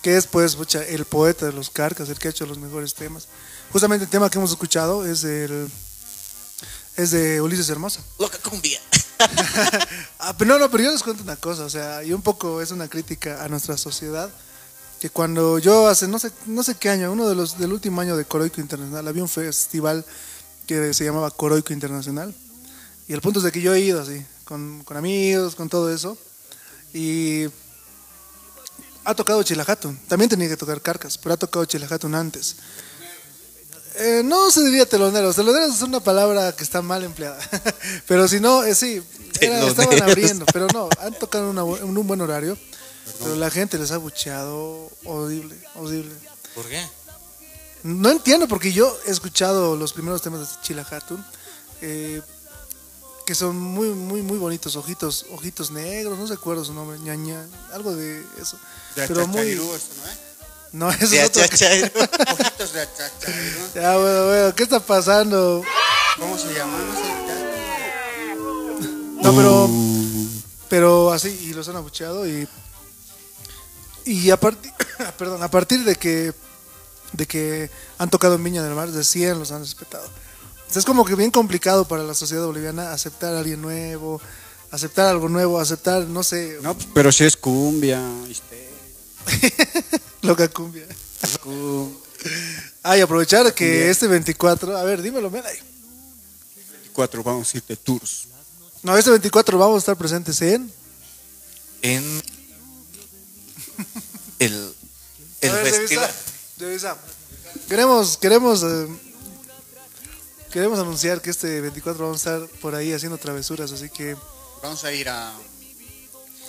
que 0.02 0.16
es 0.16 0.26
pues 0.26 0.56
pucha, 0.56 0.82
el 0.82 1.04
poeta 1.04 1.44
de 1.46 1.52
los 1.52 1.68
carcas, 1.68 2.08
el 2.08 2.18
que 2.18 2.28
ha 2.28 2.30
hecho 2.30 2.46
los 2.46 2.56
mejores 2.58 2.94
temas. 2.94 3.28
Justamente 3.70 4.04
el 4.04 4.10
tema 4.10 4.30
que 4.30 4.38
hemos 4.38 4.50
escuchado 4.50 5.06
es 5.06 5.24
el 5.24 5.70
es 6.96 7.10
de 7.10 7.40
Ulises 7.42 7.68
Hermosa. 7.68 8.00
Loca 8.18 8.38
cumbia. 8.48 8.80
Ah, 10.18 10.34
pero 10.38 10.52
no, 10.54 10.58
no, 10.58 10.70
pero 10.70 10.84
yo 10.84 10.90
les 10.92 11.02
cuento 11.02 11.22
una 11.22 11.36
cosa, 11.36 11.64
o 11.64 11.70
sea, 11.70 12.02
y 12.02 12.12
un 12.14 12.22
poco 12.22 12.62
es 12.62 12.70
una 12.70 12.88
crítica 12.88 13.44
a 13.44 13.48
nuestra 13.48 13.76
sociedad, 13.76 14.30
que 15.00 15.08
cuando 15.10 15.58
yo 15.58 15.88
hace 15.88 16.06
no 16.06 16.18
sé 16.18 16.30
no 16.46 16.62
sé 16.62 16.74
qué 16.76 16.90
año, 16.90 17.10
uno 17.10 17.26
de 17.28 17.34
los 17.34 17.58
del 17.58 17.72
último 17.72 18.00
año 18.02 18.16
de 18.16 18.26
Coroico 18.26 18.60
Internacional, 18.60 19.08
había 19.08 19.22
un 19.22 19.28
festival 19.28 20.04
que 20.66 20.92
se 20.94 21.04
llamaba 21.04 21.30
Coroico 21.30 21.72
Internacional. 21.72 22.34
Y 23.08 23.12
el 23.14 23.20
punto 23.20 23.40
es 23.40 23.44
de 23.44 23.50
que 23.50 23.60
yo 23.60 23.74
he 23.74 23.80
ido 23.80 24.00
así, 24.00 24.24
con, 24.44 24.84
con 24.84 24.96
amigos, 24.96 25.56
con 25.56 25.68
todo 25.68 25.92
eso. 25.92 26.16
Y 26.92 27.46
ha 29.04 29.14
tocado 29.14 29.42
Chilajatun. 29.42 29.98
También 30.06 30.28
tenía 30.28 30.48
que 30.48 30.56
tocar 30.56 30.80
Carcas, 30.80 31.18
pero 31.18 31.34
ha 31.34 31.36
tocado 31.36 31.64
Chilajatun 31.64 32.14
antes. 32.14 32.56
Eh, 33.96 34.22
no 34.24 34.50
se 34.50 34.64
diría 34.64 34.86
teloneros. 34.86 35.34
Teloneros 35.34 35.74
es 35.74 35.82
una 35.82 36.00
palabra 36.00 36.52
que 36.54 36.62
está 36.62 36.82
mal 36.82 37.02
empleada. 37.02 37.38
pero 38.06 38.28
si 38.28 38.38
no, 38.38 38.62
eh, 38.64 38.74
sí, 38.74 39.02
era- 39.40 39.66
estaban 39.66 40.02
abriendo. 40.02 40.44
Pero 40.52 40.68
no, 40.72 40.88
han 41.00 41.14
tocado 41.18 41.50
una 41.50 41.62
en 41.62 41.96
un 41.96 42.06
buen 42.06 42.20
horario. 42.20 42.56
Pero 43.18 43.36
la 43.36 43.50
gente 43.50 43.78
les 43.78 43.90
ha 43.90 43.98
bucheado 43.98 44.90
horrible, 45.04 45.56
horrible. 45.74 46.14
¿Por 46.54 46.66
qué? 46.66 46.84
No 47.82 48.10
entiendo 48.10 48.46
porque 48.46 48.72
yo 48.72 48.96
he 49.06 49.10
escuchado 49.10 49.76
los 49.76 49.92
primeros 49.92 50.20
temas 50.22 50.40
de 50.40 50.62
Chila 50.62 50.86
Hatun, 50.90 51.24
eh, 51.80 52.20
que 53.26 53.34
son 53.34 53.56
muy, 53.56 53.88
muy, 53.88 54.22
muy 54.22 54.38
bonitos, 54.38 54.76
ojitos, 54.76 55.26
ojitos 55.30 55.70
negros, 55.70 56.18
no 56.18 56.26
recuerdo 56.26 56.64
su 56.64 56.74
nombre, 56.74 56.98
ñaña, 56.98 57.46
algo 57.72 57.94
de 57.94 58.22
eso. 58.40 58.58
De 58.96 59.06
Pero 59.06 59.26
muy, 59.26 59.40
Achachayirú, 59.40 59.74
eso, 59.74 59.86
¿no? 59.96 60.10
eh? 60.10 60.16
no, 60.72 60.90
eso 60.90 61.08
De 61.08 61.20
es 61.22 61.28
otro. 61.28 61.42
Ojitos 62.32 62.72
de 62.72 62.80
Achachayirú. 62.82 63.60
Ya, 63.74 63.96
bueno, 63.96 64.26
bueno, 64.26 64.54
¿qué 64.54 64.62
está 64.64 64.80
pasando? 64.80 65.62
¿Cómo 66.18 66.36
se 66.36 66.52
llama? 66.52 66.78
No, 69.22 69.36
pero, 69.36 69.70
pero 70.68 71.12
así, 71.12 71.28
y 71.28 71.52
los 71.54 71.68
han 71.68 71.76
abucheado 71.76 72.26
y, 72.26 72.48
y 74.04 74.30
a 74.30 74.38
partir, 74.38 74.72
perdón, 75.18 75.42
a 75.42 75.50
partir 75.50 75.84
de 75.84 75.96
que, 75.96 76.32
de 77.12 77.26
que 77.26 77.70
han 77.98 78.10
tocado 78.10 78.34
en 78.34 78.44
Viña 78.44 78.62
del 78.62 78.74
Mar, 78.74 78.90
de 78.90 79.04
100 79.04 79.38
los 79.38 79.52
han 79.52 79.60
respetado. 79.60 80.04
Entonces, 80.58 80.78
es 80.78 80.84
como 80.84 81.04
que 81.04 81.14
bien 81.14 81.30
complicado 81.30 81.86
para 81.86 82.04
la 82.04 82.14
sociedad 82.14 82.46
boliviana 82.46 82.92
aceptar 82.92 83.34
a 83.34 83.40
alguien 83.40 83.60
nuevo, 83.60 84.20
aceptar 84.70 85.06
algo 85.06 85.28
nuevo, 85.28 85.58
aceptar, 85.58 86.04
no 86.06 86.22
sé, 86.22 86.58
No, 86.62 86.76
pero 86.94 87.10
si 87.10 87.24
es 87.24 87.36
cumbia, 87.36 88.00
¿viste? 88.26 88.68
loca 90.22 90.48
cumbia. 90.48 90.86
Ah, 92.82 92.96
y 92.96 93.00
aprovechar 93.00 93.52
que 93.54 93.90
este 93.90 94.06
24, 94.06 94.76
a 94.76 94.84
ver, 94.84 95.02
dímelo, 95.02 95.30
Melay. 95.30 95.58
24, 96.72 97.22
vamos 97.22 97.52
a 97.52 97.56
ir 97.56 97.64
de 97.66 97.76
tours. 97.76 98.26
No, 98.82 98.96
este 98.96 99.10
24 99.10 99.58
vamos 99.58 99.76
a 99.76 99.78
estar 99.78 99.96
presentes 99.96 100.40
en... 100.42 100.70
En 101.82 102.22
el, 104.38 104.74
el 105.40 105.50
ver, 105.52 105.74
festival. 105.74 106.10
revisa, 106.58 106.94
revisa. 106.94 106.96
Queremos, 107.68 108.16
queremos, 108.16 108.62
eh, 108.62 108.86
queremos 110.52 110.78
anunciar 110.78 111.20
que 111.20 111.30
este 111.30 111.60
24 111.60 112.04
vamos 112.04 112.26
a 112.26 112.36
estar 112.36 112.48
por 112.60 112.74
ahí 112.74 112.92
haciendo 112.92 113.18
travesuras, 113.18 113.72
así 113.72 113.88
que 113.90 114.16
Vamos 114.62 114.84
a 114.84 114.92
ir 114.92 115.08
a. 115.08 115.32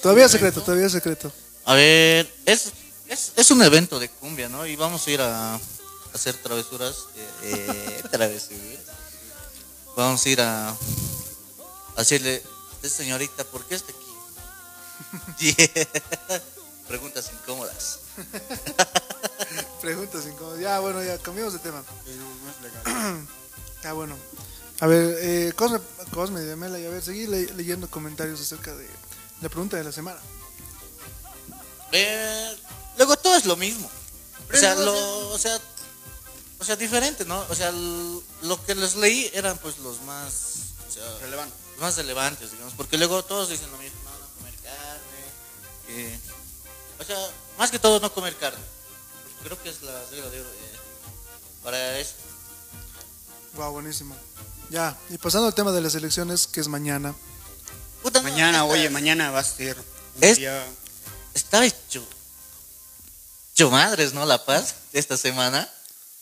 todavía 0.01 0.25
es 0.25 0.31
secreto, 0.31 0.61
todavía 0.61 0.87
es 0.87 0.91
secreto. 0.91 1.31
A 1.65 1.75
ver, 1.75 2.29
es, 2.45 2.71
es, 3.07 3.31
es 3.35 3.51
un 3.51 3.61
evento 3.63 3.99
de 3.99 4.09
cumbia, 4.09 4.49
¿no? 4.49 4.65
Y 4.65 4.75
vamos 4.75 5.07
a 5.07 5.11
ir 5.11 5.21
a, 5.21 5.59
hacer 6.13 6.35
travesuras. 6.35 6.95
Eh, 7.15 7.29
eh, 7.43 8.03
travesuras. 8.11 8.79
Vamos 9.95 10.25
a 10.25 10.29
ir 10.29 10.41
a, 10.41 10.69
a 10.69 10.75
decirle, 11.97 12.43
"Usted, 12.73 12.89
señorita, 12.89 13.43
¿por 13.45 13.63
qué 13.65 13.75
está 13.75 13.91
aquí? 13.91 14.01
Yeah. 15.57 16.41
Preguntas 16.91 17.31
incómodas. 17.33 17.99
Preguntas 19.81 20.25
incómodas. 20.25 20.59
Ya, 20.59 20.79
bueno, 20.79 21.01
ya 21.03 21.17
cambiamos 21.19 21.53
de 21.53 21.59
tema. 21.59 21.83
que 22.05 22.11
no, 22.15 22.25
no 22.25 22.51
es 22.51 22.61
legal. 22.61 23.27
Ya, 23.83 23.93
bueno. 23.93 24.15
A 24.79 24.85
ver, 24.85 25.17
eh, 25.21 25.53
Cosme, 25.55 25.79
Cosme 26.13 26.41
de 26.41 26.55
Mela, 26.55 26.77
y 26.77 26.85
a 26.85 26.89
ver, 26.89 27.01
seguí 27.01 27.25
le- 27.25 27.51
leyendo 27.53 27.89
comentarios 27.89 28.39
acerca 28.39 28.75
de 28.75 28.87
la 29.41 29.49
pregunta 29.49 29.75
de 29.77 29.83
la 29.83 29.91
semana. 29.91 30.19
Eh, 31.91 32.55
luego 32.97 33.17
todo 33.17 33.35
es 33.37 33.45
lo 33.45 33.55
mismo. 33.55 33.89
O 34.53 34.55
sea, 34.57 34.75
lo, 34.75 35.29
o 35.29 35.37
sea, 35.39 35.59
o 36.59 36.63
sea, 36.63 36.75
diferente, 36.75 37.25
¿no? 37.25 37.39
O 37.49 37.55
sea, 37.55 37.71
lo 37.71 38.63
que 38.65 38.75
les 38.75 38.95
leí 38.97 39.31
eran 39.33 39.57
pues 39.57 39.79
los 39.79 39.99
más, 40.03 40.73
o 40.87 40.91
sea, 40.91 41.03
Relevante. 41.21 41.55
los 41.71 41.79
más 41.81 41.97
relevantes, 41.97 42.51
digamos, 42.51 42.73
porque 42.75 42.97
luego 42.99 43.23
todos 43.23 43.49
dicen 43.49 43.71
lo 43.71 43.77
mismo, 43.77 43.99
no, 44.03 44.11
no 44.11 44.27
comer 44.37 44.53
carne, 44.61 45.23
que- 45.87 46.19
o 47.01 47.03
sea, 47.05 47.17
más 47.57 47.71
que 47.71 47.79
todo 47.79 47.99
no 47.99 48.13
comer 48.13 48.35
carne. 48.37 48.63
Creo 49.43 49.61
que 49.61 49.69
es 49.69 49.81
la 49.81 49.99
regla 50.11 50.29
de 50.29 50.39
oro 50.41 50.49
eh, 50.49 50.77
para 51.63 51.97
eso. 51.99 52.13
Wow, 53.53 53.71
buenísimo. 53.73 54.15
Ya, 54.69 54.97
y 55.09 55.17
pasando 55.17 55.47
al 55.47 55.55
tema 55.55 55.71
de 55.71 55.81
las 55.81 55.95
elecciones, 55.95 56.47
que 56.47 56.61
es 56.61 56.67
mañana. 56.67 57.13
Puta, 58.01 58.21
no, 58.21 58.29
Mañana, 58.29 58.59
esta- 58.59 58.65
oye, 58.65 58.89
mañana 58.89 59.31
va 59.31 59.39
a 59.39 59.43
ser 59.43 59.77
un 59.77 60.23
Es- 60.23 60.37
día. 60.37 60.65
Está 61.33 61.65
hecho, 61.65 62.05
hecho 63.53 63.69
madres, 63.71 64.13
¿no? 64.13 64.25
La 64.25 64.43
Paz 64.45 64.75
esta 64.93 65.17
semana. 65.17 65.69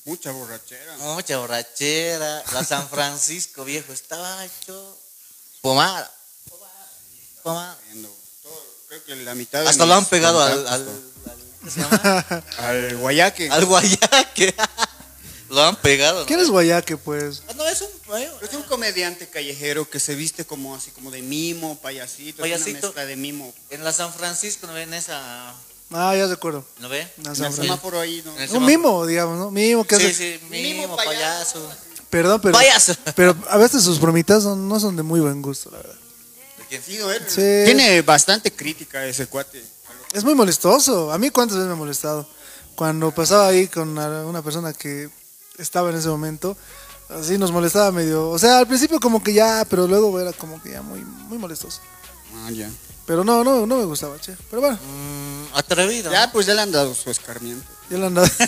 Mucha 0.05 0.31
borrachera. 0.31 0.97
Mucha 0.97 1.37
borrachera. 1.37 2.43
La 2.53 2.63
San 2.63 2.87
Francisco, 2.89 3.63
viejo, 3.65 3.91
estaba 3.91 4.45
hecho 4.45 4.97
pomada. 5.61 6.11
Pomada. 7.43 7.77
Todo, 7.83 8.18
Creo 8.89 9.03
que 9.05 9.15
la 9.17 9.35
mitad 9.35 9.61
de 9.61 9.69
Hasta 9.69 9.85
lo 9.85 9.93
han 9.93 10.05
pegado 10.05 10.41
al, 10.41 10.67
al, 10.67 10.85
¿qué 11.63 11.69
se 11.69 11.79
llama? 11.81 12.43
al 12.57 12.97
guayaque. 12.97 13.49
al 13.49 13.65
guayaque. 13.65 14.53
lo 15.49 15.63
han 15.63 15.75
pegado. 15.77 16.21
¿no? 16.21 16.25
¿Quién 16.25 16.39
es 16.39 16.49
Guayaque, 16.49 16.97
pues? 16.97 17.43
Ah, 17.47 17.53
No, 17.55 17.67
es 17.67 17.81
un... 17.81 17.87
Es 18.41 18.53
un 18.53 18.63
comediante 18.63 19.27
callejero 19.29 19.87
que 19.89 19.99
se 19.99 20.15
viste 20.15 20.43
como 20.45 20.75
así 20.75 20.89
como 20.91 21.11
de 21.11 21.21
mimo, 21.21 21.77
payasito, 21.79 22.43
es 22.43 22.51
Payasito. 22.51 22.69
una 22.79 22.81
mezcla 22.87 23.05
de 23.05 23.15
mimo. 23.15 23.53
En 23.69 23.83
la 23.83 23.91
San 23.93 24.11
Francisco, 24.13 24.65
¿no 24.67 24.73
ven 24.73 24.93
esa...? 24.93 25.53
Ah, 25.91 26.15
ya 26.15 26.27
recuerdo. 26.27 26.63
¿No 26.79 26.89
ve? 26.89 27.07
En 27.23 27.35
San 27.35 27.51
semáforo 27.53 27.99
ahí, 27.99 28.23
¿no? 28.25 28.33
Un 28.57 28.65
mimo, 28.65 29.05
digamos, 29.07 29.37
¿no? 29.39 29.49
Mimo 29.51 29.83
que 29.85 29.97
Sí, 29.97 30.05
hace. 30.05 30.13
sí, 30.39 30.45
mimo, 30.49 30.81
Mimo 30.83 30.95
payaso. 30.95 31.67
Perdón, 32.11 32.39
pero. 32.41 32.53
Payaso. 32.53 32.95
Pero 33.15 33.35
a 33.49 33.57
veces 33.57 33.83
sus 33.83 33.99
bromitas 33.99 34.43
son- 34.43 34.67
no 34.69 34.79
son 34.79 34.95
de 34.95 35.01
muy 35.03 35.19
buen 35.19 35.41
gusto, 35.41 35.71
la 35.71 35.77
verdad. 35.77 35.95
Tiene 37.65 38.01
bastante 38.01 38.51
crítica 38.51 39.05
ese 39.05 39.27
cuate. 39.27 39.63
Es 40.13 40.23
muy 40.23 40.35
molestoso. 40.35 41.11
A 41.11 41.17
mí, 41.17 41.29
¿cuántas 41.29 41.57
veces 41.57 41.67
me 41.67 41.73
ha 41.73 41.77
molestado? 41.77 42.27
Cuando 42.75 43.11
pasaba 43.11 43.47
ahí 43.47 43.67
con 43.67 43.89
una 43.97 44.41
persona 44.41 44.73
que 44.73 45.09
estaba 45.57 45.89
en 45.89 45.97
ese 45.97 46.07
momento, 46.07 46.55
así 47.09 47.37
nos 47.37 47.51
molestaba 47.51 47.91
medio. 47.91 48.29
O 48.29 48.39
sea, 48.39 48.59
al 48.59 48.67
principio, 48.67 48.99
como 48.99 49.21
que 49.23 49.33
ya, 49.33 49.65
pero 49.69 49.87
luego 49.87 50.19
era 50.19 50.31
como 50.33 50.61
que 50.61 50.71
ya 50.71 50.81
muy, 50.81 51.01
muy 51.01 51.37
molestoso. 51.37 51.81
Ah, 52.35 52.51
ya. 52.51 52.69
Pero 53.05 53.23
no, 53.23 53.43
no, 53.43 53.65
no 53.65 53.77
me 53.77 53.85
gustaba, 53.85 54.19
che. 54.19 54.35
Pero 54.49 54.61
bueno, 54.61 54.77
Mm, 54.77 55.45
atrevido. 55.57 56.11
Ya, 56.11 56.31
pues 56.31 56.45
ya 56.45 56.53
le 56.53 56.61
han 56.61 56.71
dado 56.71 56.93
su 56.93 57.09
escarmiento. 57.09 57.67
ya 57.89 57.97
le 57.97 58.05
andaba. 58.05 58.29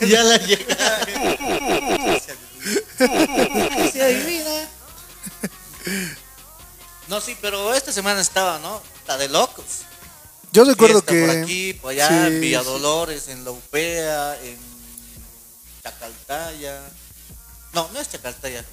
ya 0.00 0.22
la 0.22 0.38
llega. 0.38 0.76
No, 7.08 7.20
sí, 7.20 7.36
pero 7.40 7.72
esta 7.72 7.92
semana 7.92 8.20
estaba, 8.20 8.58
¿no? 8.58 8.82
La 9.06 9.16
de 9.16 9.28
locos. 9.28 9.64
Yo 10.50 10.64
recuerdo 10.64 11.02
Fiesta 11.02 11.12
que. 11.12 11.26
por 11.26 11.44
aquí, 11.44 11.72
por 11.74 11.90
allá, 11.92 12.08
Sí, 12.08 12.14
en 12.14 12.40
Villa 12.40 12.60
sí. 12.60 12.64
Dolores, 12.66 13.28
en 13.28 13.44
La 13.44 13.52
Upea, 13.52 14.36
en 14.42 14.58
Chacaltaya. 15.84 16.80
No, 17.74 17.88
no 17.92 18.00
es 18.00 18.10
Chacaltaya. 18.10 18.64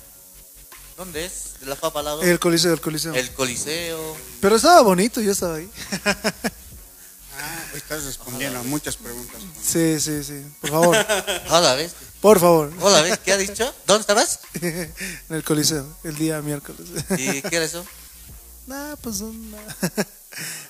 ¿Dónde 0.98 1.26
es? 1.26 1.60
¿De 1.60 1.68
la 1.68 1.76
Papa 1.76 2.00
al 2.00 2.06
lado? 2.06 2.22
El 2.24 2.40
coliseo, 2.40 2.74
el 2.74 2.82
coliseo. 2.82 3.14
El 3.14 3.32
Coliseo. 3.34 4.16
Pero 4.42 4.56
estaba 4.56 4.82
bonito, 4.82 5.22
yo 5.22 5.32
estaba 5.32 5.56
ahí. 5.56 5.70
Ah, 6.06 7.60
estás 7.76 8.04
respondiendo 8.04 8.60
a 8.60 8.64
muchas 8.64 8.96
preguntas. 8.96 9.42
Sí, 9.62 10.00
sí, 10.00 10.24
sí. 10.24 10.44
Por 10.62 10.70
favor, 10.70 10.98
Hola, 11.50 11.76
¿ves? 11.76 11.92
Por 12.24 12.40
favor. 12.40 12.72
Hola. 12.80 13.18
¿Qué 13.18 13.34
ha 13.34 13.38
dicho? 13.38 13.70
¿Dónde 13.86 14.00
estabas? 14.02 14.40
en 14.62 14.94
el 15.30 15.44
coliseo, 15.44 15.86
el 16.06 16.16
día 16.16 16.42
miércoles. 16.42 16.88
¿Y 17.18 17.42
qué 17.42 17.58
era 17.58 17.66
eso? 17.66 17.86
Nah, 18.66 18.96
pues. 18.96 19.22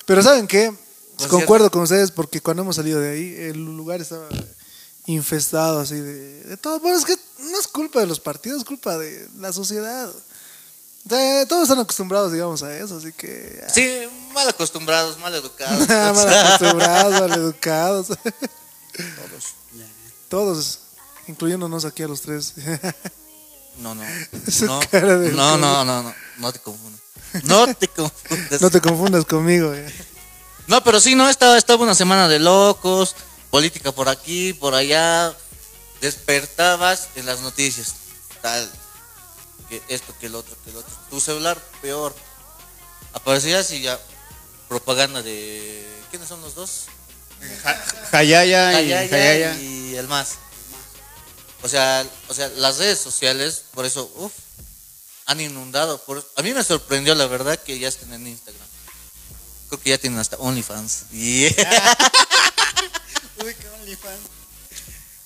Pero 0.07 0.23
¿saben 0.23 0.47
qué? 0.47 0.73
Concierto. 1.11 1.29
Concuerdo 1.37 1.69
con 1.69 1.83
ustedes 1.83 2.09
porque 2.09 2.41
cuando 2.41 2.63
hemos 2.63 2.75
salido 2.75 2.99
de 2.99 3.11
ahí, 3.11 3.35
el 3.37 3.63
lugar 3.63 4.01
estaba 4.01 4.27
infestado 5.05 5.79
así 5.79 5.93
de, 5.93 6.43
de 6.43 6.57
todo. 6.57 6.79
Bueno, 6.79 6.97
es 6.97 7.05
que 7.05 7.15
no 7.37 7.59
es 7.59 7.67
culpa 7.67 7.99
de 7.99 8.07
los 8.07 8.19
partidos, 8.19 8.57
es 8.57 8.65
culpa 8.65 8.97
de 8.97 9.29
la 9.37 9.53
sociedad. 9.53 10.11
Todos 11.47 11.63
están 11.63 11.79
acostumbrados, 11.79 12.31
digamos, 12.31 12.63
a 12.63 12.75
eso, 12.75 12.97
así 12.97 13.11
que... 13.13 13.61
ah, 13.63 13.69
Sí, 13.69 14.07
mal 14.33 14.47
acostumbrados, 14.49 15.19
mal 15.19 15.35
educados. 15.35 15.87
mal 15.87 16.33
acostumbrados, 16.33 17.19
mal 17.19 17.33
educados. 17.33 18.07
Todos. 18.07 19.53
Todos, 20.29 20.79
incluyéndonos 21.27 21.85
aquí 21.85 22.03
a 22.03 22.07
los 22.07 22.21
tres. 22.21 22.53
No, 23.77 23.95
no. 23.95 24.03
Su 24.51 24.65
No, 24.65 24.79
cara 24.91 25.17
de- 25.17 25.31
no, 25.31 25.57
no, 25.57 25.83
no, 25.85 26.03
no, 26.03 26.15
no 26.37 26.51
te 26.53 26.59
confundas. 26.59 27.01
No 27.43 27.73
te 27.73 27.87
confundas. 27.87 28.61
no 28.61 28.69
te 28.69 28.81
confundas 28.81 29.25
conmigo. 29.25 29.73
eh. 29.73 29.91
No, 30.67 30.83
pero 30.83 30.99
sí, 30.99 31.15
no, 31.15 31.27
estaba, 31.29 31.57
estaba 31.57 31.83
una 31.83 31.95
semana 31.95 32.27
de 32.27 32.39
locos, 32.39 33.15
política 33.49 33.91
por 33.91 34.07
aquí, 34.09 34.53
por 34.53 34.75
allá. 34.75 35.35
Despertabas 36.01 37.07
en 37.15 37.25
las 37.25 37.39
noticias. 37.41 37.95
Tal. 38.41 38.69
Que 39.69 39.81
esto, 39.87 40.13
que 40.19 40.27
el 40.27 40.35
otro, 40.35 40.55
que 40.63 40.69
el 40.69 40.77
otro. 40.77 40.93
Tu 41.09 41.19
celular, 41.19 41.57
peor. 41.81 42.13
Aparecías 43.13 43.71
y 43.71 43.81
ya. 43.81 43.99
Propaganda 44.69 45.21
de. 45.21 45.87
¿Quiénes 46.11 46.27
son 46.29 46.41
los 46.41 46.55
dos? 46.55 46.85
Ja- 47.63 47.83
Jayaya 48.11 48.71
y 48.81 48.89
Jayaya 48.89 49.09
Jayaya. 49.09 49.57
y 49.59 49.95
el 49.95 50.07
más. 50.07 50.35
O 51.63 51.69
sea, 51.69 52.05
o 52.27 52.33
sea, 52.33 52.49
las 52.49 52.77
redes 52.77 52.99
sociales, 52.99 53.63
por 53.73 53.85
eso, 53.85 54.11
uff, 54.15 54.33
han 55.25 55.39
inundado. 55.39 55.97
Por, 55.99 56.29
a 56.35 56.41
mí 56.41 56.53
me 56.53 56.63
sorprendió, 56.63 57.15
la 57.15 57.25
verdad, 57.27 57.57
que 57.57 57.79
ya 57.79 57.87
estén 57.87 58.13
en 58.13 58.27
Instagram. 58.27 58.67
Creo 59.69 59.81
que 59.81 59.89
ya 59.89 59.97
tienen 59.97 60.19
hasta 60.19 60.35
OnlyFans. 60.37 61.05
Y 61.13 61.45
Uy, 63.43 63.55
qué 63.55 63.69
OnlyFans. 63.79 64.19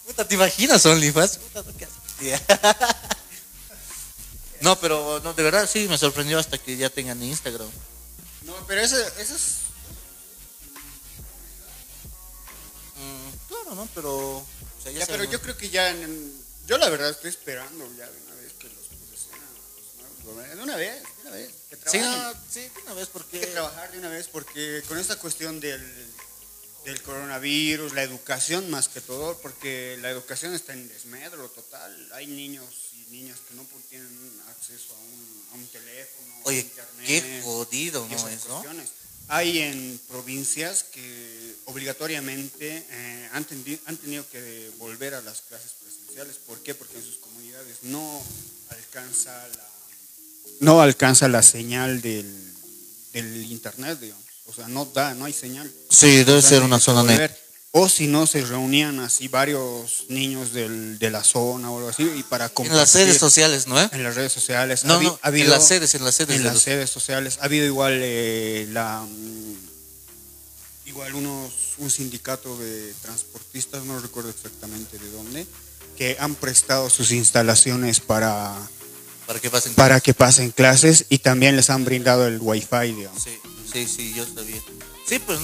Puta, 0.05 0.27
¿te 0.27 0.35
imaginas 0.35 0.85
OnlyFans? 0.85 1.38
Puta. 1.38 1.63
No, 4.61 4.75
pero 4.79 5.21
no, 5.23 5.33
de 5.35 5.43
verdad 5.43 5.69
sí 5.71 5.88
me 5.88 5.99
sorprendió 5.99 6.39
hasta 6.39 6.57
que 6.57 6.75
ya 6.75 6.89
tengan 6.89 7.21
Instagram. 7.21 7.69
No, 8.41 8.55
pero 8.67 8.81
eso, 8.81 8.97
eso 9.19 9.35
es. 9.35 9.57
Mm, 12.95 13.47
claro, 13.47 13.75
¿no? 13.75 13.88
Pero. 13.93 14.43
Sea, 14.91 14.99
ya 14.99 14.99
Ya, 14.99 15.07
pero 15.07 15.23
yo 15.25 15.41
creo 15.41 15.57
que 15.57 15.69
ya. 15.69 15.89
en- 15.89 16.33
yo 16.65 16.77
la 16.77 16.89
verdad 16.89 17.09
estoy 17.09 17.29
esperando 17.29 17.85
ya 17.97 18.09
de 18.09 18.21
una 18.23 18.35
vez 18.35 18.53
que 18.59 18.67
los 18.69 18.91
nuevos 18.91 20.23
gobernantes. 20.23 20.57
De 20.57 20.63
una 20.63 20.75
vez, 20.75 21.03
de 21.03 21.21
una 21.21 21.31
vez. 21.31 21.51
Que 21.69 21.75
Sí, 21.75 21.81
trabajen. 21.83 22.21
no, 22.23 22.33
sí, 22.51 22.59
de 22.61 22.81
una 22.83 22.93
vez, 22.93 23.07
porque. 23.09 23.38
Hay 23.39 23.45
que 23.45 23.51
trabajar 23.51 23.91
de 23.91 23.97
una 23.99 24.09
vez 24.09 24.27
porque 24.27 24.83
con 24.88 24.97
esta 24.97 25.15
cuestión 25.17 25.59
del, 25.59 25.81
del 26.85 27.01
coronavirus, 27.01 27.93
la 27.93 28.03
educación 28.03 28.69
más 28.69 28.88
que 28.89 29.01
todo, 29.01 29.38
porque 29.39 29.97
la 30.01 30.09
educación 30.09 30.53
está 30.53 30.73
en 30.73 30.88
desmedro 30.88 31.49
total. 31.49 32.09
Hay 32.13 32.27
niños 32.27 32.65
y 32.93 33.11
niñas 33.11 33.38
que 33.47 33.55
no 33.55 33.65
tienen 33.89 34.41
acceso 34.49 34.93
a 34.95 34.99
un, 34.99 35.43
a 35.51 35.55
un 35.55 35.67
teléfono, 35.67 36.33
a 36.35 36.41
Oye, 36.45 36.59
internet. 36.59 37.05
qué 37.07 37.41
jodido, 37.43 38.07
¿no 38.07 38.27
es, 38.29 38.45
no? 38.47 38.63
Hay 39.30 39.59
en 39.59 39.99
provincias 40.07 40.84
que 40.84 41.55
obligatoriamente 41.65 42.86
eh, 42.89 43.30
han, 43.34 43.45
han 43.86 43.97
tenido 43.97 44.30
que 44.30 44.71
volver 44.78 45.13
a 45.15 45.21
las 45.21 45.41
clases 45.41 45.71
presenciales. 45.82 46.38
¿Por 46.47 46.59
qué? 46.63 46.73
Porque 46.73 46.97
en 46.97 47.03
sus 47.03 47.17
comunidades 47.17 47.78
no 47.84 48.23
alcanza 48.69 49.32
la, 49.32 49.67
no 50.61 50.82
alcanza 50.82 51.28
la 51.28 51.43
señal 51.43 52.01
del, 52.01 52.25
del 53.13 53.51
internet, 53.51 53.99
digamos. 53.99 54.23
O 54.45 54.53
sea, 54.53 54.67
no 54.69 54.86
da, 54.86 55.13
no 55.13 55.25
hay 55.25 55.34
señal. 55.34 55.69
Sí, 55.89 56.23
debe 56.23 56.36
O 56.36 56.41
sea, 56.41 56.49
ser 56.51 56.63
una 56.63 56.80
zona 56.80 57.03
negra. 57.03 57.36
O 57.72 57.89
si 57.89 58.07
no, 58.07 58.26
se 58.26 58.41
reunían 58.41 58.99
así 59.01 59.28
varios 59.28 60.05
niños 60.09 60.51
del- 60.53 60.97
de 60.97 61.11
la 61.11 61.24
zona 61.24 61.70
o 61.70 61.78
algo 61.78 61.89
así 61.89 62.03
y 62.03 62.24
para 62.24 62.45
En 62.45 62.76
las 62.76 62.93
redes 62.93 63.18
compartir 63.18 63.20
sociales, 63.20 63.68
¿no? 63.68 63.80
eh? 63.80 63.89
en 63.91 64.03
las 64.03 64.15
redes 64.15 64.32
sociales. 64.32 64.84
No, 64.86 64.95
Ha 64.95 65.03
no, 65.03 65.20
ha 65.22 65.28
habido- 65.28 65.45
en 65.45 65.51
las 65.51 65.68
sedes, 65.68 65.93
en 65.93 66.03
las 66.03 66.15
sedes. 66.15 66.38
en 66.38 66.43
las 66.43 66.53
los- 66.55 66.65
redes 66.65 66.89
sociales. 66.89 67.38
Ha 67.41 67.45
habido 67.45 67.65
igual 67.65 67.99
eh, 68.01 68.68
la 68.72 69.01
mm, 69.07 69.55
igual 70.88 71.13
unos 71.15 71.51
un 71.78 71.91
sindicato 71.91 72.57
de 72.57 72.93
transportistas, 73.03 73.84
no 73.84 73.99
recuerdo 73.99 74.30
exactamente 74.32 74.97
de 74.97 75.11
dónde, 75.11 75.45
que 75.95 76.18
han 76.20 76.34
prestado 76.34 76.89
sus 76.89 77.11
instalaciones 77.11 77.99
para 77.99 78.55
Para 79.28 79.39
que 79.39 79.51
pasen. 79.51 79.74
para 79.76 79.99
que 79.99 80.13
pasen 80.15 80.49
clases 80.51 81.05
y 81.09 81.20
también 81.20 81.55
les 81.55 81.70
han 81.70 81.86
brindado 81.86 82.26
el 82.26 82.39
wifi, 82.41 82.93
digamos. 82.95 83.22
Sí, 83.22 83.38
sí, 83.72 83.88
sí, 83.88 84.13
yo 84.15 84.26
sabía. 84.26 84.61
Sí, 85.07 85.20
pues, 85.20 85.39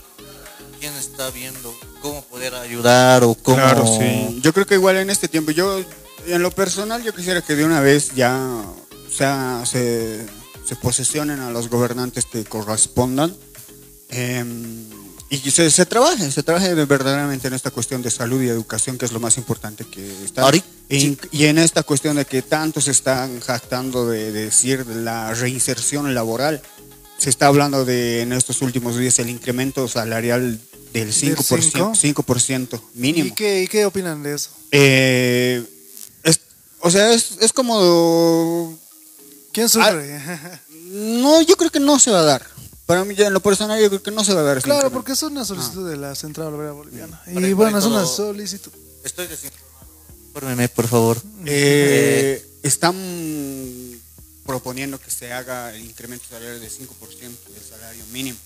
¿quién 0.83 0.95
está 0.97 1.29
viendo 1.29 1.73
cómo 2.01 2.21
poder 2.25 2.53
ayudar 2.55 3.23
o 3.23 3.35
cómo... 3.35 3.55
Claro, 3.55 3.87
sí. 3.87 4.41
Yo 4.41 4.51
creo 4.51 4.65
que 4.65 4.73
igual 4.73 4.97
en 4.97 5.09
este 5.09 5.29
tiempo, 5.29 5.51
yo, 5.51 5.79
en 6.27 6.41
lo 6.41 6.51
personal, 6.51 7.01
yo 7.01 7.15
quisiera 7.15 7.41
que 7.41 7.55
de 7.55 7.63
una 7.63 7.79
vez 7.79 8.13
ya 8.15 8.35
o 8.35 9.09
sea, 9.09 9.63
se, 9.65 10.25
se 10.65 10.75
posesionen 10.75 11.39
a 11.39 11.51
los 11.51 11.69
gobernantes 11.69 12.25
que 12.25 12.43
correspondan 12.43 13.33
eh, 14.09 14.43
y 15.29 15.37
que 15.37 15.51
se, 15.51 15.71
se 15.71 15.85
trabaje, 15.85 16.29
se 16.29 16.43
trabaje 16.43 16.75
de- 16.75 16.83
verdaderamente 16.83 17.47
en 17.47 17.53
esta 17.53 17.71
cuestión 17.71 18.01
de 18.01 18.11
salud 18.11 18.41
y 18.41 18.49
educación, 18.49 18.97
que 18.97 19.05
es 19.05 19.13
lo 19.13 19.21
más 19.21 19.37
importante 19.37 19.85
que 19.85 20.25
está. 20.25 20.51
Y, 20.89 21.17
y 21.31 21.45
en 21.45 21.59
esta 21.59 21.83
cuestión 21.83 22.17
de 22.17 22.25
que 22.25 22.41
tanto 22.41 22.81
se 22.81 22.91
están 22.91 23.39
jactando 23.39 24.05
de, 24.09 24.33
de 24.33 24.43
decir 24.43 24.83
de 24.83 24.95
la 24.95 25.33
reinserción 25.33 26.13
laboral. 26.13 26.61
Se 27.17 27.29
está 27.29 27.47
hablando 27.47 27.85
de 27.85 28.19
en 28.23 28.33
estos 28.33 28.61
últimos 28.61 28.97
días 28.97 29.17
el 29.19 29.29
incremento 29.29 29.87
salarial 29.87 30.59
del 30.93 31.11
5%, 31.11 31.95
cinco? 31.95 32.23
5% 32.23 32.81
mínimo. 32.93 33.27
¿Y 33.27 33.31
qué, 33.31 33.63
¿Y 33.63 33.67
qué 33.67 33.85
opinan 33.85 34.21
de 34.23 34.35
eso? 34.35 34.49
Eh, 34.71 35.63
es- 36.23 36.39
o 36.79 36.89
sea, 36.91 37.11
es, 37.13 37.31
es 37.41 37.51
como... 37.53 38.77
¿Quién 39.51 39.69
sufre? 39.69 40.21
No, 40.93 41.41
yo 41.41 41.57
creo 41.57 41.71
que 41.71 41.79
no 41.79 41.97
se 41.97 42.11
va 42.11 42.19
a 42.19 42.23
dar. 42.23 42.45
Para 42.85 43.03
mí, 43.03 43.15
ya 43.15 43.25
en 43.27 43.33
lo 43.33 43.39
personal, 43.41 43.81
yo 43.81 43.89
creo 43.89 44.03
que 44.03 44.11
no 44.11 44.23
se 44.23 44.33
va 44.35 44.41
a 44.41 44.43
dar. 44.43 44.61
claro, 44.61 44.91
porque 44.91 45.13
es 45.13 45.23
una 45.23 45.43
solicitud 45.43 45.89
de 45.89 45.97
la 45.97 46.13
Central 46.13 46.53
Obrera 46.53 46.71
Boliviana. 46.73 47.19
Y 47.25 47.33
para 47.33 47.53
bueno, 47.55 47.77
es 47.79 47.83
todo- 47.85 47.95
una 47.95 48.05
solicitud. 48.05 48.71
Estoy 49.03 49.25
desinformado. 49.25 49.87
Infórmeme, 50.27 50.69
por 50.69 50.87
favor. 50.87 51.19
Eh, 51.45 52.45
están 52.61 52.95
proponiendo 54.45 54.99
que 54.99 55.09
se 55.09 55.31
haga 55.33 55.73
el 55.73 55.81
incremento 55.83 56.25
salarial 56.29 56.59
de 56.61 56.69
5% 56.69 56.89
del 57.53 57.63
salario 57.67 58.03
mínimo. 58.11 58.37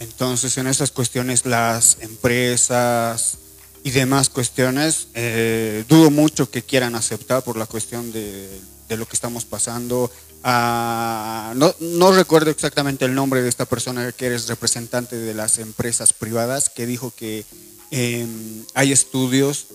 Entonces, 0.00 0.56
en 0.56 0.66
estas 0.66 0.90
cuestiones, 0.90 1.44
las 1.46 1.98
empresas 2.00 3.38
y 3.84 3.90
demás 3.90 4.30
cuestiones, 4.30 5.08
eh, 5.14 5.84
dudo 5.88 6.10
mucho 6.10 6.50
que 6.50 6.62
quieran 6.62 6.94
aceptar 6.94 7.42
por 7.44 7.56
la 7.56 7.66
cuestión 7.66 8.10
de, 8.10 8.48
lo 8.88 9.06
que 9.06 9.14
estamos 9.14 9.44
pasando. 9.44 10.10
Ah, 10.42 11.52
no, 11.54 11.74
no 11.80 12.12
recuerdo 12.12 12.50
exactamente 12.50 13.04
el 13.04 13.14
nombre 13.14 13.42
de 13.42 13.50
esta 13.50 13.66
persona 13.66 14.10
que 14.12 14.26
eres 14.26 14.48
representante 14.48 15.16
de 15.16 15.34
las 15.34 15.58
empresas 15.58 16.14
privadas, 16.14 16.70
que 16.70 16.86
dijo 16.86 17.12
que 17.14 17.44
eh, 17.90 18.26
hay 18.74 18.92
estudios 18.92 19.66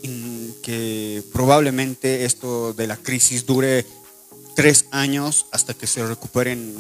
que 0.64 1.22
probablemente 1.34 2.26
esto 2.26 2.74
de 2.74 2.88
la 2.88 2.98
crisis 2.98 3.46
dure 3.46 3.86
tres 4.56 4.86
años 4.92 5.46
hasta 5.52 5.74
que 5.74 5.86
se 5.86 6.06
recuperen 6.06 6.74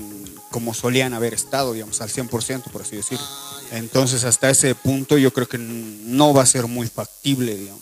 como 0.49 0.73
solían 0.73 1.13
haber 1.13 1.33
estado, 1.33 1.73
digamos, 1.73 2.01
al 2.01 2.09
100%, 2.09 2.63
por 2.71 2.81
así 2.81 2.95
decirlo. 2.95 3.25
Entonces, 3.71 4.23
hasta 4.23 4.49
ese 4.49 4.73
punto 4.73 5.17
yo 5.17 5.33
creo 5.33 5.47
que 5.47 5.57
no 5.57 6.33
va 6.33 6.43
a 6.43 6.45
ser 6.45 6.67
muy 6.67 6.87
factible, 6.87 7.55
digamos, 7.55 7.81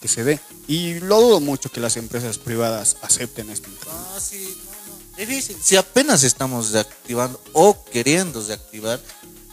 que 0.00 0.08
se 0.08 0.24
dé. 0.24 0.40
Y 0.68 1.00
lo 1.00 1.20
dudo 1.20 1.40
mucho 1.40 1.70
que 1.70 1.80
las 1.80 1.96
empresas 1.96 2.38
privadas 2.38 2.96
acepten 3.02 3.50
esto. 3.50 3.68
Ah, 3.90 4.18
sí, 4.20 4.56
no, 4.64 4.94
no. 4.94 5.16
Difícil. 5.16 5.56
Si 5.60 5.76
apenas 5.76 6.22
estamos 6.22 6.70
reactivando 6.70 7.40
o 7.52 7.84
queriendo 7.84 8.44
reactivar, 8.46 9.00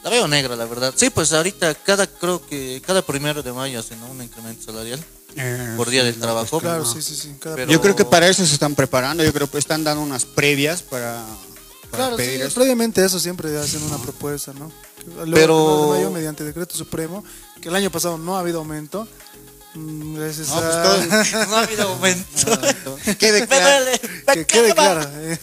la 0.03 0.09
veo 0.09 0.27
negra, 0.27 0.55
la 0.55 0.65
verdad. 0.65 0.93
Sí, 0.95 1.09
pues 1.09 1.33
ahorita 1.33 1.73
cada, 1.75 2.07
creo 2.07 2.45
que 2.45 2.81
cada 2.85 3.01
primero 3.01 3.41
de 3.41 3.51
mayo 3.51 3.79
hacen 3.79 4.01
un 4.03 4.21
incremento 4.21 4.63
salarial 4.63 5.03
Eh, 5.35 5.73
por 5.77 5.89
día 5.89 6.01
sí, 6.01 6.07
del 6.07 6.19
trabajo. 6.19 6.59
Claro, 6.59 6.83
no. 6.83 6.91
sí, 6.93 7.01
sí, 7.01 7.15
sí. 7.15 7.35
cada- 7.39 7.55
Pero- 7.55 7.71
Yo 7.71 7.81
creo 7.81 7.95
que 7.95 8.05
para 8.05 8.27
eso 8.27 8.45
se 8.45 8.53
están 8.53 8.75
preparando, 8.75 9.23
yo 9.23 9.31
creo 9.33 9.49
que 9.49 9.57
están 9.57 9.83
dando 9.83 10.01
unas 10.01 10.25
previas 10.25 10.81
para, 10.81 11.23
para 11.91 12.03
Claro, 12.05 12.17
sí, 12.17 12.23
pedir 12.23 12.41
eso. 12.41 12.55
previamente 12.55 13.03
eso 13.05 13.19
siempre 13.19 13.57
hacen 13.57 13.81
una 13.83 13.97
propuesta, 14.01 14.53
¿no? 14.53 14.71
Luego, 15.25 15.33
Pero- 15.33 15.87
mayo, 15.95 16.11
mediante 16.11 16.43
decreto 16.43 16.75
supremo, 16.75 17.23
que 17.61 17.69
el 17.69 17.75
año 17.75 17.89
pasado 17.91 18.17
no 18.17 18.35
ha 18.37 18.39
habido 18.41 18.59
aumento. 18.59 19.07
mm, 19.75 20.15
Gracias 20.17 20.47
No, 20.49 20.55
pues 20.55 20.65
a... 20.75 20.83
todo- 20.83 20.97
No 21.49 21.55
ha 21.55 21.63
habido 21.63 21.83
aumento. 21.89 22.59
Quede 23.19 23.47
claro. 23.47 23.85
que 24.33 24.45
quede 24.45 24.73
claro. 24.73 25.09
eh. 25.15 25.37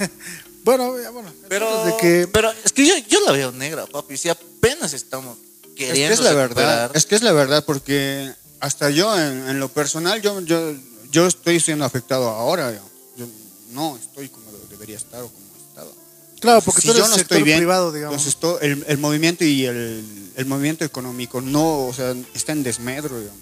Bueno, 0.65 1.01
ya, 1.01 1.11
bueno. 1.11 1.33
Pero, 1.49 1.85
de 1.85 1.97
que 1.97 2.29
pero 2.33 2.51
es 2.65 2.73
que 2.73 2.85
yo, 2.87 2.95
yo 3.09 3.21
la 3.25 3.31
veo 3.33 3.53
negra, 3.53 3.87
papi. 3.87 4.17
Si 4.17 4.29
apenas 4.29 4.93
estamos 4.95 5.39
Es 5.39 5.75
queriendo 5.77 6.09
que 6.09 6.15
es 6.15 6.21
la 6.21 6.33
verdad, 6.33 6.91
es 6.95 7.07
que 7.07 7.15
es 7.15 7.23
la 7.23 7.31
verdad 7.33 7.65
porque 7.65 8.33
hasta 8.61 8.91
yo 8.91 9.19
en, 9.19 9.49
en 9.49 9.61
lo 9.61 9.69
personal 9.69 10.21
yo, 10.23 10.41
yo 10.41 10.75
yo 11.11 11.27
estoy 11.27 11.61
siendo 11.61 11.85
afectado 11.85 12.29
ahora. 12.29 12.73
Yo, 12.73 12.81
Yo 13.17 13.27
no 13.73 13.97
estoy 13.97 14.29
como 14.29 14.47
debería 14.69 14.97
estar 14.97 15.23
o 15.23 15.29
como 15.29 15.47
he 15.55 15.69
estado. 15.69 15.95
Claro, 16.41 16.61
porque 16.63 16.83
Si 16.83 16.89
tú 16.89 16.93
eres 16.93 17.05
yo 17.05 17.09
no 17.09 17.17
sector 17.17 17.37
estoy 17.39 17.45
bien, 17.45 17.59
privado, 17.59 17.93
digamos. 17.93 18.15
entonces 18.17 18.39
todo 18.41 18.61
el, 18.61 18.85
el 18.89 18.99
movimiento 18.99 19.45
y 19.45 19.65
el, 19.65 20.33
el 20.37 20.47
movimiento 20.47 20.85
económico 20.85 21.41
no, 21.41 21.87
o 21.87 21.93
sea, 21.95 22.15
está 22.35 22.53
en 22.53 22.63
desmedro, 22.63 23.19
digamos. 23.19 23.41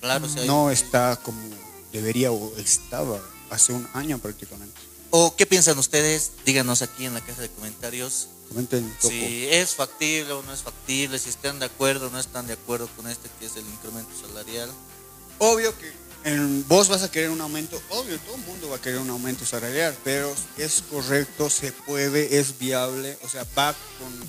Claro, 0.00 0.26
o 0.26 0.28
sea, 0.28 0.44
no 0.44 0.70
está 0.70 1.18
como 1.22 1.38
debería 1.92 2.32
o 2.32 2.56
estaba 2.56 3.20
hace 3.50 3.72
un 3.72 3.86
año 3.92 4.18
prácticamente. 4.18 4.74
¿O 5.10 5.34
qué 5.36 5.44
piensan 5.44 5.76
ustedes? 5.78 6.30
Díganos 6.46 6.82
aquí 6.82 7.04
en 7.04 7.14
la 7.14 7.20
caja 7.20 7.42
de 7.42 7.50
comentarios. 7.50 8.28
Si 9.08 9.46
es 9.48 9.74
factible 9.74 10.32
o 10.32 10.42
no 10.42 10.52
es 10.52 10.60
factible, 10.60 11.18
si 11.18 11.28
están 11.28 11.58
de 11.58 11.66
acuerdo 11.66 12.08
o 12.08 12.10
no 12.10 12.18
están 12.18 12.46
de 12.46 12.54
acuerdo 12.54 12.88
con 12.96 13.08
este 13.08 13.28
que 13.38 13.46
es 13.46 13.56
el 13.56 13.66
incremento 13.66 14.10
salarial. 14.26 14.70
Obvio 15.38 15.76
que 15.78 15.92
en- 16.24 16.66
vos 16.68 16.88
vas 16.88 17.02
a 17.02 17.10
querer 17.10 17.30
un 17.30 17.40
aumento, 17.40 17.80
obvio, 17.90 18.18
todo 18.20 18.34
el 18.34 18.42
mundo 18.42 18.68
va 18.68 18.76
a 18.76 18.80
querer 18.80 18.98
un 18.98 19.08
aumento 19.10 19.46
salarial, 19.46 19.96
pero 20.04 20.34
es 20.58 20.82
correcto, 20.90 21.48
se 21.48 21.72
puede, 21.72 22.38
es 22.38 22.58
viable, 22.58 23.16
o 23.22 23.28
sea, 23.28 23.46
va 23.56 23.72
con, 23.98 24.28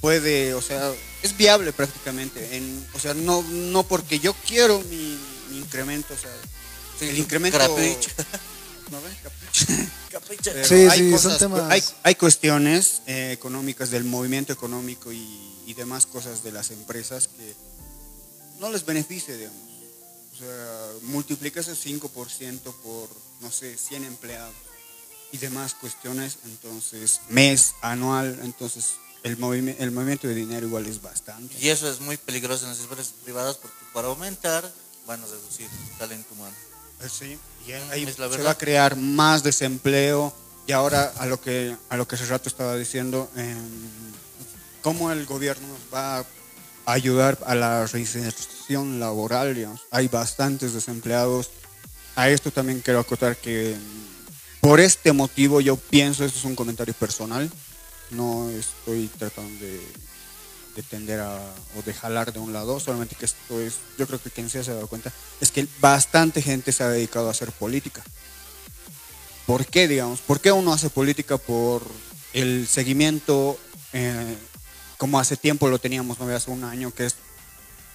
puede, 0.00 0.54
o 0.54 0.62
sea, 0.62 0.92
es 1.22 1.36
viable 1.36 1.72
prácticamente. 1.72 2.56
En, 2.56 2.86
o 2.94 2.98
sea, 2.98 3.12
no, 3.14 3.42
no 3.42 3.82
porque 3.82 4.20
yo 4.20 4.34
quiero 4.46 4.80
mi, 4.82 5.18
mi 5.50 5.58
incremento, 5.58 6.14
o 6.14 6.16
sea, 6.16 6.30
el 7.08 7.18
incremento. 7.18 7.58
Capricho. 7.58 8.10
¿No 8.90 9.00
ves? 9.02 9.14
Sí, 9.52 10.74
hay 10.90 10.98
sí, 10.98 11.10
cosas- 11.10 11.38
son 11.38 11.52
temas- 11.52 11.70
Hay, 11.70 11.82
hay 12.02 12.14
cuestiones 12.14 13.02
eh, 13.06 13.32
económicas 13.32 13.90
del 13.90 14.04
movimiento 14.04 14.52
económico 14.52 15.12
y, 15.12 15.62
y 15.66 15.74
demás 15.74 16.06
cosas 16.06 16.42
de 16.42 16.52
las 16.52 16.70
empresas 16.70 17.28
que 17.28 17.54
no 18.60 18.70
les 18.70 18.84
beneficia, 18.84 19.34
digamos. 19.36 19.58
O 20.34 20.36
sea, 20.36 20.86
multiplica 21.02 21.60
ese 21.60 21.74
5% 21.74 22.60
por, 22.82 23.08
no 23.40 23.50
sé, 23.50 23.76
100 23.76 24.04
empleados 24.04 24.54
y 25.30 25.38
demás 25.38 25.74
cuestiones, 25.74 26.38
entonces, 26.44 27.20
mes, 27.28 27.74
anual, 27.80 28.38
entonces 28.42 28.94
el, 29.22 29.38
movimi- 29.38 29.76
el 29.78 29.90
movimiento 29.92 30.26
de 30.28 30.34
dinero 30.34 30.66
igual 30.66 30.86
es 30.86 31.00
bastante. 31.00 31.54
Y 31.60 31.68
eso 31.68 31.90
es 31.90 32.00
muy 32.00 32.16
peligroso 32.16 32.64
en 32.64 32.70
las 32.70 32.80
empresas 32.80 33.12
privadas 33.24 33.56
porque 33.56 33.76
para 33.92 34.08
aumentar 34.08 34.70
van 35.06 35.22
a 35.22 35.26
reducir 35.26 35.68
talento 35.98 36.34
humano. 36.34 36.54
Eh, 37.04 37.08
Sí, 37.10 37.38
y 37.66 37.72
ahí 37.72 38.04
Es 38.04 38.18
la 38.18 38.30
se 38.30 38.42
va 38.42 38.52
a 38.52 38.58
crear 38.58 38.96
más 38.96 39.42
desempleo 39.42 40.32
y 40.66 40.72
ahora 40.72 41.12
a 41.18 41.26
lo 41.26 41.40
que 41.40 41.76
a 41.88 41.96
lo 41.96 42.06
que 42.06 42.14
hace 42.14 42.26
rato 42.26 42.48
estaba 42.48 42.76
diciendo, 42.76 43.30
em, 43.36 43.56
cómo 44.82 45.10
el 45.10 45.26
gobierno 45.26 45.66
va 45.92 46.18
a 46.18 46.24
ayudar 46.86 47.38
a 47.46 47.54
la 47.54 47.86
reinserción 47.86 49.00
laboral, 49.00 49.54
digamos. 49.54 49.80
Hay 49.90 50.08
bastantes 50.08 50.72
desempleados. 50.72 51.50
A 52.14 52.28
esto 52.28 52.50
también 52.50 52.80
quiero 52.80 53.00
acotar 53.00 53.36
que 53.36 53.72
em, 53.74 53.80
por 54.60 54.80
este 54.80 55.12
motivo 55.12 55.60
yo 55.60 55.76
pienso, 55.76 56.24
esto 56.24 56.38
es 56.38 56.44
un 56.44 56.54
comentario 56.54 56.94
personal, 56.94 57.50
no 58.10 58.48
estoy 58.50 59.08
tratando 59.18 59.64
de, 59.64 59.80
de 60.76 60.82
tender 60.82 61.20
a, 61.20 61.36
o 61.78 61.82
de 61.84 61.92
jalar 61.92 62.32
de 62.32 62.38
un 62.38 62.52
lado, 62.52 62.80
solamente 62.80 63.14
que 63.14 63.26
esto 63.26 63.60
es, 63.60 63.74
yo 63.98 64.06
creo 64.06 64.20
que 64.22 64.30
quien 64.30 64.48
se 64.48 64.58
ha 64.60 64.62
dado 64.62 64.86
cuenta, 64.88 65.12
es 65.40 65.50
que 65.50 65.66
bastante 65.80 66.40
gente 66.40 66.72
se 66.72 66.82
ha 66.82 66.88
dedicado 66.88 67.28
a 67.28 67.32
hacer 67.32 67.52
política. 67.52 68.02
¿Por 69.46 69.66
qué, 69.66 69.88
digamos? 69.88 70.20
¿Por 70.20 70.40
qué 70.40 70.52
uno 70.52 70.72
hace 70.72 70.88
política? 70.88 71.36
Por 71.36 71.82
el 72.32 72.66
seguimiento, 72.66 73.58
eh, 73.92 74.36
como 74.96 75.18
hace 75.18 75.36
tiempo 75.36 75.68
lo 75.68 75.78
teníamos, 75.78 76.18
no 76.18 76.28
hace 76.34 76.50
un 76.50 76.64
año, 76.64 76.92
que 76.94 77.06
es, 77.06 77.16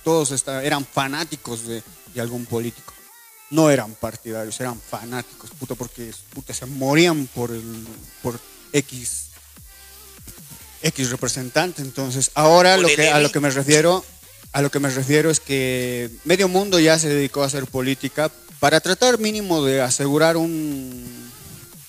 todos 0.04 0.32
esta- 0.32 0.64
eran 0.64 0.86
fanáticos 0.86 1.66
de, 1.66 1.82
de 2.14 2.22
algún 2.22 2.46
político. 2.46 2.94
No 3.50 3.70
eran 3.70 3.96
partidarios, 3.96 4.60
eran 4.60 4.80
fanáticos, 4.80 5.52
puta, 5.52 5.74
porque 5.74 6.12
se 6.54 6.66
morían 6.66 7.28
por, 7.28 7.52
el, 7.52 7.88
por 8.22 8.40
X 8.74 9.27
X 10.82 11.10
representante. 11.10 11.82
Entonces, 11.82 12.32
ahora 12.34 12.78
lo 12.78 12.88
que, 12.88 13.10
a 13.10 13.20
lo 13.20 13.32
que 13.32 13.40
me 13.40 13.50
refiero, 13.50 14.04
a 14.52 14.62
lo 14.62 14.72
que 14.72 14.80
me 14.80 14.90
refiero 14.90 15.30
es 15.30 15.40
que 15.40 16.10
medio 16.24 16.48
mundo 16.48 16.80
ya 16.80 16.98
se 17.00 17.10
dedicó 17.10 17.44
a 17.44 17.48
hacer 17.48 17.66
política 17.66 18.32
para 18.60 18.80
tratar 18.80 19.20
mínimo 19.20 19.64
de 19.64 19.82
asegurar 19.82 20.38
un, 20.38 21.32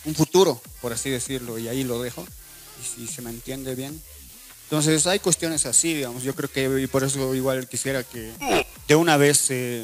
un 0.04 0.14
futuro, 0.14 0.60
por 0.80 0.92
así 0.92 1.10
decirlo, 1.10 1.58
y 1.58 1.68
ahí 1.68 1.84
lo 1.84 2.02
dejo, 2.02 2.26
y 2.80 3.06
si 3.06 3.06
se 3.06 3.22
me 3.22 3.30
entiende 3.30 3.74
bien. 3.74 4.00
Entonces 4.64 5.06
hay 5.06 5.18
cuestiones 5.18 5.64
así, 5.64 5.94
digamos, 5.94 6.22
yo 6.22 6.34
creo 6.34 6.50
que 6.50 6.82
y 6.82 6.86
por 6.86 7.02
eso 7.02 7.34
igual 7.34 7.66
quisiera 7.68 8.02
que 8.02 8.32
de 8.86 8.94
una 8.94 9.16
vez 9.16 9.38
se 9.38 9.82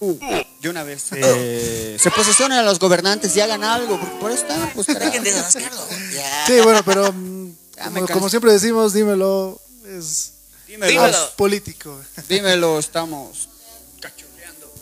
de 0.00 0.68
una 0.68 0.82
vez 0.82 1.02
se, 1.02 1.98
se 1.98 2.10
posicionen 2.10 2.58
a 2.58 2.62
los 2.62 2.78
gobernantes 2.78 3.36
y 3.36 3.40
hagan 3.40 3.62
algo, 3.64 4.00
porque 4.00 4.16
por 4.16 4.30
eso 4.32 4.42
están, 4.42 4.70
pues. 4.74 4.86
Dejen 4.86 5.22
de 5.22 5.32
rascarlo. 5.42 5.86
Ya. 6.12 6.46
Sí, 6.46 6.60
bueno, 6.62 6.82
pero 6.84 7.12
mm, 7.12 7.52
como, 8.12 8.28
siempre 8.30 8.52
decimos, 8.52 8.92
dímelo, 8.94 9.60
es 9.86 10.32
Dímelo, 10.66 10.92
Dímelo. 10.92 11.30
político. 11.36 12.00
dímelo, 12.28 12.78
estamos 12.86 13.48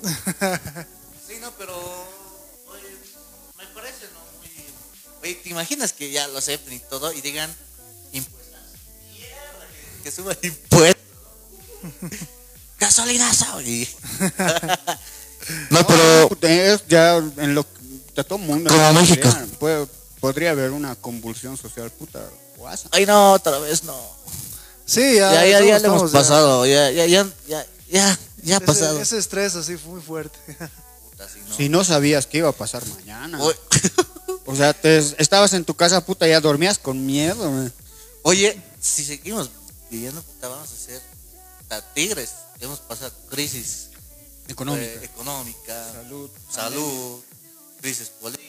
Sí, 1.26 1.34
no, 1.40 1.50
pero. 1.58 1.74
Oye, 2.68 2.88
me 3.58 3.66
parece, 3.74 4.06
¿no? 4.14 4.20
Muy. 4.38 4.48
Oye, 5.22 5.34
¿te 5.42 5.48
imaginas 5.50 5.92
que 5.92 6.10
ya 6.10 6.28
lo 6.28 6.38
acepten 6.38 6.74
y 6.74 6.78
todo 6.78 7.12
y 7.12 7.20
digan 7.20 7.52
impuestos? 8.12 8.60
Mierda, 9.12 9.66
que, 9.96 10.02
que 10.04 10.10
suba 10.12 10.36
impuestos. 10.40 11.02
Gasolinazo. 12.78 13.60
Y... 13.62 13.88
no, 15.70 15.86
pero. 15.86 16.30
Es 16.42 16.86
ya 16.88 17.16
en 17.16 17.54
lo 17.54 17.66
de 18.14 18.24
todo 18.24 18.38
mundo. 18.38 18.70
Como 18.70 18.92
México. 18.94 19.28
puede- 19.58 19.86
podría 20.20 20.50
haber 20.50 20.70
una 20.72 20.94
convulsión 20.96 21.56
social 21.56 21.90
puta 21.90 22.20
guasa. 22.56 22.88
Ay, 22.92 23.06
no, 23.06 23.32
otra 23.32 23.58
vez 23.58 23.84
no. 23.84 23.96
Sí, 24.84 25.16
ya, 25.16 25.32
Ya, 25.32 25.46
ya, 25.46 25.60
ya, 25.64 25.78
le 25.78 25.86
hemos 25.86 26.10
pasado. 26.10 26.66
Ya, 26.66 26.90
ya, 26.90 27.06
ya, 27.06 27.26
ya, 27.46 27.66
ya, 27.88 28.18
ya 28.42 28.54
ha 28.54 28.56
Ese, 28.58 28.66
pasado. 28.66 29.00
ese 29.00 29.18
estrés 29.18 29.54
así 29.54 29.76
fue 29.76 29.92
muy 29.92 30.00
fuerte. 30.00 30.38
Puta, 31.10 31.28
sí, 31.28 31.40
no. 31.46 31.54
Si 31.54 31.68
no 31.68 31.84
sabías 31.84 32.26
qué 32.26 32.38
iba 32.38 32.48
a 32.48 32.52
pasar 32.52 32.84
mañana. 32.86 33.38
O 34.50 34.56
sea, 34.56 34.72
te, 34.72 34.96
estabas 34.96 35.52
en 35.52 35.62
tu 35.66 35.74
casa, 35.74 36.02
puta, 36.04 36.26
ya 36.26 36.40
dormías 36.40 36.78
con 36.78 37.04
miedo. 37.04 37.50
man. 37.50 37.70
Oye, 38.22 38.58
si 38.80 39.04
seguimos 39.04 39.50
viviendo, 39.90 40.22
puta, 40.22 40.48
vamos 40.48 40.70
a 40.72 40.74
ser 40.74 41.02
tigres. 41.94 42.30
Hemos 42.60 42.80
pasado 42.80 43.12
crisis 43.30 43.90
Económica. 44.48 44.86
eh, 44.86 45.04
económica, 45.04 45.92
Salud. 45.92 46.30
salud, 46.50 47.20
crisis 47.80 48.08
política. 48.08 48.46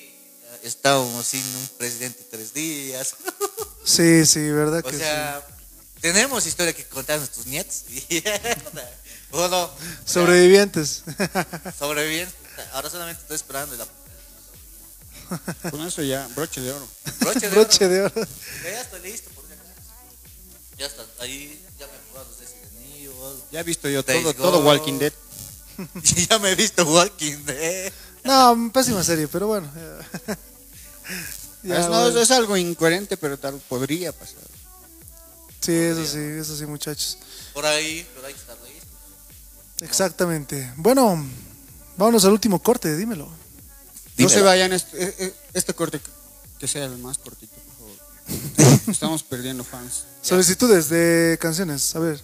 Estábamos 0.63 1.26
sin 1.28 1.43
un 1.43 1.67
presidente 1.78 2.26
tres 2.30 2.53
días. 2.53 3.15
Sí, 3.86 4.24
sí, 4.26 4.39
verdad 4.51 4.86
o 4.86 4.89
que 4.89 4.97
sea, 4.97 5.43
tenemos 5.99 6.45
historia 6.45 6.74
que 6.74 6.86
contar 6.86 7.15
a 7.15 7.20
nuestros 7.20 7.47
nietos. 7.47 7.86
o 9.32 9.47
no, 9.47 9.67
sí. 9.67 9.86
Sobrevivientes. 10.05 11.03
sobreviviendo. 11.80 12.32
Ahora 12.74 12.89
solamente 12.91 13.22
estoy 13.22 13.38
esperando 13.38 13.76
la 13.78 13.88
Con 15.72 15.82
eso 15.88 16.03
ya, 16.03 16.28
broche 16.36 16.61
de 16.61 16.72
oro. 16.74 16.88
broche 17.20 17.39
de 17.39 17.49
Broche 17.49 17.86
oro. 17.86 17.93
de 17.93 18.01
oro. 18.01 18.28
Ya 18.63 18.82
estoy 18.82 19.01
listo, 19.01 19.30
por 19.32 19.45
si 19.47 19.53
acaso. 19.53 19.72
Ya 20.78 20.86
está, 20.86 21.05
ahí 21.24 21.65
ya 21.80 21.88
me 21.88 21.93
he 21.93 21.99
jugado. 22.11 22.28
Ya 23.51 23.61
he 23.61 23.63
visto 23.63 23.89
yo 23.89 24.03
todo, 24.03 24.34
todo. 24.34 24.63
Walking 24.63 24.99
Dead. 24.99 25.13
ya 26.30 26.39
me 26.39 26.51
he 26.51 26.55
visto 26.55 26.84
Walking 26.86 27.45
Dead. 27.45 27.91
No, 28.24 28.72
pésima 28.74 29.03
serie, 29.03 29.28
pero 29.28 29.47
bueno. 29.47 29.72
ya. 31.63 31.80
Es, 31.80 31.86
no, 31.86 32.01
bueno. 32.01 32.20
es 32.20 32.32
algo 32.32 32.57
incoherente, 32.57 33.17
pero 33.17 33.38
tal 33.38 33.59
podría 33.67 34.11
pasar. 34.11 34.38
Sí, 35.61 35.74
eso 35.74 36.05
sí, 36.05 36.20
eso 36.20 36.57
sí, 36.57 36.65
muchachos. 36.65 37.17
Por 37.53 37.65
ahí, 37.65 38.07
hay 38.26 38.34
que 38.34 38.39
estar 38.39 38.57
listo. 38.57 39.86
Exactamente. 39.86 40.74
Bueno, 40.78 41.26
vámonos 41.97 42.26
al 42.26 42.32
último 42.32 42.61
corte, 42.61 42.95
dímelo. 42.95 43.26
No 43.26 43.34
Dímelo. 44.15 44.38
se 44.38 44.41
vayan, 44.41 44.74
este, 44.74 45.03
eh, 45.03 45.15
eh, 45.20 45.34
este 45.53 45.74
corte 45.74 46.01
que 46.59 46.67
sea 46.67 46.86
el 46.86 46.97
más 46.97 47.17
cortito, 47.17 47.53
por 47.55 47.76
favor. 47.78 48.89
Estamos 48.89 49.24
perdiendo 49.24 49.63
fans. 49.63 50.03
Solicitudes 50.22 50.89
de 50.89 51.38
canciones, 51.39 51.95
a 51.95 51.99
ver. 51.99 52.22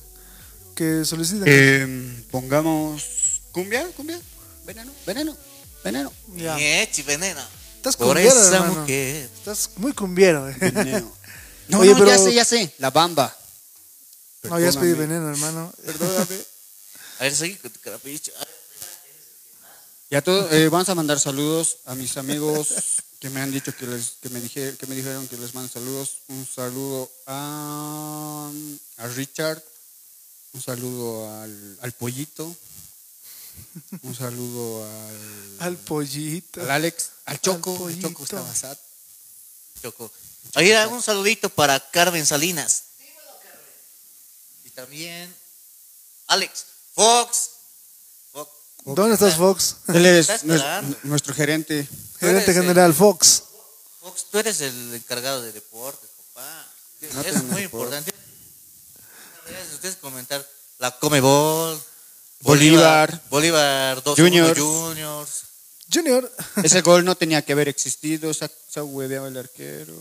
Que 0.76 1.05
soliciten. 1.05 1.43
Eh, 1.45 2.23
pongamos 2.32 3.41
cumbia, 3.51 3.88
cumbia, 3.95 4.19
veneno, 4.65 4.91
veneno, 5.05 5.38
veneno, 5.84 6.11
Ya. 6.36 6.55
Niechi, 6.55 7.01
veneno. 7.03 7.41
Estás 7.78 7.95
Por 7.95 8.07
cumbiero, 8.07 8.30
esa 8.39 8.55
hermano. 8.57 8.82
mujer. 8.82 9.30
Estás 9.38 9.69
muy 9.78 9.93
cumbiero. 9.93 10.49
eh. 10.49 10.55
veneno. 10.59 11.11
No, 11.69 11.80
Oye, 11.80 11.91
no, 11.93 12.05
ya 12.05 12.17
sé, 12.17 12.34
ya 12.34 12.43
sé, 12.45 12.73
la 12.80 12.91
bamba. 12.91 13.36
No, 14.43 14.59
ya 14.59 14.71
pedir 14.71 14.95
Perdóname, 14.97 15.07
veneno, 15.07 15.30
hermano. 15.30 15.73
Perdóname. 15.86 16.36
A 17.19 17.23
ver, 17.23 17.36
seguí 17.36 17.55
con 17.55 17.71
tu 17.71 17.80
carapicho. 17.80 18.32
A 18.36 18.39
ver, 18.39 18.55
Y 20.09 20.15
a 20.15 20.21
todos, 20.21 20.51
eh, 20.51 20.67
vamos 20.69 20.89
a 20.89 20.95
mandar 20.95 21.19
saludos 21.19 21.78
a 21.86 21.95
mis 21.95 22.17
amigos 22.17 22.67
que 23.19 23.30
me 23.30 23.41
han 23.41 23.51
dicho 23.51 23.73
que 23.76 23.88
les, 23.88 24.17
que 24.21 24.30
me 24.30 24.41
dije, 24.41 24.76
que 24.78 24.86
me 24.88 24.95
dijeron 24.95 25.28
que 25.30 25.38
les 25.38 25.53
mando 25.55 25.71
saludos. 25.71 26.17
Un 26.28 26.45
saludo 26.45 27.09
a, 27.26 28.51
a 28.97 29.07
Richard, 29.07 29.63
un 30.56 30.62
saludo 30.62 31.30
al, 31.41 31.78
al 31.82 31.91
pollito, 31.91 32.56
un 34.03 34.16
saludo 34.16 34.86
al, 34.86 35.58
Al 35.68 35.78
pollito. 35.78 36.62
al 36.62 36.72
Alex, 36.72 37.10
al 37.26 37.41
Choco, 37.41 37.72
el 37.74 37.78
pollito. 37.80 38.08
Choco 38.10 38.24
estaba 38.24 38.56
sad. 38.56 38.78
Choco. 39.82 40.12
Oye, 40.56 40.88
un 40.88 41.01
saludito 41.01 41.49
para 41.49 41.80
Carmen 41.91 42.26
Salinas. 42.26 42.84
Y 44.64 44.70
también 44.70 45.34
Alex 46.28 46.66
Fox. 46.93 47.49
Fox. 48.32 48.49
¿Dónde 48.86 49.16
estás, 49.16 49.36
Fox? 49.36 49.76
Él 49.89 50.06
es 50.06 50.43
nuestro 51.03 51.34
gerente. 51.34 51.88
Gerente 52.20 52.51
el- 52.51 52.58
general 52.58 52.93
Fox. 52.93 53.43
Fox, 53.99 54.26
tú 54.32 54.39
eres 54.39 54.62
el 54.62 54.93
encargado 54.93 55.41
de 55.41 55.51
deportes, 55.51 56.10
papá. 56.34 56.68
No 57.14 57.22
es 57.22 57.43
muy 57.43 57.64
deporte. 57.64 57.97
importante. 57.97 58.14
Ustedes 59.86 60.01
comentar 60.01 60.43
la 60.79 60.89
Comebol, 60.97 61.79
Bolívar. 62.39 63.21
Bolívar 63.29 64.01
2 64.01 64.17
Juniors. 64.17 64.59
Juniors. 64.59 65.43
Junior. 65.93 66.31
Ese 66.63 66.81
gol 66.81 67.05
no 67.05 67.13
tenía 67.13 67.43
que 67.43 67.53
haber 67.53 67.67
existido, 67.67 68.33
se 68.33 68.45
ha, 68.45 68.51
se 68.67 68.79
ha 68.79 68.83
hueveado 68.83 69.27
el 69.27 69.38
arquero. 69.38 69.93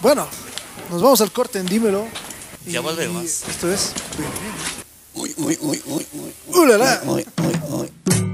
Bueno, 0.00 0.26
nos 0.90 1.00
vamos 1.00 1.20
al 1.20 1.30
corte 1.30 1.60
en 1.60 1.66
Dímelo. 1.66 2.08
Ya 2.66 2.80
Y 2.80 2.82
volvemos. 2.82 3.24
Esto 3.24 3.70
es. 3.70 3.92
Uy, 5.14 5.32
uy, 5.36 5.58
uy, 5.60 5.82
uy, 5.84 6.06
uy. 6.14 6.34
¡Uh, 6.48 6.66
la, 6.66 6.78
la! 6.78 7.02
Uy, 7.04 7.24
uy, 7.38 7.60
uy. 7.68 8.31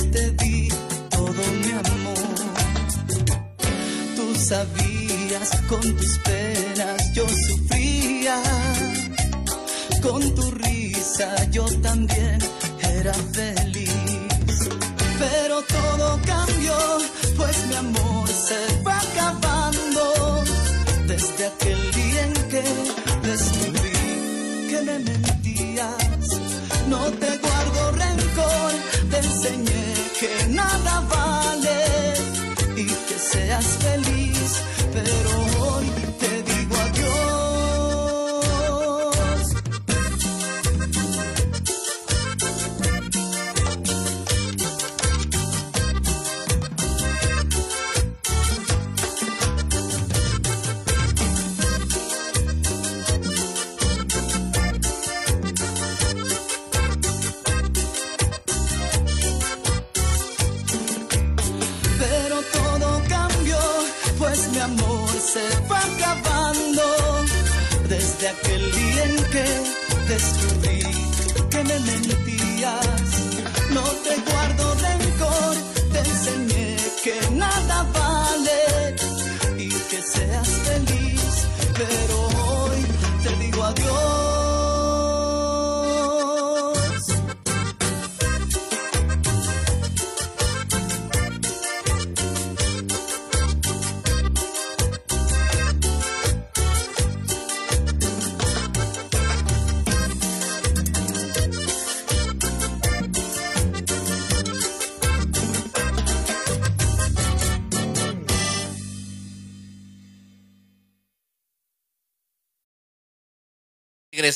Te 0.00 0.30
di 0.32 0.68
todo 1.10 1.42
mi 1.62 1.72
amor. 1.72 2.34
Tú 4.16 4.34
sabías 4.34 5.50
con 5.68 5.80
tus 5.80 6.18
penas 6.18 7.12
yo 7.12 7.28
sufría. 7.28 8.42
Con 10.02 10.34
tu 10.34 10.50
risa 10.52 11.28
yo 11.50 11.64
también 11.82 12.38
era 12.80 13.12
feliz. 13.12 13.90
Pero 15.18 15.62
todo 15.62 16.20
cambió, 16.24 16.76
pues 17.36 17.66
mi 17.68 17.74
amor 17.74 18.28
se 18.28 18.58
fue 18.82 18.92
acabando 18.92 20.42
desde 21.06 21.46
aquel 21.46 21.92
día 21.92 22.22
en 22.24 22.32
que 22.48 22.64
descubrí 23.28 24.68
que 24.70 24.82
me 24.86 24.98
mentías. 24.98 26.28
No 26.88 27.04
te 27.20 27.51
enseñé 29.24 29.84
que 30.18 30.46
nada 30.48 31.00
vale 31.08 32.14
y 32.76 32.86
que 32.86 33.18
seas 33.18 33.66
feliz, 33.84 34.62
pero 34.92 35.12
hoy 35.64 36.01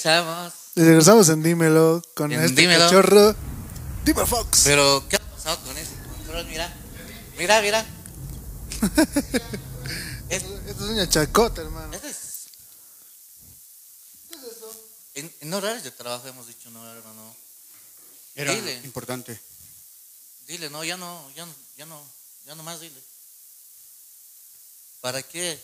Regresamos. 0.07 0.53
Y 0.77 0.81
regresamos 0.83 1.29
en 1.31 1.43
Dímelo 1.43 2.01
con 2.15 2.31
En 2.33 2.41
este 2.43 2.61
Dímelo. 2.61 2.85
cachorro. 2.85 3.35
Dime 4.05 4.25
Fox. 4.25 4.61
Pero, 4.65 5.05
¿qué 5.09 5.17
ha 5.17 5.19
pasado 5.19 5.59
con 5.65 5.77
ese 5.77 5.91
control? 5.97 6.47
Mira, 6.47 6.73
mira, 7.37 7.61
mira. 7.61 7.85
Es- 10.29 10.43
Esta 10.43 10.71
es 10.85 10.91
una 10.91 11.09
chacota, 11.09 11.61
hermano. 11.63 11.93
Este 11.93 12.09
es- 12.11 12.47
En, 15.15 15.33
en 15.41 15.55
horarios 15.55 15.83
de 15.83 15.91
trabajo 15.91 16.29
hemos 16.29 16.47
dicho 16.47 16.71
no, 16.71 16.89
hermano. 16.93 17.35
Era 18.37 18.53
Dile. 18.53 18.75
importante. 18.85 19.41
Dile, 20.47 20.71
no, 20.71 20.85
ya 20.85 20.97
no, 20.97 21.29
ya 21.35 21.47
no, 21.47 21.55
ya 21.77 21.87
no, 21.87 22.01
ya 22.47 22.55
no 22.55 22.63
más 22.63 22.79
dile. 22.81 23.01
¿Para 25.01 25.21
qué? 25.23 25.61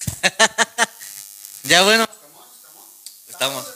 ya 1.64 1.82
bueno. 1.84 2.08
Estamos. 3.44 3.66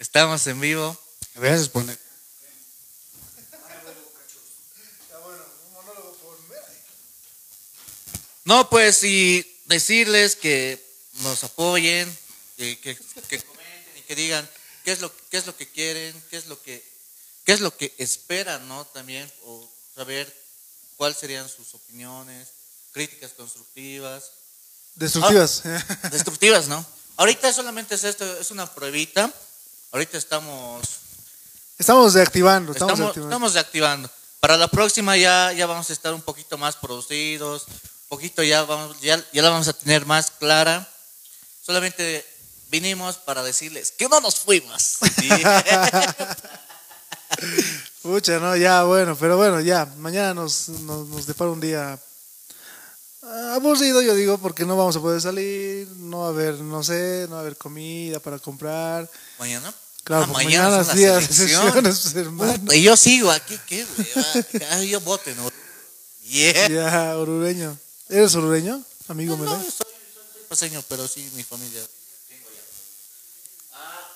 Estamos 0.00 0.46
en 0.48 0.60
vivo. 0.60 0.98
Veces 1.36 1.68
poner. 1.68 1.96
No, 8.44 8.68
pues 8.68 9.04
y 9.04 9.46
decirles 9.66 10.34
que 10.34 10.84
nos 11.20 11.44
apoyen, 11.44 12.12
que, 12.56 12.80
que, 12.80 12.96
que 12.96 13.40
comenten 13.42 13.96
y 13.98 14.02
que 14.02 14.16
digan 14.16 14.50
qué 14.84 14.90
es 14.90 15.00
lo 15.00 15.12
qué 15.28 15.36
es 15.36 15.46
lo 15.46 15.56
que 15.56 15.68
quieren, 15.68 16.20
qué 16.30 16.36
es 16.36 16.46
lo 16.46 16.60
que 16.60 16.84
qué 17.44 17.52
es 17.52 17.60
lo 17.60 17.76
que 17.76 17.94
esperan, 17.98 18.66
¿no? 18.66 18.84
También 18.86 19.30
o 19.44 19.70
saber 19.94 20.36
cuáles 20.96 21.18
serían 21.18 21.48
sus 21.48 21.74
opiniones, 21.74 22.48
críticas 22.90 23.30
constructivas, 23.34 24.32
Destructivas. 24.96 25.62
destructivas, 26.10 26.66
¿no? 26.66 26.84
Ahorita 27.20 27.52
solamente 27.52 27.94
es 27.96 28.04
esto, 28.04 28.24
es 28.40 28.50
una 28.50 28.64
pruebita. 28.64 29.30
Ahorita 29.92 30.16
estamos 30.16 30.80
estamos 31.78 32.14
deactivando, 32.14 32.72
estamos, 32.72 32.94
estamos, 32.94 33.08
deactivando. 33.08 33.28
estamos 33.28 33.52
deactivando. 33.52 34.10
Para 34.40 34.56
la 34.56 34.68
próxima 34.68 35.18
ya, 35.18 35.52
ya 35.52 35.66
vamos 35.66 35.90
a 35.90 35.92
estar 35.92 36.14
un 36.14 36.22
poquito 36.22 36.56
más 36.56 36.76
producidos, 36.76 37.66
un 37.68 38.08
poquito 38.08 38.42
ya, 38.42 38.64
vamos, 38.64 38.98
ya, 39.02 39.22
ya 39.34 39.42
la 39.42 39.50
vamos 39.50 39.68
a 39.68 39.74
tener 39.74 40.06
más 40.06 40.30
clara. 40.30 40.88
Solamente 41.60 42.24
vinimos 42.70 43.16
para 43.16 43.42
decirles 43.42 43.92
que 43.92 44.08
no 44.08 44.18
nos 44.22 44.36
fuimos. 44.36 44.96
Sí. 45.18 45.28
Pucha, 48.02 48.38
no, 48.38 48.56
ya, 48.56 48.84
bueno, 48.84 49.14
pero 49.14 49.36
bueno, 49.36 49.60
ya. 49.60 49.84
Mañana 49.98 50.32
nos, 50.32 50.70
nos, 50.70 51.06
nos 51.08 51.26
depara 51.26 51.50
un 51.50 51.60
día 51.60 52.00
aburrido, 53.22 54.00
yo 54.02 54.14
digo, 54.14 54.38
porque 54.38 54.64
no 54.64 54.76
vamos 54.76 54.96
a 54.96 55.00
poder 55.00 55.20
salir, 55.20 55.86
no 55.98 56.20
va 56.20 56.26
a 56.26 56.30
haber, 56.30 56.54
no 56.54 56.82
sé, 56.82 57.26
no 57.28 57.34
va 57.34 57.38
a 57.38 57.40
haber 57.42 57.56
comida 57.56 58.18
para 58.20 58.38
comprar. 58.38 59.08
¿Mañana? 59.38 59.72
Claro, 60.04 60.24
Ah, 60.24 60.26
pues 60.32 60.44
mañana 60.44 60.70
mañana 60.70 60.94
día 60.94 61.12
las 61.14 61.26
sesiones, 61.26 62.14
hermano. 62.14 62.72
Y 62.72 62.82
yo 62.82 62.96
sigo 62.96 63.30
aquí, 63.30 63.58
¿qué? 63.66 63.86
Ah, 64.70 64.82
yo 64.82 65.00
voten. 65.00 65.36
¿no? 65.36 65.50
Yeah. 66.24 66.68
Ya, 66.68 67.16
orureño. 67.18 67.78
¿Eres 68.08 68.34
orureño, 68.34 68.82
amigo 69.08 69.36
No, 69.36 69.44
no, 69.44 69.62
soy, 69.62 69.70
soy 69.70 70.42
paseño, 70.48 70.82
pero 70.88 71.06
sí, 71.06 71.30
mi 71.34 71.42
familia. 71.42 71.82
Ah, 73.74 74.08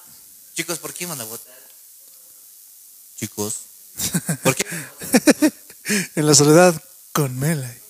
chicos, 0.56 0.78
¿por 0.78 0.94
quién 0.94 1.10
van 1.10 1.20
a 1.20 1.24
votar? 1.24 1.54
Chicos, 3.18 3.54
¿por 4.42 4.56
qué? 4.56 4.64
En 6.16 6.26
la 6.26 6.34
soledad 6.34 6.74
con 7.12 7.38
Mela. 7.38 7.83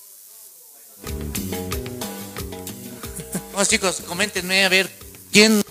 Vamos, 3.53 3.69
chicos, 3.69 4.03
coméntenme 4.07 4.65
a 4.65 4.69
ver 4.69 4.91
quién, 5.33 5.63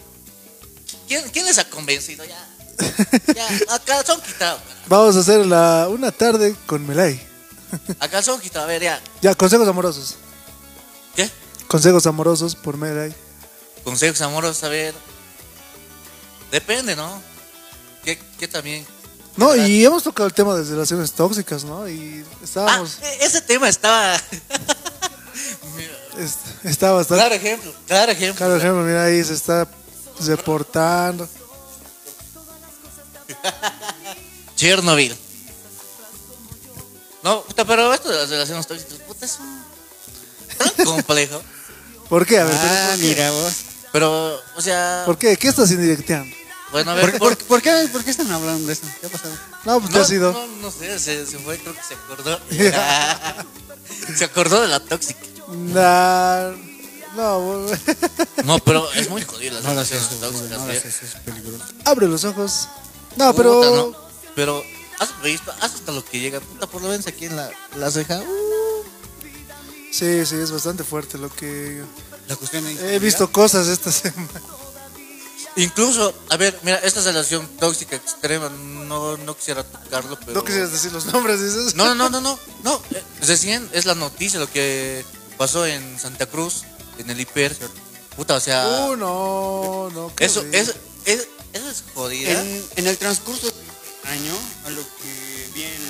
quién, 1.08 1.24
quién 1.32 1.46
les 1.46 1.58
ha 1.58 1.70
convencido 1.70 2.24
ya. 2.26 2.50
Ya, 3.36 3.48
a 3.74 3.80
calzón 3.80 4.22
quitado. 4.22 4.60
Vamos 4.88 5.16
a 5.16 5.20
hacer 5.20 5.46
la, 5.46 5.88
una 5.90 6.12
tarde 6.12 6.56
con 6.66 6.86
Melay. 6.88 7.22
A 8.00 8.08
calzón 8.08 8.40
quitado, 8.40 8.66
a 8.66 8.68
ver, 8.68 8.82
ya. 8.84 9.02
Ya, 9.22 9.36
consejos 9.36 9.68
amorosos. 9.68 10.16
¿Qué? 11.16 11.30
Consejos 11.68 12.06
amorosos 12.08 12.56
por 12.56 12.78
Melay. 12.78 13.14
Consejos 13.84 14.22
amorosos, 14.22 14.64
a 14.64 14.70
ver. 14.70 14.94
Depende, 16.52 16.96
¿no? 16.96 17.22
¿Qué, 18.04 18.20
qué 18.40 18.48
también? 18.48 18.86
No, 19.36 19.50
¿Verdad? 19.50 19.66
y 19.66 19.84
hemos 19.84 20.04
tocado 20.04 20.28
el 20.28 20.34
tema 20.34 20.54
de 20.56 20.64
relaciones 20.64 21.12
tóxicas, 21.12 21.64
¿no? 21.64 21.88
Y 21.90 22.24
Ah, 22.24 22.38
estábamos. 22.44 22.98
e- 23.02 23.26
ese 23.26 23.42
tema 23.42 23.68
estaba. 23.70 24.18
es- 26.18 26.38
está 26.64 26.92
bastante. 26.92 27.22
claro 27.22 27.36
ejemplo, 27.36 27.74
claro 27.88 28.12
ejemplo. 28.12 28.38
Claro 28.38 28.56
ejemplo, 28.58 28.84
mira 28.84 29.04
ahí 29.06 29.24
se 29.24 29.34
está 29.34 29.68
reportando. 30.26 31.28
Chernobyl. 34.56 35.16
No, 37.24 37.42
puta, 37.44 37.66
pero 37.66 37.94
esto 37.94 38.10
de 38.10 38.16
las 38.18 38.30
relaciones 38.30 38.68
tóxicas, 38.68 38.98
puta, 39.08 39.26
es 39.26 39.40
un 39.40 39.64
tan 40.76 40.86
complejo. 40.86 41.42
¿Por 42.10 42.26
qué? 42.26 42.38
A 42.40 42.44
ver, 42.46 42.54
Ah, 42.58 42.90
pero- 42.96 43.08
mira 43.08 43.32
vos. 43.32 43.54
Pero, 43.92 44.40
o 44.56 44.62
sea, 44.62 45.04
¿por 45.06 45.18
qué? 45.18 45.38
¿Qué 45.38 45.48
estás 45.48 45.70
indirecteando? 45.72 46.36
bueno, 46.72 46.92
a 46.92 46.96
¿Por, 47.00 47.12
ver, 47.12 47.20
por- 47.20 47.38
por 47.38 47.62
qué, 47.62 47.88
por 47.92 48.04
qué 48.04 48.10
están 48.12 48.32
hablando 48.32 48.66
de 48.68 48.74
esto? 48.74 48.88
¿Qué 49.00 49.06
ha 49.06 49.10
pasado? 49.10 49.36
No, 49.66 49.80
pues 49.80 49.92
no, 49.92 49.98
te 49.98 50.04
has 50.04 50.12
ido. 50.12 50.32
no, 50.34 50.48
no 50.48 50.72
sé, 50.72 50.98
se, 51.00 51.26
se 51.28 51.38
fue, 51.38 51.60
creo 51.60 51.76
que 51.76 51.84
se 51.84 51.94
acordó. 51.94 52.40
se 54.18 54.24
acordó 54.26 54.62
de 54.64 54.68
la 54.70 54.80
tóxica. 54.80 55.20
Nah, 55.56 56.52
no, 57.16 57.66
No, 58.46 58.60
pero 58.60 58.92
es 58.94 59.10
muy 59.10 59.22
jodido 59.24 59.54
las 59.56 59.64
No 59.64 59.70
hagas 59.72 59.90
relaciones 59.90 60.22
eso, 60.22 60.32
tóxicas, 60.32 60.60
no 60.60 60.72
¿eh? 60.72 60.78
es 60.86 61.16
peligroso. 61.26 61.64
abre 61.86 62.08
los 62.08 62.24
ojos. 62.24 62.68
No, 63.16 63.32
Puta, 63.34 63.38
pero. 63.38 63.76
no. 63.76 64.04
Pero, 64.36 64.64
has 65.00 65.22
visto, 65.22 65.52
has 65.62 65.76
hasta 65.76 65.92
lo 65.92 66.04
que 66.04 66.20
llega, 66.20 66.40
puta, 66.40 66.66
por 66.68 66.82
lo 66.82 66.90
menos 66.90 67.06
aquí 67.08 67.26
en 67.26 67.36
la, 67.36 67.52
la 67.78 67.92
ceja. 67.92 68.20
uh, 68.20 68.84
Sí, 69.92 70.26
sí, 70.26 70.36
es 70.38 70.52
bastante 70.52 70.84
fuerte 70.84 71.18
lo 71.20 71.30
que. 71.30 71.84
La 72.28 72.36
cuestión 72.36 72.66
es... 72.66 72.82
He 72.82 72.98
visto 73.00 73.32
cosas 73.32 73.68
esta 73.68 73.92
semana. 73.92 74.42
Incluso, 75.56 76.16
a 76.30 76.38
ver, 76.38 76.60
mira, 76.64 76.78
esta 76.78 77.02
relación 77.02 77.48
tóxica 77.60 77.96
extrema, 77.96 78.50
no, 78.50 79.18
no 79.18 79.38
quisiera 79.38 79.64
tocarlo, 79.64 80.18
pero... 80.20 80.34
No 80.34 80.44
quisieras 80.44 80.72
decir 80.72 80.92
los 80.92 81.06
nombres, 81.06 81.40
dices. 81.44 81.76
No, 81.76 81.94
no, 81.94 82.10
no, 82.10 82.20
no, 82.22 82.40
no. 82.64 82.82
eh, 82.92 83.04
Recién 83.22 83.70
es 83.72 83.86
la 83.86 83.94
noticia 83.94 84.40
lo 84.40 84.50
que 84.50 85.06
pasó 85.38 85.66
en 85.66 86.00
Santa 86.00 86.26
Cruz, 86.26 86.64
en 86.98 87.10
el 87.10 87.20
hiper. 87.20 87.56
Puta, 88.16 88.36
o 88.36 88.40
sea, 88.40 88.68
Uh, 88.90 88.96
no, 88.96 89.90
no. 89.92 90.12
eso, 90.20 90.40
horrible. 90.42 90.60
es, 90.60 90.76
es, 91.06 91.28
eso 91.54 91.70
es 91.70 91.84
jodida. 91.94 92.32
En, 92.42 92.66
en 92.78 92.88
el 92.88 92.98
transcurso 92.98 93.48
del 93.48 93.56
año, 94.12 94.34
a 94.66 94.70
lo 94.70 94.82
que 94.82 95.50
vi 95.56 95.64
en 95.64 95.82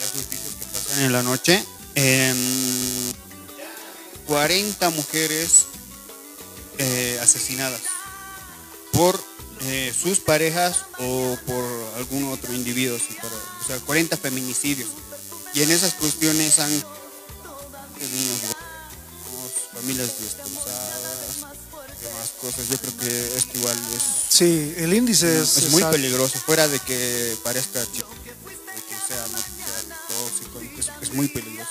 las 0.00 0.14
noticias 0.14 0.54
que 0.58 0.64
pasan 0.66 1.02
en 1.04 1.12
la 1.12 1.22
noche, 1.22 1.64
em, 1.94 3.12
40 4.26 4.90
mujeres 4.90 5.66
eh, 6.78 7.18
asesinadas 7.22 7.80
por 8.92 9.18
eh, 9.62 9.94
sus 9.98 10.18
parejas 10.20 10.84
o 10.98 11.36
por 11.46 11.64
algún 11.96 12.30
otro 12.32 12.52
individuo. 12.52 12.98
sí, 12.98 13.16
por- 13.20 13.32
o 13.32 13.66
sea, 13.66 13.78
40 13.80 14.16
feminicidios. 14.16 14.88
Y 15.54 15.62
en 15.62 15.70
esas 15.70 15.94
cuestiones 15.94 16.58
han 16.58 16.70
niños 16.70 18.40
familias 19.74 20.08
destrozadas, 20.20 21.36
demás 22.00 22.28
cosas. 22.40 22.68
Yo 22.68 22.76
creo 22.78 22.96
que 22.98 23.36
esto 23.36 23.58
igual 23.58 23.76
es 23.96 24.02
Sí, 24.28 24.74
el 24.78 24.92
índice 24.94 25.40
es. 25.40 25.56
es 25.58 25.70
muy 25.70 25.82
peligroso, 25.84 26.38
fuera 26.38 26.66
de 26.68 26.78
que 26.80 27.36
parezca 27.44 27.80
chico, 27.92 28.08
de 28.24 28.82
que 28.82 28.94
sea, 29.06 29.24
no 29.32 29.38
sea 29.38 29.96
tóxico, 30.08 30.60
es, 30.78 30.90
es 31.08 31.14
muy 31.14 31.28
peligroso. 31.28 31.70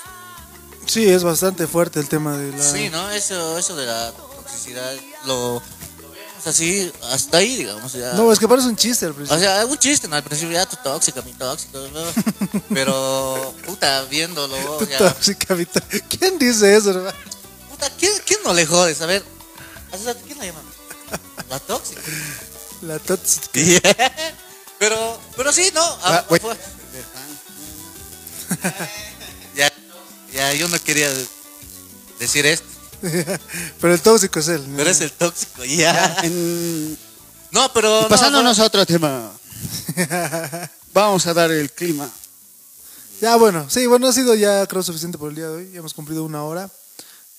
Sí, 0.86 1.08
es 1.08 1.22
bastante 1.24 1.66
fuerte 1.66 1.98
el 2.00 2.08
tema 2.08 2.36
de 2.36 2.56
la. 2.56 2.62
Sí, 2.72 2.90
¿no? 2.90 3.10
Eso, 3.10 3.58
eso 3.58 3.74
de 3.74 3.86
la 3.86 4.12
toxicidad 4.12 4.94
lo, 5.24 5.62
vemos 5.62 6.46
así, 6.46 6.92
hasta 7.10 7.38
ahí, 7.38 7.56
digamos. 7.56 7.92
Ya. 7.94 8.12
No, 8.12 8.30
es 8.30 8.38
que 8.38 8.46
parece 8.46 8.68
un 8.68 8.76
chiste 8.76 9.06
al 9.06 9.12
O 9.12 9.14
principio. 9.14 9.40
sea, 9.40 9.64
un 9.64 9.78
chiste, 9.78 10.08
¿no? 10.08 10.16
Al 10.16 10.22
principio, 10.22 10.52
ya 10.52 10.66
tu 10.66 10.76
tóxica, 10.76 11.22
mi 11.22 11.32
tóxico. 11.32 11.78
¿no? 11.92 12.60
Pero, 12.74 13.54
puta, 13.66 14.02
viéndolo, 14.04 14.76
o 14.76 14.84
sea, 14.84 14.98
Tóxica, 14.98 15.54
vita- 15.54 15.82
¿Quién 16.08 16.38
dice 16.38 16.76
eso, 16.76 16.90
hermano? 16.90 17.16
Puta, 17.74 17.90
¿quién, 17.98 18.12
¿quién 18.26 18.40
no 18.44 18.52
le 18.54 18.66
jodes? 18.66 19.00
A 19.00 19.06
ver, 19.06 19.24
¿quién 20.26 20.38
la 20.38 20.46
llama? 20.46 20.60
La 21.50 21.58
tóxica. 21.60 22.00
La 22.82 22.98
tóxica. 22.98 23.48
Pero, 24.78 25.20
pero 25.36 25.52
sí, 25.52 25.70
¿no? 25.72 25.80
Ah, 26.02 26.18
Ah, 26.18 26.24
fue- 26.28 26.40
ya, 29.54 29.72
ya, 30.32 30.52
yo 30.54 30.68
no 30.68 30.78
quería 30.82 31.08
decir 32.18 32.44
esto, 32.44 32.66
Pero 33.80 33.94
el 33.94 34.00
tóxico 34.00 34.40
es 34.40 34.48
él. 34.48 34.64
pero 34.76 34.90
es 34.90 35.00
el 35.00 35.12
tóxico, 35.12 35.64
ya. 35.64 36.16
En- 36.22 36.98
No, 37.52 37.72
pero. 37.72 38.00
y 38.00 38.02
no, 38.02 38.08
pasándonos 38.08 38.58
a 38.58 38.64
otro 38.64 38.84
tema, 38.84 39.30
vamos 40.92 41.26
a 41.26 41.34
dar 41.34 41.50
el 41.50 41.70
clima. 41.70 42.10
Ya, 43.20 43.36
bueno, 43.36 43.66
sí, 43.70 43.86
bueno, 43.86 44.08
ha 44.08 44.12
sido 44.12 44.34
ya 44.34 44.66
creo 44.66 44.82
suficiente 44.82 45.16
por 45.16 45.30
el 45.30 45.36
día 45.36 45.46
de 45.48 45.56
hoy. 45.56 45.70
Ya 45.72 45.78
hemos 45.78 45.94
cumplido 45.94 46.24
una 46.24 46.42
hora. 46.42 46.68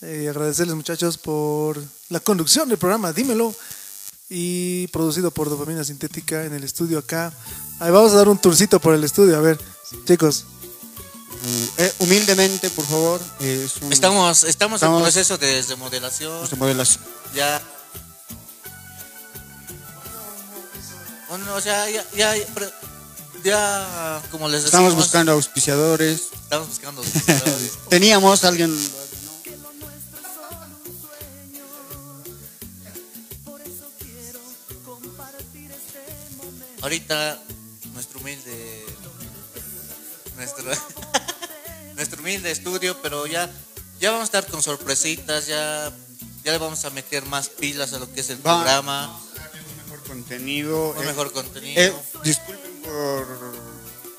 Eh, 0.01 0.27
agradecerles, 0.29 0.75
muchachos, 0.75 1.17
por 1.17 1.81
la 2.09 2.19
conducción 2.19 2.67
del 2.69 2.77
programa, 2.77 3.13
dímelo. 3.13 3.53
Y 4.27 4.87
producido 4.87 5.29
por 5.29 5.49
Dopamina 5.49 5.83
Sintética 5.83 6.45
en 6.45 6.53
el 6.53 6.63
estudio 6.63 6.97
acá. 6.97 7.31
Ahí 7.79 7.91
vamos 7.91 8.11
a 8.13 8.15
dar 8.15 8.27
un 8.27 8.39
tourcito 8.39 8.79
por 8.79 8.95
el 8.95 9.03
estudio. 9.03 9.37
A 9.37 9.41
ver, 9.41 9.59
chicos, 10.05 10.45
Eh, 11.77 11.93
humildemente, 11.99 12.71
por 12.71 12.85
favor, 12.87 13.21
es 13.39 13.73
un 13.81 13.93
Estamos, 13.93 14.43
estamos, 14.45 14.77
Estamos- 14.77 14.97
en 14.99 15.03
proceso 15.03 15.37
de 15.37 15.61
remodelación. 15.69 16.37
nuestro 16.39 16.57
modelación. 16.57 17.03
Ya. 17.35 17.61
Bueno, 21.29 21.53
o 21.53 21.61
sea, 21.61 21.87
ya, 21.89 22.03
ya, 22.15 22.33
ya, 23.43 24.21
como 24.31 24.47
les 24.47 24.63
decimos, 24.63 24.65
Estamos 24.65 24.95
buscando 24.95 25.31
auspiciadores. 25.33 26.21
estamos 26.43 26.67
buscando 26.69 27.01
auspiciadores. 27.01 27.71
Teníamos 27.89 28.43
alguien. 28.43 28.75
Ahorita 36.85 37.41
nuestro 37.95 38.19
humilde 38.19 38.85
nuestro 40.35 40.65
nuestro 41.95 42.21
humilde 42.21 42.51
estudio, 42.51 42.95
pero 43.01 43.25
ya 43.25 43.49
ya 43.99 44.11
vamos 44.11 44.21
a 44.21 44.25
estar 44.37 44.45
con 44.45 44.61
sorpresitas, 44.61 45.47
ya 45.47 45.91
ya 46.43 46.51
le 46.51 46.59
vamos 46.59 46.85
a 46.85 46.91
meter 46.91 47.25
más 47.25 47.49
pilas 47.49 47.93
a 47.93 47.97
lo 47.97 48.13
que 48.13 48.19
es 48.19 48.29
el 48.29 48.37
Va- 48.37 48.53
programa, 48.61 49.19
mejor 49.83 50.03
contenido. 50.03 50.91
un 50.91 51.01
eh, 51.01 51.05
mejor 51.07 51.31
contenido. 51.31 51.81
eh, 51.81 51.91
disculpen 52.23 52.71
por 52.83 53.25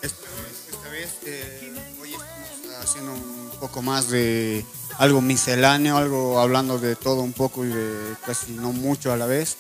esta 0.03 0.27
vez, 0.27 0.69
esta 0.73 0.89
vez 0.89 1.11
eh, 1.25 1.73
hoy 2.03 2.15
estamos 2.15 2.83
haciendo 2.83 3.13
un 3.13 3.51
poco 3.61 3.81
más 3.81 4.11
de 4.11 4.67
algo 4.99 5.21
misceláneo, 5.21 5.99
algo 5.99 6.41
hablando 6.41 6.79
de 6.81 6.97
todo 6.97 7.21
un 7.21 7.33
poco 7.33 7.65
y 7.65 7.69
de 7.69 8.17
casi 8.27 8.51
no 8.55 8.73
mucho 8.73 9.13
a 9.13 9.17
la 9.17 9.27
vez. 9.27 9.57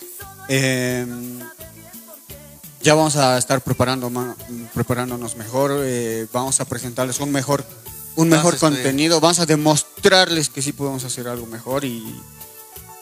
Ya 2.86 2.94
vamos 2.94 3.16
a 3.16 3.36
estar 3.36 3.62
preparando 3.62 4.12
preparándonos 4.72 5.34
mejor, 5.34 5.72
eh, 5.82 6.28
vamos 6.32 6.60
a 6.60 6.64
presentarles 6.66 7.18
un 7.18 7.32
mejor 7.32 7.64
un 8.14 8.28
mejor 8.28 8.56
contenido, 8.58 9.18
vamos 9.18 9.40
a 9.40 9.44
demostrarles 9.44 10.48
que 10.50 10.62
sí 10.62 10.72
podemos 10.72 11.02
hacer 11.02 11.26
algo 11.26 11.46
mejor 11.46 11.84
y 11.84 12.04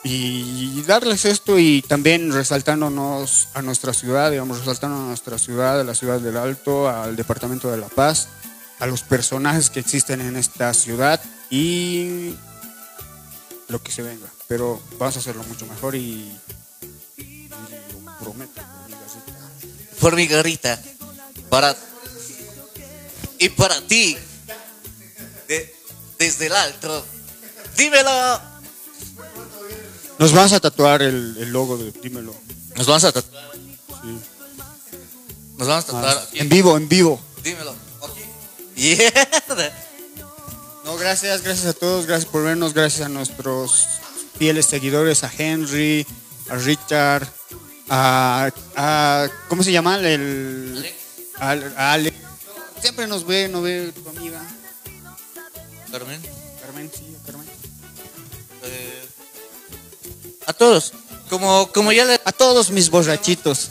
y 0.03 0.81
darles 0.87 1.27
esto 1.27 1.59
y 1.59 1.83
también 1.83 2.33
resaltándonos 2.33 3.49
a 3.53 3.61
nuestra 3.61 3.93
ciudad, 3.93 4.31
digamos, 4.31 4.61
resaltando 4.61 4.97
a 4.97 5.09
nuestra 5.09 5.37
ciudad, 5.37 5.79
a 5.79 5.85
la 5.85 5.95
ciudad 5.95 6.19
del 6.19 6.39
Alto, 6.39 6.89
al 6.89 7.15
departamento 7.15 7.71
de 7.71 7.77
La 7.77 7.89
Paz, 7.89 8.29
a 8.79 8.87
los 8.87 9.03
personajes 9.03 9.69
que 9.69 9.81
existen 9.81 10.23
en 10.23 10.37
esta 10.37 10.73
ciudad 10.73 11.21
y 11.51 12.37
lo 13.69 13.83
que 13.83 13.93
se 13.93 14.01
venga. 14.01 14.29
Pero 14.49 14.81
vamos 14.99 15.17
a 15.17 15.19
hacerlo 15.19 15.45
mucho 15.45 15.67
mejor 15.67 15.95
y 15.95 16.35
Por 20.05 20.17
mi 20.17 20.27
garrita. 20.27 20.79
Para. 21.49 21.75
Y 23.39 23.49
para 23.49 23.81
ti. 23.87 24.19
de- 25.49 25.75
desde 26.19 26.45
el 26.49 26.53
alto. 26.55 27.07
Dímelo. 27.75 28.39
Nos 30.19 30.33
vamos 30.33 30.53
a 30.53 30.61
tatuar 30.61 31.01
el, 31.01 31.35
el 31.39 31.49
logo 31.51 31.79
de 31.79 31.91
Dímelo. 31.91 32.35
Nos 32.77 32.87
vamos 32.87 33.05
a 33.05 33.13
tatuar. 33.13 33.51
Sí. 33.55 34.19
Nos 35.57 35.69
vamos 35.69 35.85
a 35.85 35.87
tatuar. 35.87 36.19
Ah, 36.19 36.29
en 36.35 36.51
vivo, 36.51 36.77
en 36.77 36.87
vivo. 36.87 37.19
Dímelo. 37.43 37.75
Yeah. 38.77 39.11
No, 40.85 40.97
gracias, 40.99 41.41
gracias 41.41 41.65
a 41.67 41.73
todos, 41.73 42.05
gracias 42.05 42.31
por 42.31 42.43
vernos, 42.45 42.75
gracias 42.75 43.07
a 43.07 43.09
nuestros 43.09 43.87
fieles 44.39 44.67
seguidores, 44.67 45.25
a 45.25 45.33
Henry, 45.39 46.07
a 46.51 46.57
Richard, 46.57 47.27
a, 47.89 48.51
a- 48.77 49.29
¿cómo 49.49 49.63
se 49.63 49.73
llama? 49.73 49.97
El, 49.99 50.85
a 51.39 51.93
Ale. 51.93 52.13
Siempre 52.81 53.07
nos 53.07 53.27
ve, 53.27 53.49
no 53.49 53.63
ve 53.63 53.93
tu 53.93 54.09
amiga. 54.09 54.43
Carmen. 55.91 56.21
Carmen, 56.61 56.91
sí, 56.95 57.17
Carmen. 57.25 57.47
eh, 58.65 59.05
a 60.47 60.53
todos. 60.53 60.93
Como, 61.31 61.71
como 61.73 61.93
ya 61.93 62.05
les 62.05 62.21
A 62.25 62.33
todos 62.33 62.71
mis 62.71 62.91
borrachitos. 62.91 63.69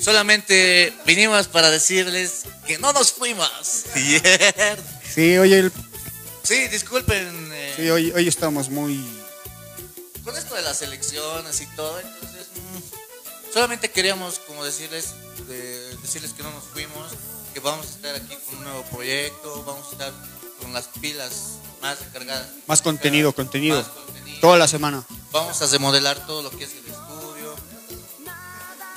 Solamente 0.00 0.92
vinimos 1.06 1.46
para 1.48 1.70
decirles 1.70 2.42
que 2.66 2.78
no 2.78 2.92
nos 2.92 3.12
fuimos. 3.12 3.84
Yeah. 3.94 4.76
Sí, 5.14 5.36
hoy, 5.38 5.52
el- 5.54 5.72
Sí, 6.44 6.68
disculpen. 6.68 7.50
eh, 7.52 7.72
sí, 7.76 7.90
hoy, 7.90 8.12
hoy 8.12 8.28
estamos 8.28 8.68
muy... 8.70 9.04
Con 10.24 10.36
esto 10.36 10.54
de 10.54 10.62
las 10.62 10.80
elecciones 10.82 11.60
y 11.60 11.66
todo, 11.74 11.98
entonces 11.98 12.46
mm, 12.54 12.78
solamente 13.52 13.90
queríamos 13.90 14.38
como 14.40 14.64
decirles, 14.64 15.14
de- 15.48 15.96
decirles 15.98 16.32
que 16.32 16.42
no 16.42 16.50
nos 16.50 16.64
fuimos, 16.64 17.12
que 17.54 17.60
vamos 17.60 17.86
a 17.86 17.90
estar 17.90 18.14
aquí 18.14 18.36
con 18.46 18.58
un 18.58 18.64
nuevo 18.64 18.82
proyecto, 18.84 19.64
vamos 19.64 19.86
a 19.88 19.92
estar 19.92 20.12
con 20.60 20.72
las 20.72 20.86
pilas 21.00 21.32
más 21.82 21.98
cargadas. 22.12 22.48
Más 22.66 22.82
contenido, 22.82 23.32
contenido. 23.32 23.78
Más 23.78 23.88
contenido. 23.88 24.40
Toda 24.40 24.58
la 24.58 24.68
semana. 24.68 25.04
Vamos 25.32 25.60
a 25.62 25.66
remodelar 25.66 26.26
todo 26.26 26.42
lo 26.42 26.50
que 26.50 26.64
es 26.64 26.72
el 26.72 26.78
estudio. 26.86 27.56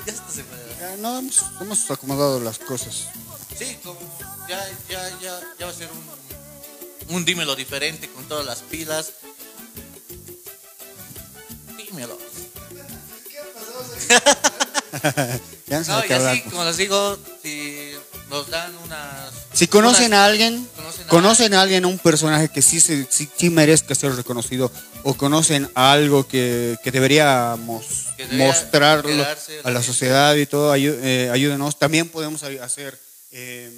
Ya 0.06 0.12
está 0.12 0.26
remodelado. 0.34 0.74
Ya, 0.80 0.96
no, 0.98 1.18
hemos, 1.18 1.42
hemos 1.60 1.90
acomodado 1.90 2.40
las 2.40 2.58
cosas. 2.58 3.08
Sí, 3.56 3.78
como 3.82 3.98
ya, 4.48 4.68
ya, 4.90 5.08
ya, 5.20 5.40
ya 5.58 5.66
va 5.66 5.72
a 5.72 5.74
ser 5.74 5.88
un, 7.08 7.14
un 7.16 7.24
dímelo 7.24 7.54
diferente 7.56 8.10
con 8.10 8.24
todas 8.26 8.44
las 8.44 8.58
pilas. 8.60 9.12
Dímelo. 11.76 12.18
Ya 15.66 15.80
no 15.80 16.06
y 16.06 16.12
así, 16.12 16.42
como 16.42 16.64
les 16.64 16.76
digo, 16.76 17.18
si 17.42 17.92
nos 18.30 18.48
dan 18.50 18.72
unas... 18.84 19.32
Si 19.52 19.66
conocen 19.66 20.06
unas- 20.08 20.20
a 20.20 20.24
alguien, 20.26 20.68
conocen 20.76 21.04
a- 21.04 21.08
conocen 21.08 21.54
a 21.54 21.62
alguien, 21.62 21.84
un 21.86 21.98
personaje 21.98 22.48
que 22.48 22.62
sí, 22.62 22.80
se- 22.80 23.06
sí, 23.10 23.28
sí 23.36 23.50
merezca 23.50 23.94
ser 23.94 24.14
reconocido, 24.14 24.70
o 25.02 25.14
conocen 25.14 25.68
algo 25.74 26.28
que, 26.28 26.76
que 26.84 26.90
deberíamos 26.92 27.84
Que 28.16 28.24
debería 28.24 28.46
mostrarlo 28.46 29.26
a 29.64 29.70
la 29.70 29.82
sociedad 29.82 30.34
y 30.36 30.46
todo, 30.46 30.72
ayú- 30.74 30.98
eh, 31.02 31.30
ayúdenos. 31.32 31.78
También 31.78 32.08
podemos 32.08 32.42
hacer 32.42 32.98
eh, 33.32 33.72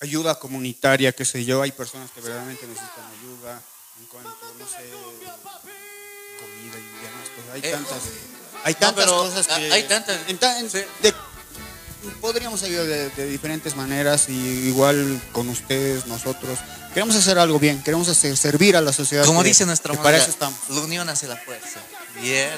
ayuda 0.00 0.38
comunitaria, 0.38 1.12
qué 1.12 1.24
sé 1.24 1.44
yo. 1.44 1.62
Hay 1.62 1.72
personas 1.72 2.10
que 2.10 2.20
verdaderamente 2.20 2.66
necesitan 2.66 3.04
ayuda 3.20 3.62
en 4.00 4.06
cuanto, 4.06 4.30
no 4.58 4.66
sé, 4.66 4.84
comida 6.38 6.78
y 6.78 7.04
demás. 7.04 7.28
cosas. 7.36 7.54
Hay 7.54 7.60
Eh, 7.62 7.70
tantas, 7.72 8.02
hay 8.64 8.74
no, 8.74 8.78
tantas 8.80 9.04
pero 9.04 9.16
cosas 9.18 9.46
que... 9.46 9.72
hay 9.72 9.82
tantas. 9.84 10.18
en 10.28 10.38
ta- 10.38 10.58
en- 10.58 10.70
Sí. 10.70 10.78
de- 11.02 11.14
podríamos 12.20 12.62
ayudar 12.62 12.86
de, 12.86 13.10
de 13.10 13.26
diferentes 13.26 13.76
maneras 13.76 14.28
y 14.28 14.32
igual 14.32 15.20
con 15.32 15.48
ustedes, 15.48 16.06
nosotros. 16.06 16.58
Queremos 16.94 17.16
hacer 17.16 17.38
algo 17.38 17.58
bien, 17.58 17.82
queremos 17.82 18.08
hacer, 18.08 18.36
servir 18.36 18.76
a 18.76 18.80
la 18.80 18.92
sociedad. 18.92 19.24
Como 19.24 19.42
que- 19.42 19.48
dice 19.48 19.64
nuestra 19.66 19.94
Para 19.94 20.16
eso 20.18 20.30
estamos. 20.30 20.58
la 20.68 20.80
unión 20.80 21.08
hace 21.08 21.26
la 21.28 21.36
fuerza. 21.36 21.80
Yes. 22.22 22.50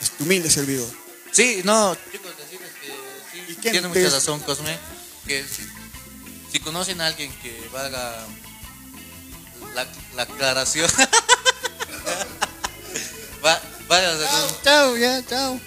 Este 0.00 0.22
humilde 0.22 0.50
servidor. 0.50 0.88
Sí, 1.32 1.60
no, 1.64 1.96
chicos, 2.12 2.32
decirles 2.36 2.70
que 2.80 2.86
sí, 3.32 3.44
¿Y 3.52 3.54
quién 3.56 3.72
tiene 3.72 3.88
mucha 3.88 4.00
es? 4.00 4.12
razón, 4.12 4.40
Cosme. 4.40 4.76
Que 5.26 5.44
si, 5.44 5.62
si 6.52 6.60
conocen 6.60 7.00
a 7.00 7.06
alguien 7.06 7.32
que 7.40 7.68
valga 7.72 8.26
la, 9.74 9.86
la 10.16 10.22
aclaración, 10.22 10.90
va, 13.90 14.16
vaya 14.16 14.48
Chao, 14.62 14.96
ya, 14.96 15.22
chao. 15.26 15.60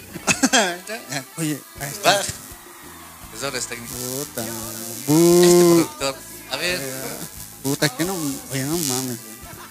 Ya, 0.52 1.24
Oye, 1.36 1.60
ahí 1.80 1.90
está. 1.90 2.22
técnicos. 3.66 3.96
Puta, 3.96 4.42
Este 4.42 5.64
productor. 5.64 6.14
A 6.50 6.56
ver, 6.56 6.80
puta, 7.62 7.88
que 7.88 8.04
no, 8.04 8.14
oye, 8.52 8.62
no 8.64 8.78
mames. 8.78 9.18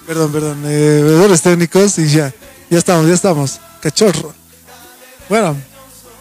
Perdón, 0.06 0.32
perdón, 0.32 0.64
eh, 0.66 1.00
errores 1.00 1.42
técnicos 1.42 1.98
y 2.00 2.10
ya, 2.10 2.34
ya 2.70 2.78
estamos, 2.78 3.08
ya 3.08 3.14
estamos. 3.14 3.60
Cachorro. 3.82 4.34
Bueno, 5.30 5.56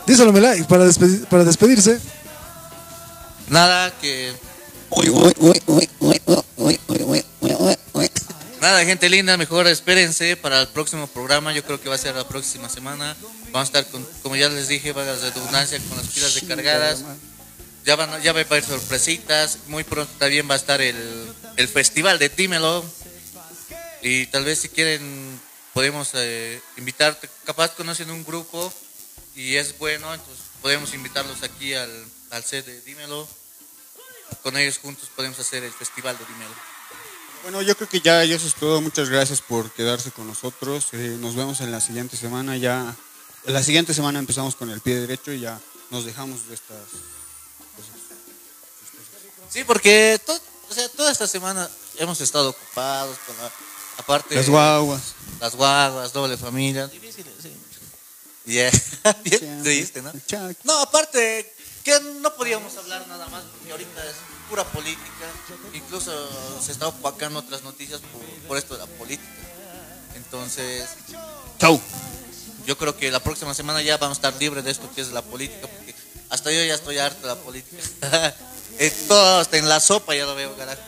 díselo 0.06 0.32
Melay 0.32 0.62
para, 0.64 0.86
despedir- 0.86 1.26
para 1.26 1.44
despedirse. 1.44 1.98
nada 3.48 3.90
que. 4.00 4.32
Nada, 8.62 8.84
gente 8.84 9.08
linda, 9.08 9.36
mejor 9.36 9.66
espérense 9.66 10.36
para 10.36 10.60
el 10.60 10.68
próximo 10.68 11.08
programa. 11.08 11.52
Yo 11.52 11.64
creo 11.64 11.80
que 11.80 11.88
va 11.88 11.96
a 11.96 11.98
ser 11.98 12.14
la 12.14 12.28
próxima 12.28 12.68
semana. 12.68 13.16
Vamos 13.50 13.56
a 13.56 13.80
estar, 13.80 13.86
con, 13.88 14.04
como 14.22 14.36
ya 14.36 14.48
les 14.50 14.68
dije, 14.68 14.92
va 14.92 15.02
a 15.02 15.16
redundancia 15.16 15.80
con 15.88 15.96
las 15.96 16.06
pilas 16.06 16.40
recargadas. 16.40 17.02
Ya, 17.84 17.96
van, 17.96 18.22
ya 18.22 18.32
va 18.32 18.38
a 18.38 18.44
haber 18.44 18.64
sorpresitas. 18.64 19.58
Muy 19.66 19.82
pronto 19.82 20.12
también 20.16 20.48
va 20.48 20.54
a 20.54 20.58
estar 20.58 20.80
el, 20.80 21.34
el 21.56 21.66
festival 21.66 22.20
de 22.20 22.28
Dímelo. 22.28 22.84
Y 24.00 24.26
tal 24.26 24.44
vez 24.44 24.60
si 24.60 24.68
quieren, 24.68 25.40
podemos 25.72 26.10
eh, 26.14 26.62
invitarte. 26.76 27.28
Capaz 27.44 27.74
conocen 27.74 28.12
un 28.12 28.24
grupo 28.24 28.72
y 29.34 29.56
es 29.56 29.76
bueno, 29.76 30.14
entonces 30.14 30.44
podemos 30.60 30.94
invitarlos 30.94 31.42
aquí 31.42 31.74
al, 31.74 31.90
al 32.30 32.44
set 32.44 32.64
de 32.64 32.80
Dímelo. 32.82 33.26
Con 34.44 34.56
ellos 34.56 34.78
juntos 34.78 35.10
podemos 35.16 35.40
hacer 35.40 35.64
el 35.64 35.72
festival 35.72 36.16
de 36.16 36.24
Dímelo. 36.26 36.71
Bueno, 37.42 37.60
yo 37.60 37.76
creo 37.76 37.88
que 37.88 38.00
ya, 38.00 38.24
ya 38.24 38.36
eso 38.36 38.46
es 38.46 38.54
todo. 38.54 38.80
Muchas 38.80 39.08
gracias 39.08 39.40
por 39.40 39.70
quedarse 39.72 40.12
con 40.12 40.26
nosotros. 40.28 40.88
Eh, 40.92 41.16
nos 41.20 41.34
vemos 41.34 41.60
en 41.60 41.72
la 41.72 41.80
siguiente 41.80 42.16
semana. 42.16 42.56
Ya, 42.56 42.94
la 43.46 43.62
siguiente 43.62 43.94
semana 43.94 44.20
empezamos 44.20 44.54
con 44.54 44.70
el 44.70 44.80
pie 44.80 45.00
derecho 45.00 45.32
y 45.32 45.40
ya 45.40 45.60
nos 45.90 46.04
dejamos 46.04 46.46
de 46.48 46.54
estas 46.54 46.78
cosas. 47.76 48.00
Sí, 49.50 49.64
porque 49.64 50.20
o 50.70 50.74
sea, 50.74 50.88
toda 50.90 51.10
esta 51.10 51.26
semana 51.26 51.68
hemos 51.98 52.20
estado 52.20 52.50
ocupados 52.50 53.18
con 53.26 53.36
la, 53.36 53.50
aparte 53.98 54.36
Las 54.36 54.48
guaguas. 54.48 55.02
las 55.40 55.56
guaguas, 55.56 56.12
doble 56.12 56.36
familia, 56.36 56.86
difíciles, 56.86 57.34
sí. 57.42 57.52
Yeah. 58.46 58.70
Bien 59.24 59.62
triste, 59.62 60.00
¿no? 60.00 60.12
No, 60.64 60.80
aparte 60.80 61.52
que 61.82 61.98
no 62.20 62.34
podíamos 62.34 62.76
hablar 62.76 63.06
nada 63.08 63.26
más 63.28 63.42
porque 63.52 63.72
ahorita 63.72 64.04
es 64.04 64.16
pura 64.48 64.64
política. 64.64 65.26
Incluso 65.72 66.12
se 66.60 66.72
está 66.72 66.88
opacando 66.88 67.38
otras 67.38 67.62
noticias 67.62 68.00
por, 68.00 68.22
por 68.48 68.58
esto 68.58 68.74
de 68.74 68.80
la 68.80 68.86
política. 68.86 69.30
Entonces, 70.14 70.88
Chau. 71.58 71.80
yo 72.66 72.76
creo 72.76 72.96
que 72.96 73.10
la 73.10 73.20
próxima 73.20 73.54
semana 73.54 73.82
ya 73.82 73.96
vamos 73.96 74.18
a 74.18 74.20
estar 74.20 74.40
libres 74.40 74.64
de 74.64 74.70
esto 74.70 74.88
que 74.94 75.00
es 75.00 75.12
la 75.12 75.22
política, 75.22 75.66
porque 75.66 75.94
hasta 76.28 76.52
yo 76.52 76.62
ya 76.64 76.74
estoy 76.74 76.98
harto 76.98 77.22
de 77.22 77.34
la 77.34 77.36
política. 77.36 77.82
Todo 79.08 79.40
hasta 79.40 79.58
en 79.58 79.68
la 79.68 79.80
sopa 79.80 80.14
ya 80.14 80.24
lo 80.26 80.34
veo, 80.34 80.56
carajo. 80.56 80.80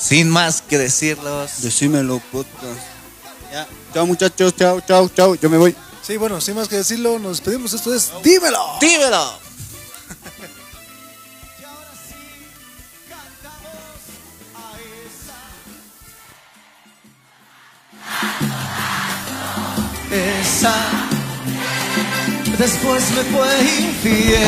Sin 0.00 0.30
más 0.30 0.62
que 0.62 0.78
decirlos. 0.78 1.60
Decímelo, 1.62 2.22
podcast. 2.32 2.80
Ya. 3.52 3.68
Chao, 3.92 4.06
muchachos. 4.06 4.54
Chao, 4.56 4.80
chao, 4.80 5.08
chao. 5.08 5.34
Yo 5.34 5.50
me 5.50 5.58
voy. 5.58 5.76
Sí, 6.02 6.16
bueno, 6.16 6.40
sin 6.40 6.56
más 6.56 6.68
que 6.68 6.76
decirlo, 6.76 7.18
nos 7.18 7.38
despedimos. 7.38 7.72
Esto 7.72 7.94
es 7.94 8.10
Dímelo. 8.22 8.78
¡Dímelo! 8.80 9.38
Esa 20.10 20.74
después 22.58 23.02
me 23.12 23.22
fue 23.24 23.60
infiel. 23.60 24.40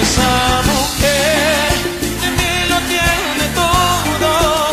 Esa 0.00 0.62
mujer 0.64 1.72
de 2.22 2.30
mí 2.38 2.52
lo 2.70 2.78
tiene 2.88 3.46
todo. 3.54 4.70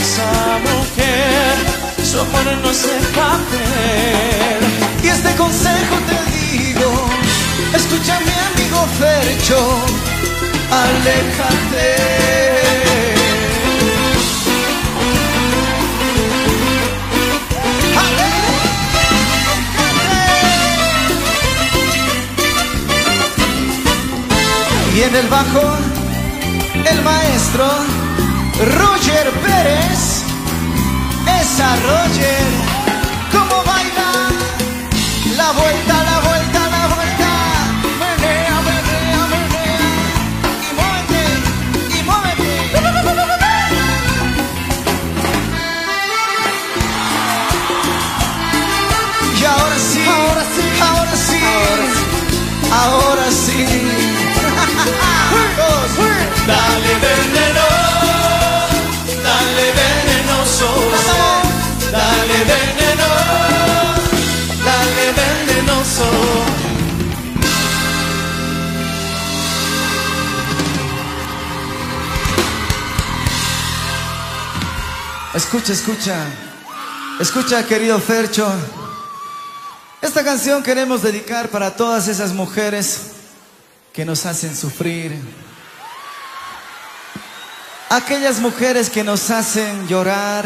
Esa 0.00 0.58
mujer, 0.58 2.04
su 2.04 2.20
amor 2.20 2.46
no 2.62 2.74
se 2.74 2.98
papel. 3.14 4.37
Consejo 5.48 5.96
te 6.06 6.18
digo, 6.30 6.90
escucha 7.74 8.20
mi 8.20 8.34
amigo 8.52 8.86
Fercho, 8.98 9.58
aléjate. 10.70 11.96
Y 24.94 25.02
en 25.02 25.16
el 25.16 25.28
bajo, 25.28 25.78
el 26.90 27.02
maestro 27.02 27.66
Roger 28.76 29.30
Pérez. 29.30 30.24
Esa 31.40 31.76
Roger, 31.76 32.77
vuelta, 35.52 35.97
Escucha, 75.34 75.72
escucha, 75.72 76.26
escucha 77.20 77.66
querido 77.66 77.98
Fercho. 78.00 78.52
Esta 80.02 80.24
canción 80.24 80.62
queremos 80.62 81.02
dedicar 81.02 81.48
para 81.48 81.76
todas 81.76 82.08
esas 82.08 82.32
mujeres 82.32 83.12
que 83.92 84.04
nos 84.04 84.26
hacen 84.26 84.56
sufrir. 84.56 85.16
Aquellas 87.88 88.40
mujeres 88.40 88.90
que 88.90 89.04
nos 89.04 89.30
hacen 89.30 89.86
llorar. 89.86 90.44